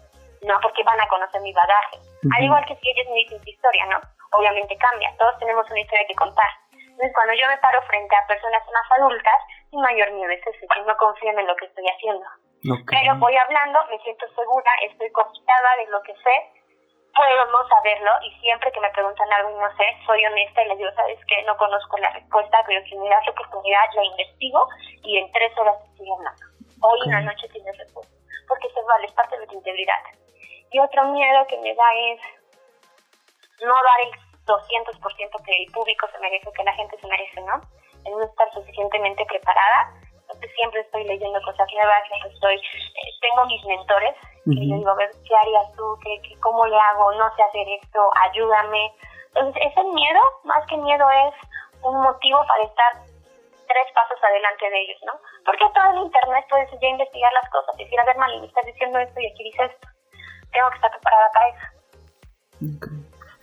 ¿No? 0.45 0.61
Porque 0.61 0.83
van 0.85 1.01
a 1.01 1.09
conocer 1.09 1.41
mi 1.41 1.53
bagaje. 1.53 1.99
Al 2.37 2.45
igual 2.45 2.65
que 2.67 2.77
si 2.77 2.91
ellos 2.91 3.07
me 3.11 3.17
dicen 3.17 3.43
su 3.43 3.51
historia, 3.51 3.87
¿no? 3.87 4.01
Obviamente 4.33 4.77
cambia, 4.77 5.15
todos 5.19 5.39
tenemos 5.39 5.69
una 5.71 5.81
historia 5.81 6.07
que 6.07 6.15
contar. 6.15 6.51
Entonces, 6.73 7.13
cuando 7.15 7.35
yo 7.35 7.47
me 7.49 7.59
paro 7.59 7.83
frente 7.83 8.15
a 8.15 8.27
personas 8.27 8.63
más 8.71 8.87
adultas, 8.99 9.41
mi 9.73 9.83
mayor 9.83 10.13
miedo 10.13 10.31
es 10.31 10.47
ese, 10.47 10.67
que 10.67 10.83
no 10.87 10.97
confíen 10.97 11.39
en 11.39 11.47
lo 11.47 11.57
que 11.57 11.67
estoy 11.67 11.85
haciendo. 11.89 12.25
Pero 12.87 13.17
voy 13.19 13.37
hablando, 13.37 13.81
me 13.91 13.99
siento 13.99 14.27
segura, 14.35 14.71
estoy 14.89 15.11
conquistada 15.13 15.77
de 15.77 15.87
lo 15.91 16.01
que 16.03 16.15
sé, 16.15 16.37
podemos 17.15 17.69
saberlo 17.69 18.11
y 18.23 18.31
siempre 18.41 18.73
que 18.73 18.81
me 18.81 18.91
preguntan 18.91 19.33
algo 19.33 19.51
y 19.51 19.55
no 19.55 19.71
sé, 19.77 19.85
soy 20.07 20.25
honesta 20.25 20.63
y 20.63 20.69
les 20.69 20.79
digo, 20.79 20.91
sabes 20.95 21.19
que 21.27 21.43
no 21.45 21.57
conozco 21.57 21.99
la 21.99 22.11
respuesta, 22.11 22.63
pero 22.67 22.85
si 22.87 22.97
me 22.97 23.09
das 23.09 23.25
la 23.27 23.33
oportunidad, 23.33 23.85
la 23.95 24.05
investigo 24.05 24.69
y 25.03 25.19
en 25.19 25.31
tres 25.33 25.53
horas 25.59 25.77
estoy 25.91 26.09
hablando. 26.11 26.43
Hoy 26.81 26.99
en 27.05 27.11
la 27.13 27.21
noche 27.21 27.49
tienes 27.49 27.77
respuesta, 27.79 28.15
porque 28.49 28.69
se 28.71 28.83
vale, 28.83 29.07
es 29.07 29.13
parte 29.13 29.39
de 29.39 29.47
tu 29.47 29.55
integridad. 29.55 30.01
Y 30.71 30.79
otro 30.81 31.05
miedo 31.13 31.47
que 31.47 31.59
me 31.59 31.75
da 31.75 31.85
es 32.11 32.21
no 33.63 33.75
dar 33.75 34.01
el 34.05 34.13
200% 34.45 35.45
que 35.45 35.63
el 35.63 35.73
público 35.73 36.07
se 36.13 36.19
merece, 36.19 36.53
que 36.53 36.65
la 36.65 36.75
gente 36.75 36.99
se 37.01 37.07
merece, 37.07 37.41
¿no? 37.43 37.61
El 38.05 38.13
no 38.13 38.25
estar 38.25 38.53
suficientemente 38.53 39.25
preparada. 39.27 39.95
Entonces 40.21 40.51
siempre 40.57 40.81
estoy 40.81 41.05
leyendo 41.05 41.41
cosas 41.43 41.69
nuevas, 41.73 42.03
estoy, 42.33 42.57
eh, 42.57 43.11
tengo 43.21 43.45
mis 43.47 43.65
mentores, 43.67 44.17
y 44.47 44.71
yo 44.71 44.77
digo, 44.77 44.91
a 44.91 44.95
ver, 44.95 45.11
¿qué 45.27 45.37
harías 45.37 45.73
tú? 45.77 45.85
¿Qué, 46.03 46.21
¿Qué, 46.23 46.39
cómo 46.41 46.67
le 46.67 46.77
hago? 46.77 47.13
No 47.13 47.35
sé 47.37 47.43
hacer 47.43 47.67
esto, 47.81 48.11
ayúdame. 48.29 48.93
es, 49.37 49.57
es 49.57 49.77
el 49.77 49.89
miedo, 49.93 50.21
más 50.45 50.67
que 50.67 50.77
miedo 50.77 51.07
es 51.11 51.35
un 51.83 52.01
motivo 52.01 52.41
para 52.49 52.65
estar 52.65 52.93
tres 53.67 53.87
pasos 53.95 54.19
adelante 54.23 54.71
de 54.71 54.81
ellos, 54.81 55.01
¿no? 55.05 55.13
Porque 55.45 55.65
todo 55.75 55.91
en 55.93 56.09
internet 56.09 56.45
puedes 56.49 56.71
ya 56.81 56.89
investigar 56.89 57.33
las 57.33 57.49
cosas, 57.51 57.77
decir, 57.77 57.99
a 58.01 58.05
ver, 58.05 58.17
Mali, 58.17 58.41
me 58.41 58.47
estás 58.47 58.67
diciendo 58.67 58.99
esto 58.99 59.21
y 59.21 59.27
aquí 59.27 59.45
dice 59.45 59.65
esto. 59.65 59.89
Tengo 60.55 60.71
que 60.71 60.77
estar 60.77 60.91
preparada 60.91 61.29
para 61.35 61.49
eso. 61.49 61.67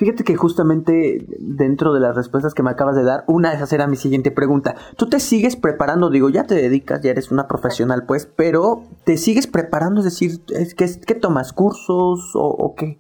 Fíjate 0.02 0.24
que 0.24 0.36
justamente 0.36 1.20
dentro 1.38 1.94
de 1.94 2.00
las 2.00 2.16
respuestas 2.16 2.56
que 2.56 2.64
me 2.64 2.72
acabas 2.72 2.96
de 2.96 3.04
dar, 3.04 3.24
una 3.28 3.52
de 3.52 3.58
esas 3.58 3.72
era 3.72 3.86
mi 3.86 3.98
siguiente 3.98 4.32
pregunta. 4.32 4.74
¿Tú 4.98 5.08
te 5.08 5.20
sigues 5.20 5.56
preparando? 5.56 6.10
Digo, 6.10 6.30
ya 6.30 6.44
te 6.44 6.56
dedicas, 6.56 7.04
ya 7.04 7.12
eres 7.12 7.30
una 7.30 7.48
profesional, 7.48 8.06
pues, 8.08 8.26
pero 8.26 8.82
¿te 9.06 9.18
sigues 9.18 9.46
preparando? 9.46 10.00
Es 10.00 10.06
decir, 10.06 10.42
¿es 10.58 10.74
que, 10.74 10.90
¿qué 11.06 11.14
tomas? 11.14 11.54
¿Cursos 11.54 12.34
o, 12.34 12.48
o 12.50 12.74
qué? 12.74 12.98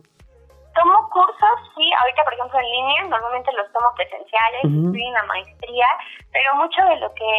Tomo 0.77 1.09
cursos, 1.09 1.57
sí, 1.73 1.89
ahorita 1.89 2.23
por 2.23 2.33
ejemplo 2.37 2.59
en 2.59 2.69
línea, 2.69 3.01
normalmente 3.09 3.51
los 3.53 3.65
tomo 3.73 3.89
presenciales, 3.97 4.61
Ujú. 4.69 4.93
estoy 4.93 5.01
en 5.01 5.13
la 5.13 5.23
maestría, 5.23 5.87
pero 6.31 6.53
mucho 6.61 6.85
de 6.85 6.95
lo 7.01 7.09
que, 7.17 7.29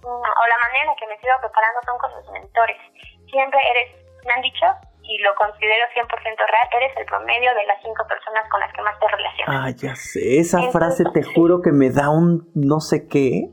mm, 0.00 0.06
o 0.08 0.42
la 0.48 0.58
manera 0.64 0.80
en 0.80 0.90
la 0.90 0.96
que 0.96 1.06
me 1.12 1.20
sigo 1.20 1.36
preparando 1.44 1.78
son 1.84 1.98
con 2.00 2.10
los 2.16 2.24
mentores. 2.32 2.80
Siempre 3.28 3.60
eres, 3.68 4.00
me 4.24 4.32
han 4.32 4.42
dicho, 4.42 4.64
y 5.06 5.18
lo 5.18 5.34
considero 5.34 5.84
100% 5.94 6.08
real, 6.08 6.68
eres 6.72 6.96
el 6.96 7.04
promedio 7.06 7.54
de 7.54 7.66
las 7.66 7.80
cinco 7.82 8.06
personas 8.06 8.48
con 8.50 8.60
las 8.60 8.72
que 8.72 8.82
más 8.82 8.98
te 8.98 9.08
relacionas. 9.08 9.56
Ah, 9.56 9.70
ya 9.76 9.94
sé, 9.94 10.38
esa 10.38 10.58
Entonces, 10.58 10.72
frase 10.72 11.04
te 11.12 11.22
juro 11.22 11.60
que 11.62 11.72
me 11.72 11.90
da 11.90 12.10
un 12.10 12.50
no 12.54 12.80
sé 12.80 13.06
qué. 13.08 13.48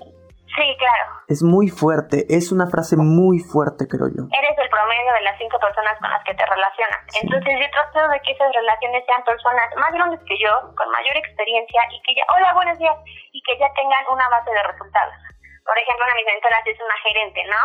Sí, 0.51 0.67
claro. 0.77 1.23
Es 1.27 1.43
muy 1.43 1.69
fuerte, 1.69 2.27
es 2.27 2.51
una 2.51 2.67
frase 2.67 2.97
muy 2.97 3.39
fuerte, 3.39 3.87
creo 3.87 4.11
yo. 4.11 4.27
Eres 4.27 4.55
el 4.59 4.69
promedio 4.69 5.11
de 5.15 5.23
las 5.23 5.37
cinco 5.39 5.59
personas 5.59 5.95
con 5.99 6.09
las 6.11 6.23
que 6.27 6.35
te 6.35 6.43
relacionas. 6.43 6.99
Sí. 7.07 7.19
Entonces 7.23 7.55
yo 7.55 7.67
trato 7.71 8.03
de 8.11 8.19
que 8.19 8.31
esas 8.31 8.51
relaciones 8.51 9.03
sean 9.07 9.23
personas 9.23 9.67
más 9.79 9.91
grandes 9.91 10.19
que 10.27 10.35
yo, 10.39 10.51
con 10.75 10.87
mayor 10.91 11.15
experiencia 11.15 11.81
y 11.91 12.01
que 12.03 12.15
ya, 12.15 12.23
hola, 12.35 12.53
buenos 12.53 12.77
días, 12.79 12.95
y 13.31 13.39
que 13.43 13.57
ya 13.59 13.71
tengan 13.75 14.03
una 14.11 14.27
base 14.27 14.51
de 14.51 14.63
resultados. 14.63 15.15
Por 15.63 15.77
ejemplo, 15.79 16.03
una 16.03 16.15
de 16.15 16.19
mis 16.19 16.31
mentoras 16.35 16.63
es 16.67 16.79
una 16.83 16.97
gerente, 16.99 17.41
¿no? 17.47 17.61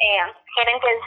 Eh, 0.00 0.24
gerente 0.56 0.86
es 0.96 1.02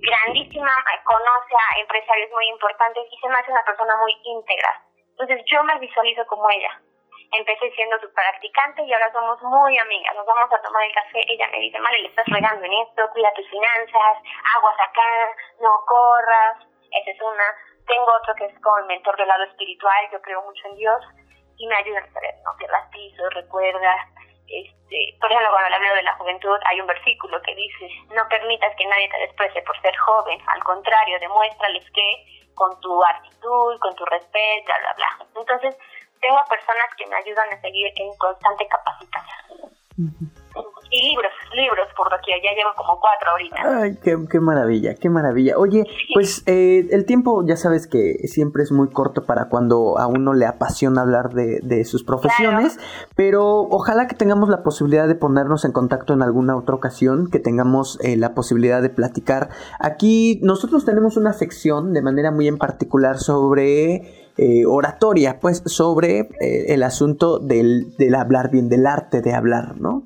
grandísima, 0.00 0.72
conoce 1.04 1.54
a 1.54 1.80
empresarios 1.80 2.30
muy 2.32 2.48
importantes 2.48 3.04
y 3.10 3.16
se 3.18 3.28
me 3.28 3.36
hace 3.36 3.50
una 3.50 3.64
persona 3.64 3.96
muy 3.96 4.14
íntegra. 4.24 4.82
Entonces 5.10 5.44
yo 5.50 5.62
me 5.64 5.78
visualizo 5.78 6.26
como 6.26 6.48
ella. 6.50 6.80
Empecé 7.32 7.70
siendo 7.72 7.98
su 8.00 8.12
practicante 8.12 8.82
y 8.82 8.92
ahora 8.92 9.10
somos 9.12 9.40
muy 9.42 9.78
amigas. 9.78 10.14
Nos 10.14 10.26
vamos 10.26 10.52
a 10.52 10.60
tomar 10.60 10.84
el 10.84 10.92
café. 10.92 11.20
Ella 11.28 11.48
me 11.48 11.60
dice, 11.60 11.78
Mari, 11.78 12.02
le 12.02 12.08
estás 12.08 12.26
regando 12.26 12.64
en 12.64 12.72
esto, 12.74 13.08
cuida 13.12 13.32
tus 13.32 13.48
finanzas, 13.48 14.18
aguas 14.56 14.76
acá, 14.80 15.36
no 15.60 15.80
corras. 15.86 16.58
Esa 16.90 17.10
es 17.10 17.20
una. 17.22 17.44
Tengo 17.86 18.06
otro 18.20 18.34
que 18.34 18.46
es 18.46 18.60
como 18.60 18.78
el 18.78 18.86
mentor 18.86 19.16
del 19.16 19.28
lado 19.28 19.44
espiritual. 19.44 20.08
Yo 20.12 20.20
creo 20.20 20.42
mucho 20.42 20.68
en 20.68 20.76
Dios 20.76 21.02
y 21.56 21.66
me 21.66 21.76
ayuda 21.76 22.00
a 22.00 22.12
saber, 22.12 22.34
no 22.44 22.56
pierdas 22.58 22.88
piso, 22.90 23.28
recuerda. 23.30 23.96
Este, 24.52 25.16
por 25.18 25.32
ejemplo, 25.32 25.50
cuando 25.50 25.70
le 25.70 25.76
hablo 25.76 25.94
de 25.94 26.02
la 26.02 26.14
juventud, 26.16 26.58
hay 26.66 26.80
un 26.80 26.86
versículo 26.86 27.40
que 27.40 27.54
dice, 27.54 27.88
no 28.14 28.28
permitas 28.28 28.76
que 28.76 28.86
nadie 28.86 29.08
te 29.08 29.18
desprecie 29.20 29.62
por 29.62 29.80
ser 29.80 29.96
joven, 29.96 30.38
al 30.46 30.62
contrario, 30.62 31.18
demuéstrales 31.18 31.84
que 31.90 32.50
con 32.54 32.78
tu 32.80 33.02
actitud, 33.02 33.78
con 33.80 33.94
tu 33.94 34.04
respeto, 34.04 34.66
bla, 34.66 34.78
bla, 34.78 34.94
bla. 34.94 35.26
Entonces, 35.40 35.76
tengo 36.20 36.38
personas 36.48 36.94
que 36.96 37.06
me 37.06 37.16
ayudan 37.16 37.52
a 37.52 37.60
seguir 37.60 37.92
en 37.96 38.16
constante 38.18 38.68
capacitación. 38.68 39.72
Y 40.94 41.08
libros, 41.08 41.32
libros 41.54 41.88
por 41.96 42.10
doquier, 42.10 42.36
ya 42.44 42.50
llevo 42.50 42.70
como 42.76 43.00
cuatro 43.00 43.30
ahorita. 43.30 43.82
Ay, 43.82 43.98
qué, 44.04 44.14
qué 44.30 44.40
maravilla, 44.40 44.94
qué 44.94 45.08
maravilla. 45.08 45.56
Oye, 45.56 45.84
pues 46.12 46.42
eh, 46.44 46.86
el 46.90 47.06
tiempo 47.06 47.42
ya 47.46 47.56
sabes 47.56 47.86
que 47.86 48.28
siempre 48.28 48.62
es 48.62 48.72
muy 48.72 48.90
corto 48.90 49.24
para 49.24 49.48
cuando 49.48 49.98
a 49.98 50.06
uno 50.06 50.34
le 50.34 50.44
apasiona 50.44 51.00
hablar 51.00 51.32
de, 51.32 51.60
de 51.62 51.86
sus 51.86 52.04
profesiones, 52.04 52.78
pero 53.16 53.60
ojalá 53.70 54.06
que 54.06 54.14
tengamos 54.14 54.50
la 54.50 54.62
posibilidad 54.62 55.08
de 55.08 55.14
ponernos 55.14 55.64
en 55.64 55.72
contacto 55.72 56.12
en 56.12 56.20
alguna 56.20 56.56
otra 56.56 56.74
ocasión, 56.74 57.30
que 57.30 57.38
tengamos 57.38 57.98
eh, 58.02 58.18
la 58.18 58.34
posibilidad 58.34 58.82
de 58.82 58.90
platicar. 58.90 59.48
Aquí 59.80 60.40
nosotros 60.42 60.84
tenemos 60.84 61.16
una 61.16 61.32
sección 61.32 61.94
de 61.94 62.02
manera 62.02 62.30
muy 62.32 62.48
en 62.48 62.58
particular 62.58 63.16
sobre... 63.16 64.20
eh, 64.36 64.64
oratoria, 64.66 65.38
pues 65.40 65.62
sobre 65.66 66.20
eh, 66.40 66.66
el 66.68 66.82
asunto 66.82 67.38
del, 67.38 67.94
del 67.98 68.14
hablar 68.14 68.50
bien, 68.50 68.68
del 68.68 68.86
arte 68.86 69.20
de 69.20 69.34
hablar, 69.34 69.76
¿no? 69.78 70.04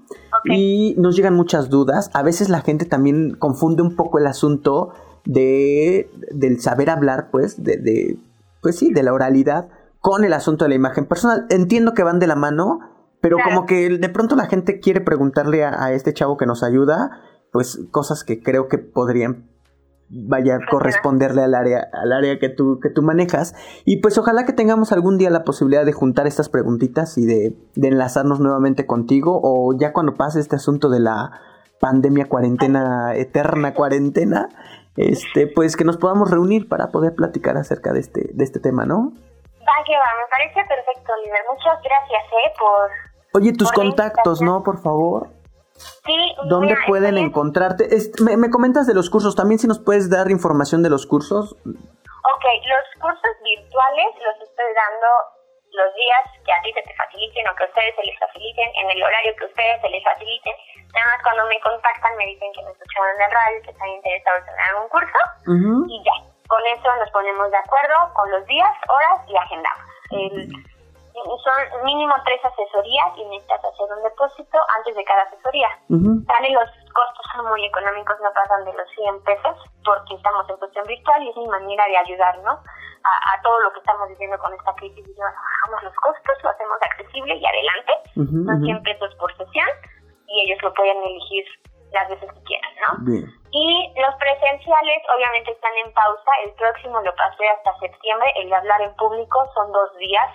Y 0.53 0.95
nos 0.99 1.17
llegan 1.17 1.35
muchas 1.35 1.71
dudas. 1.71 2.11
A 2.15 2.23
veces 2.23 2.49
la 2.49 2.61
gente 2.61 2.85
también 2.85 3.35
confunde 3.39 3.83
un 3.83 3.97
poco 3.97 4.19
el 4.19 4.27
asunto 4.27 4.93
de 5.25 6.09
del 6.33 6.61
saber 6.61 6.91
hablar, 6.91 7.29
pues, 7.31 7.63
de, 7.63 7.77
de 7.79 8.19
pues 8.63 8.77
sí, 8.79 8.93
de 8.93 9.03
la 9.03 9.13
oralidad 9.13 9.69
con 10.01 10.25
el 10.25 10.33
asunto 10.33 10.65
de 10.65 10.69
la 10.71 10.75
imagen 10.77 11.07
personal. 11.07 11.47
Entiendo 11.51 11.95
que 11.95 12.03
van 12.05 12.19
de 12.21 12.27
la 12.29 12.37
mano, 12.37 12.79
pero 13.21 13.37
Claro. 13.37 13.51
como 13.55 13.67
que 13.67 13.89
de 13.99 14.09
pronto 14.09 14.37
la 14.37 14.47
gente 14.47 14.79
quiere 14.81 15.01
preguntarle 15.01 15.65
a, 15.65 15.83
a 15.85 15.93
este 15.93 16.13
chavo 16.15 16.37
que 16.37 16.47
nos 16.47 16.63
ayuda, 16.63 17.11
pues 17.53 17.81
cosas 17.91 18.23
que 18.23 18.41
creo 18.43 18.69
que 18.69 18.79
podrían 18.79 19.51
vaya 20.09 20.57
a 20.57 20.59
corresponderle 20.71 21.43
al 21.43 21.55
área 21.55 21.89
al 21.93 22.13
área 22.13 22.39
que 22.39 22.49
tú 22.49 22.79
que 22.81 22.91
tú 22.91 23.03
manejas. 23.03 23.55
Y 23.85 24.01
pues 24.01 24.19
ojalá 24.19 24.45
que 24.45 24.53
tengamos 24.53 24.93
algún 24.93 25.19
día 25.19 25.31
la 25.31 25.45
posibilidad 25.45 25.85
de 25.85 25.93
juntar 25.93 26.27
estas 26.27 26.49
preguntitas 26.49 27.19
y 27.19 27.27
de, 27.27 27.57
de 27.75 27.89
enlazarnos 27.89 28.41
nuevamente 28.41 28.87
contigo 28.87 29.41
o 29.43 29.77
ya 29.79 29.93
cuando 29.93 30.15
pase 30.15 30.41
este 30.41 30.57
asunto 30.57 30.89
de 30.89 31.01
la 31.01 31.41
pandemia 31.81 32.27
cuarentena 32.27 33.15
eterna 33.15 33.75
cuarentena 33.75 34.49
este 34.97 35.47
pues 35.47 35.77
que 35.77 35.85
nos 35.85 35.99
podamos 35.99 36.31
reunir 36.31 36.69
para 36.69 36.89
poder 36.89 37.15
platicar 37.15 37.59
acerca 37.59 37.93
de 37.93 38.01
este 38.01 38.31
de 38.33 38.45
este 38.45 38.61
tema 38.61 38.87
no 38.87 39.13
Va 39.67 39.85
que 39.85 39.93
va, 39.93 40.07
me 40.23 40.29
parece 40.31 40.69
perfecto, 40.69 41.13
Oliver. 41.13 41.41
Muchas 41.51 41.83
gracias, 41.83 42.23
¿eh? 42.33 42.53
Por... 42.57 43.41
oye 43.41 43.53
tus 43.53 43.73
Por 43.73 43.85
contactos 43.85 44.41
no 44.41 44.63
por 44.63 44.81
favor 44.81 45.29
Sí, 45.77 46.17
dónde 46.49 46.75
mira, 46.75 46.85
pueden 46.87 47.19
encontrarte 47.19 47.89
me, 48.25 48.37
me 48.37 48.51
comentas 48.51 48.87
de 48.87 48.95
los 48.95 49.11
cursos 49.11 49.35
también 49.37 49.59
si 49.59 49.67
nos 49.67 49.79
puedes 49.79 50.09
dar 50.11 50.31
información 50.31 50.83
de 50.83 50.91
los 50.91 51.07
cursos 51.07 51.57
Ok, 51.67 52.45
los 52.67 52.85
cursos 53.01 53.33
virtuales 53.45 54.09
los 54.25 54.37
estoy 54.49 54.71
dando 54.75 55.07
los 55.73 55.95
días 55.95 56.25
que 56.45 56.53
a 56.53 56.61
ti 56.63 56.73
se 56.73 56.83
te 56.83 56.95
faciliten 56.97 57.47
o 57.49 57.55
que 57.55 57.65
a 57.65 57.69
ustedes 57.69 57.95
se 57.95 58.03
les 58.03 58.19
faciliten, 58.19 58.69
en 58.83 58.91
el 58.97 59.03
horario 59.03 59.35
que 59.37 59.45
a 59.45 59.49
ustedes 59.49 59.81
se 59.83 59.89
les 59.91 60.03
faciliten. 60.03 60.55
Nada 60.95 61.07
más 61.13 61.21
cuando 61.23 61.45
me 61.47 61.61
contactan 61.61 62.17
me 62.17 62.25
dicen 62.27 62.49
que 62.57 62.65
me 62.65 62.71
escucharon 62.73 63.11
en 63.15 63.23
el 63.23 63.31
radio, 63.31 63.57
que 63.63 63.71
están 63.77 63.89
interesados 63.93 64.43
en 64.49 64.59
algún 64.73 64.89
curso 64.89 65.21
y 65.87 65.97
ya. 66.03 66.17
Con 66.49 66.63
eso 66.67 66.89
nos 66.97 67.11
ponemos 67.11 67.51
de 67.51 67.59
acuerdo 67.61 67.97
con 68.15 68.27
los 68.31 68.43
días, 68.47 68.73
horas 68.89 69.19
y 69.29 69.37
agendamos. 69.37 69.87
El- 70.11 70.51
son 71.25 71.85
mínimo 71.85 72.15
tres 72.25 72.45
asesorías 72.45 73.17
y 73.17 73.25
necesitas 73.25 73.65
hacer 73.65 73.87
un 73.97 74.03
depósito 74.03 74.59
antes 74.79 74.95
de 74.97 75.05
cada 75.05 75.23
asesoría. 75.23 75.69
Ujú. 75.89 76.21
Dale, 76.27 76.51
los 76.51 76.69
costos 76.93 77.27
son 77.35 77.47
muy 77.49 77.65
económicos, 77.65 78.17
no 78.21 78.33
pasan 78.33 78.65
de 78.65 78.73
los 78.75 78.89
100 78.91 79.23
pesos, 79.25 79.57
porque 79.85 80.15
estamos 80.15 80.49
en 80.51 80.57
cuestión 80.57 80.85
virtual 80.87 81.23
y 81.23 81.31
es 81.31 81.37
mi 81.37 81.47
manera 81.49 81.87
de 81.87 81.97
ayudar, 81.97 82.39
¿no? 82.39 82.51
A, 82.51 83.13
a 83.33 83.43
todo 83.43 83.61
lo 83.61 83.73
que 83.73 83.79
estamos 83.79 84.09
viviendo 84.09 84.39
con 84.39 84.53
esta 84.53 84.75
crisis. 84.75 85.07
Y 85.07 85.15
yo, 85.15 85.23
bajamos 85.23 85.83
los 85.85 85.95
costos, 85.97 86.35
lo 86.43 86.51
hacemos 86.51 86.79
accesible 86.83 87.35
y 87.37 87.47
adelante. 87.47 87.93
Ujú, 88.17 88.37
Son 88.45 88.57
ujú. 88.57 88.65
100 88.65 88.83
pesos 88.83 89.15
por 89.17 89.31
sesión 89.37 89.69
y 90.27 90.51
ellos 90.51 90.63
lo 90.63 90.75
pueden 90.75 90.99
elegir 91.03 91.45
las 91.93 92.09
veces 92.11 92.29
que 92.33 92.43
quieran, 92.43 92.73
¿no? 92.83 93.05
bien 93.07 93.25
Y 93.53 93.95
los 93.95 94.15
presenciales 94.17 95.03
obviamente 95.17 95.53
están 95.53 95.73
en 95.85 95.93
pausa. 95.95 96.31
El 96.45 96.53
próximo 96.55 97.01
lo 97.01 97.15
pasé 97.15 97.49
hasta 97.49 97.79
septiembre. 97.79 98.33
El 98.37 98.51
de 98.51 98.57
hablar 98.57 98.81
en 98.83 98.95
público 98.97 99.39
son 99.55 99.71
dos 99.73 99.97
días 99.99 100.29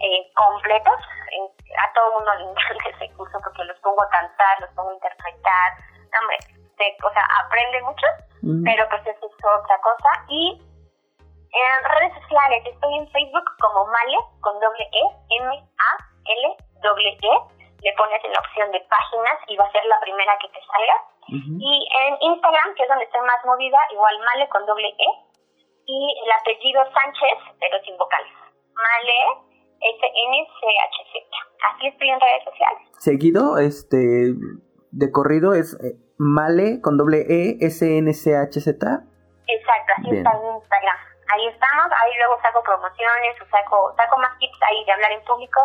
eh, 0.00 0.32
completos. 0.34 1.00
En- 1.32 1.60
a 1.78 1.92
todo 1.94 2.06
el 2.08 2.14
mundo 2.14 2.34
le 2.34 2.44
encanta 2.50 2.88
ese 2.90 3.14
curso 3.14 3.38
porque 3.44 3.64
los 3.64 3.78
pongo 3.80 4.02
a 4.02 4.08
cantar, 4.10 4.60
los 4.60 4.70
pongo 4.74 4.90
a 4.90 4.94
interpretar. 4.94 5.68
No, 6.12 6.18
Hombre, 6.20 6.38
o 7.04 7.12
sea, 7.12 7.24
aprende 7.44 7.80
mucho, 7.82 8.06
Ujú. 8.42 8.62
pero 8.64 8.88
pues 8.88 9.06
eso 9.06 9.26
es 9.26 9.44
otra 9.44 9.78
cosa. 9.80 10.10
Y 10.28 10.58
en 11.52 11.84
redes 11.84 12.14
sociales 12.22 12.62
estoy 12.66 12.94
en 12.98 13.10
Facebook 13.10 13.44
como 13.60 13.86
Male 13.86 14.18
con 14.40 14.58
doble 14.60 14.84
E, 14.90 15.02
M-A-L 15.42 16.56
doble 16.82 17.10
E. 17.20 17.32
Le 17.82 17.92
pones 17.96 18.22
en 18.24 18.32
la 18.32 18.40
opción 18.40 18.70
de 18.72 18.80
páginas 18.90 19.38
y 19.48 19.56
va 19.56 19.64
a 19.64 19.72
ser 19.72 19.84
la 19.86 19.98
primera 20.00 20.36
que 20.38 20.48
te 20.48 20.60
salga. 20.66 20.96
Ujú. 21.28 21.52
Y 21.60 21.88
en 22.04 22.16
Instagram, 22.20 22.74
que 22.74 22.82
es 22.82 22.88
donde 22.88 23.04
estoy 23.04 23.22
más 23.22 23.42
movida, 23.44 23.78
igual 23.92 24.18
Male 24.20 24.48
con 24.48 24.66
doble 24.66 24.88
E. 24.88 25.08
Y 25.86 26.22
el 26.24 26.32
apellido 26.32 26.84
Sánchez, 26.92 27.38
pero 27.58 27.78
sin 27.84 27.96
vocales. 27.96 28.32
Male 28.74 29.49
S-N-C-H-Z. 29.80 31.26
Así 31.72 31.86
estoy 31.88 32.08
en 32.10 32.20
redes 32.20 32.44
sociales. 32.44 32.82
seguido, 32.98 33.58
este, 33.58 34.34
de 34.92 35.12
corrido 35.12 35.54
es 35.54 35.74
eh, 35.82 35.96
Male 36.18 36.80
con 36.82 36.98
doble 36.98 37.24
E, 37.28 37.56
S, 37.60 37.80
N, 37.80 38.12
C, 38.12 38.36
H, 38.36 38.60
Z. 38.60 38.76
Exacto, 39.48 39.92
así 39.96 40.10
Bien. 40.10 40.18
está 40.18 40.36
en 40.36 40.54
Instagram. 40.56 40.96
Ahí 41.32 41.46
estamos, 41.46 41.86
ahí 41.92 42.12
luego 42.18 42.36
saco 42.42 42.62
promociones 42.62 43.40
o 43.40 43.46
saco, 43.48 43.94
saco 43.96 44.18
más 44.18 44.36
tips 44.38 44.58
ahí 44.68 44.84
de 44.84 44.92
hablar 44.92 45.12
en 45.12 45.24
público. 45.24 45.60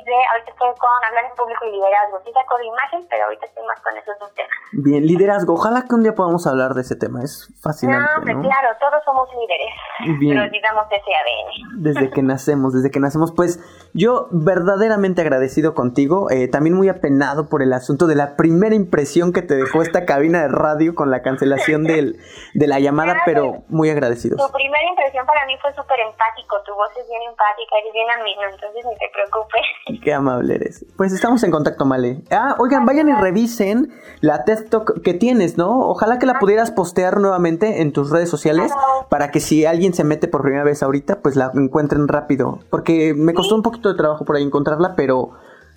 De, 0.00 0.14
ahorita 0.32 0.52
estoy 0.52 0.68
con 0.78 1.04
hablar 1.08 1.24
en 1.26 1.36
público 1.36 1.66
y 1.66 1.72
liderazgo. 1.72 2.20
Sí 2.24 2.32
saco 2.32 2.56
de 2.58 2.66
imagen, 2.66 3.06
pero 3.10 3.24
ahorita 3.24 3.46
estoy 3.46 3.66
más 3.66 3.80
con 3.80 3.96
esos 3.96 4.18
dos 4.18 4.32
temas. 4.34 4.50
Bien, 4.72 5.06
liderazgo. 5.06 5.54
Ojalá 5.54 5.84
que 5.88 5.94
un 5.94 6.02
día 6.02 6.14
podamos 6.14 6.46
hablar 6.46 6.74
de 6.74 6.82
ese 6.82 6.96
tema. 6.96 7.22
Es 7.22 7.52
fascinante. 7.60 8.08
No, 8.12 8.18
hombre, 8.18 8.48
claro, 8.48 8.76
todos 8.80 9.02
somos 9.04 9.28
líderes. 9.34 10.18
Bien. 10.18 10.34
Pero 10.34 10.42
olvidamos 10.44 10.86
ese 10.90 11.10
ADN. 11.12 11.82
Desde 11.82 12.10
que 12.10 12.22
nacemos, 12.22 12.72
desde 12.72 12.90
que 12.90 13.00
nacemos. 13.00 13.32
Pues 13.32 13.60
yo 13.94 14.28
verdaderamente 14.30 15.20
agradecido 15.20 15.74
contigo. 15.74 16.30
eh, 16.30 16.48
también 16.48 16.74
muy 16.74 16.88
apenado 16.88 17.48
por 17.48 17.62
el 17.62 17.72
asunto 17.72 18.06
de 18.06 18.14
la 18.14 18.36
primera 18.36 18.74
impresión 18.74 19.32
que 19.32 19.42
te 19.42 19.54
dejó 19.54 19.82
esta 19.82 20.04
cabina 20.04 20.42
de 20.42 20.48
radio 20.48 20.94
con 20.94 21.10
la 21.10 21.22
cancelación 21.22 21.84
del, 21.84 22.18
de 22.54 22.66
la 22.66 22.80
llamada, 22.80 23.18
pero 23.24 23.64
muy 23.68 23.90
agradecidos. 23.90 24.38
Tu 24.44 24.52
primera 24.52 24.88
impresión 24.88 25.26
para 25.26 25.46
mí 25.46 25.54
fue 25.60 25.70
súper 25.74 26.00
empático. 26.00 26.56
Tu 26.64 26.72
voz 26.74 26.90
es 26.98 27.06
bien 27.08 27.22
empática, 27.22 27.76
eres 27.80 27.92
bien 27.92 28.10
ameno, 28.10 28.42
entonces 28.54 28.84
ni 28.84 28.94
te 28.96 29.10
preocupes. 29.12 30.02
Qué 30.02 30.12
amable 30.12 30.54
eres. 30.54 30.84
Pues 30.96 31.12
estamos 31.12 31.42
en 31.44 31.50
contacto, 31.50 31.84
Male. 31.84 32.22
Ah, 32.30 32.56
oigan, 32.58 32.86
vayan 32.86 33.08
y 33.08 33.12
revisen 33.12 33.92
la 34.20 34.44
TED 34.44 34.68
Talk 34.68 35.02
que 35.02 35.14
tienes, 35.14 35.58
¿no? 35.58 35.88
Ojalá 35.88 36.18
que 36.18 36.26
la 36.26 36.38
pudieras 36.38 36.70
postear 36.70 37.18
nuevamente 37.20 37.82
en 37.82 37.92
tus 37.92 38.10
redes 38.10 38.28
sociales 38.30 38.72
para 39.08 39.30
que 39.30 39.40
si 39.40 39.66
alguien 39.66 39.94
se 39.94 40.04
mete 40.04 40.28
por 40.28 40.42
primera 40.42 40.64
vez 40.64 40.82
ahorita, 40.82 41.20
pues 41.20 41.36
la 41.36 41.50
encuentren 41.54 42.08
rápido. 42.08 42.60
Porque 42.70 43.14
me 43.14 43.34
costó 43.34 43.54
un 43.54 43.62
poquito 43.62 43.81
de 43.88 43.96
trabajo 43.96 44.24
por 44.24 44.36
ahí 44.36 44.42
encontrarla, 44.42 44.94
pero 44.96 45.30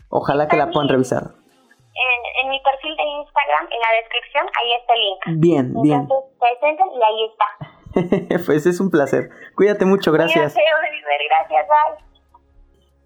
ojalá 0.09 0.47
que 0.47 0.57
la 0.57 0.69
puedan 0.69 0.89
revisar. 0.89 1.23
En, 1.23 2.43
en 2.43 2.49
mi 2.49 2.59
perfil 2.61 2.95
de 2.95 3.03
Instagram, 3.03 3.67
en 3.71 3.79
la 3.79 3.91
descripción, 4.01 4.45
ahí 4.59 4.73
está 4.73 4.93
el 4.93 4.99
link. 4.99 5.41
Bien, 5.41 5.73
bien. 5.81 6.07
Presenten 6.39 6.87
y 6.91 7.03
ahí 7.03 7.25
está. 7.31 7.65
pues 8.45 8.65
es 8.65 8.79
un 8.79 8.89
placer. 8.89 9.29
Cuídate 9.55 9.85
mucho, 9.85 10.11
gracias. 10.11 10.53
Cuídate, 10.53 10.71
Oliver, 10.79 11.19
gracias, 11.29 11.67
bye. 11.67 12.15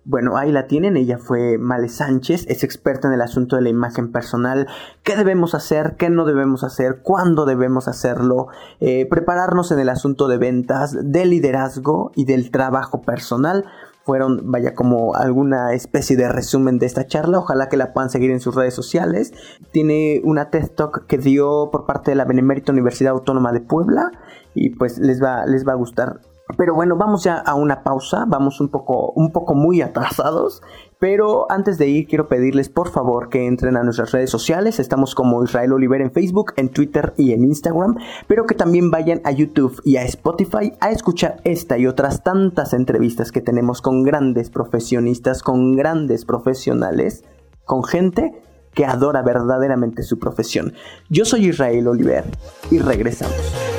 Bueno, 0.06 0.38
ahí 0.38 0.52
la 0.52 0.66
tienen, 0.66 0.98
ella 0.98 1.20
fue 1.20 1.60
Male 1.60 1.88
Sánchez, 1.88 2.48
es 2.48 2.64
experta 2.64 3.08
en 3.08 3.14
el 3.14 3.22
asunto 3.22 3.58
de 3.58 3.62
la 3.62 3.70
imagen 3.70 4.12
personal, 4.12 4.68
qué 5.04 5.16
debemos 5.16 5.54
hacer, 5.54 5.98
qué 5.98 6.10
no 6.10 6.26
debemos 6.26 6.64
hacer, 6.64 7.02
cuándo 7.04 7.46
debemos 7.46 7.88
hacerlo, 7.88 8.48
eh, 8.80 9.06
prepararnos 9.08 9.72
en 9.72 9.78
el 9.78 9.88
asunto 9.88 10.28
de 10.28 10.40
ventas, 10.40 10.98
del 11.12 11.30
liderazgo 11.30 12.12
y 12.16 12.26
del 12.26 12.50
trabajo 12.50 13.04
personal. 13.04 13.66
Fueron, 14.04 14.52
vaya, 14.52 14.74
como 14.74 15.14
alguna 15.16 15.74
especie 15.74 16.18
de 16.18 16.28
resumen 16.30 16.80
de 16.80 16.86
esta 16.86 17.06
charla. 17.06 17.40
Ojalá 17.40 17.70
que 17.70 17.78
la 17.78 17.94
puedan 17.94 18.10
seguir 18.10 18.32
en 18.32 18.40
sus 18.40 18.56
redes 18.56 18.74
sociales. 18.74 19.34
Tiene 19.72 20.22
una 20.24 20.50
TED 20.50 20.72
Talk 20.72 21.06
que 21.06 21.18
dio 21.18 21.70
por 21.72 21.86
parte 21.86 22.12
de 22.12 22.16
la 22.16 22.26
Benemérita 22.26 22.72
Universidad 22.72 23.14
Autónoma 23.14 23.52
de 23.52 23.62
Puebla. 23.62 24.12
Y 24.56 24.72
pues 24.72 24.98
les 24.98 25.22
va, 25.22 25.46
les 25.46 25.68
va 25.68 25.74
a 25.74 25.76
gustar. 25.76 26.22
Pero 26.58 26.74
bueno, 26.74 26.96
vamos 26.98 27.24
ya 27.24 27.38
a 27.38 27.54
una 27.54 27.84
pausa, 27.84 28.26
vamos 28.28 28.60
un 28.60 28.70
poco, 28.70 29.12
un 29.12 29.32
poco 29.32 29.54
muy 29.54 29.82
atrasados, 29.82 30.64
pero 31.00 31.50
antes 31.50 31.78
de 31.78 31.88
ir 31.88 32.08
quiero 32.08 32.28
pedirles 32.28 32.70
por 32.70 32.90
favor 32.90 33.30
que 33.30 33.48
entren 33.48 33.78
a 33.78 33.84
nuestras 33.84 34.12
redes 34.12 34.30
sociales, 34.30 34.80
estamos 34.80 35.16
como 35.16 35.44
Israel 35.44 35.74
Oliver 35.74 36.02
en 36.02 36.12
Facebook, 36.12 36.54
en 36.58 36.70
Twitter 36.70 37.14
y 37.18 37.32
en 37.32 37.44
Instagram, 37.44 37.96
pero 38.28 38.46
que 38.46 38.54
también 38.54 38.92
vayan 38.92 39.22
a 39.24 39.32
YouTube 39.32 39.82
y 39.86 39.96
a 39.96 40.04
Spotify 40.04 40.74
a 40.82 40.92
escuchar 40.92 41.38
esta 41.46 41.78
y 41.78 41.88
otras 41.88 42.22
tantas 42.22 42.74
entrevistas 42.74 43.32
que 43.32 43.42
tenemos 43.42 43.82
con 43.82 44.04
grandes 44.04 44.50
profesionistas, 44.50 45.42
con 45.42 45.76
grandes 45.76 46.26
profesionales, 46.26 47.24
con 47.64 47.84
gente 47.84 48.34
que 48.74 48.86
adora 48.86 49.22
verdaderamente 49.22 50.04
su 50.04 50.20
profesión. 50.20 50.74
Yo 51.10 51.26
soy 51.26 51.48
Israel 51.48 51.88
Oliver 51.88 52.26
y 52.70 52.80
regresamos. 52.80 53.79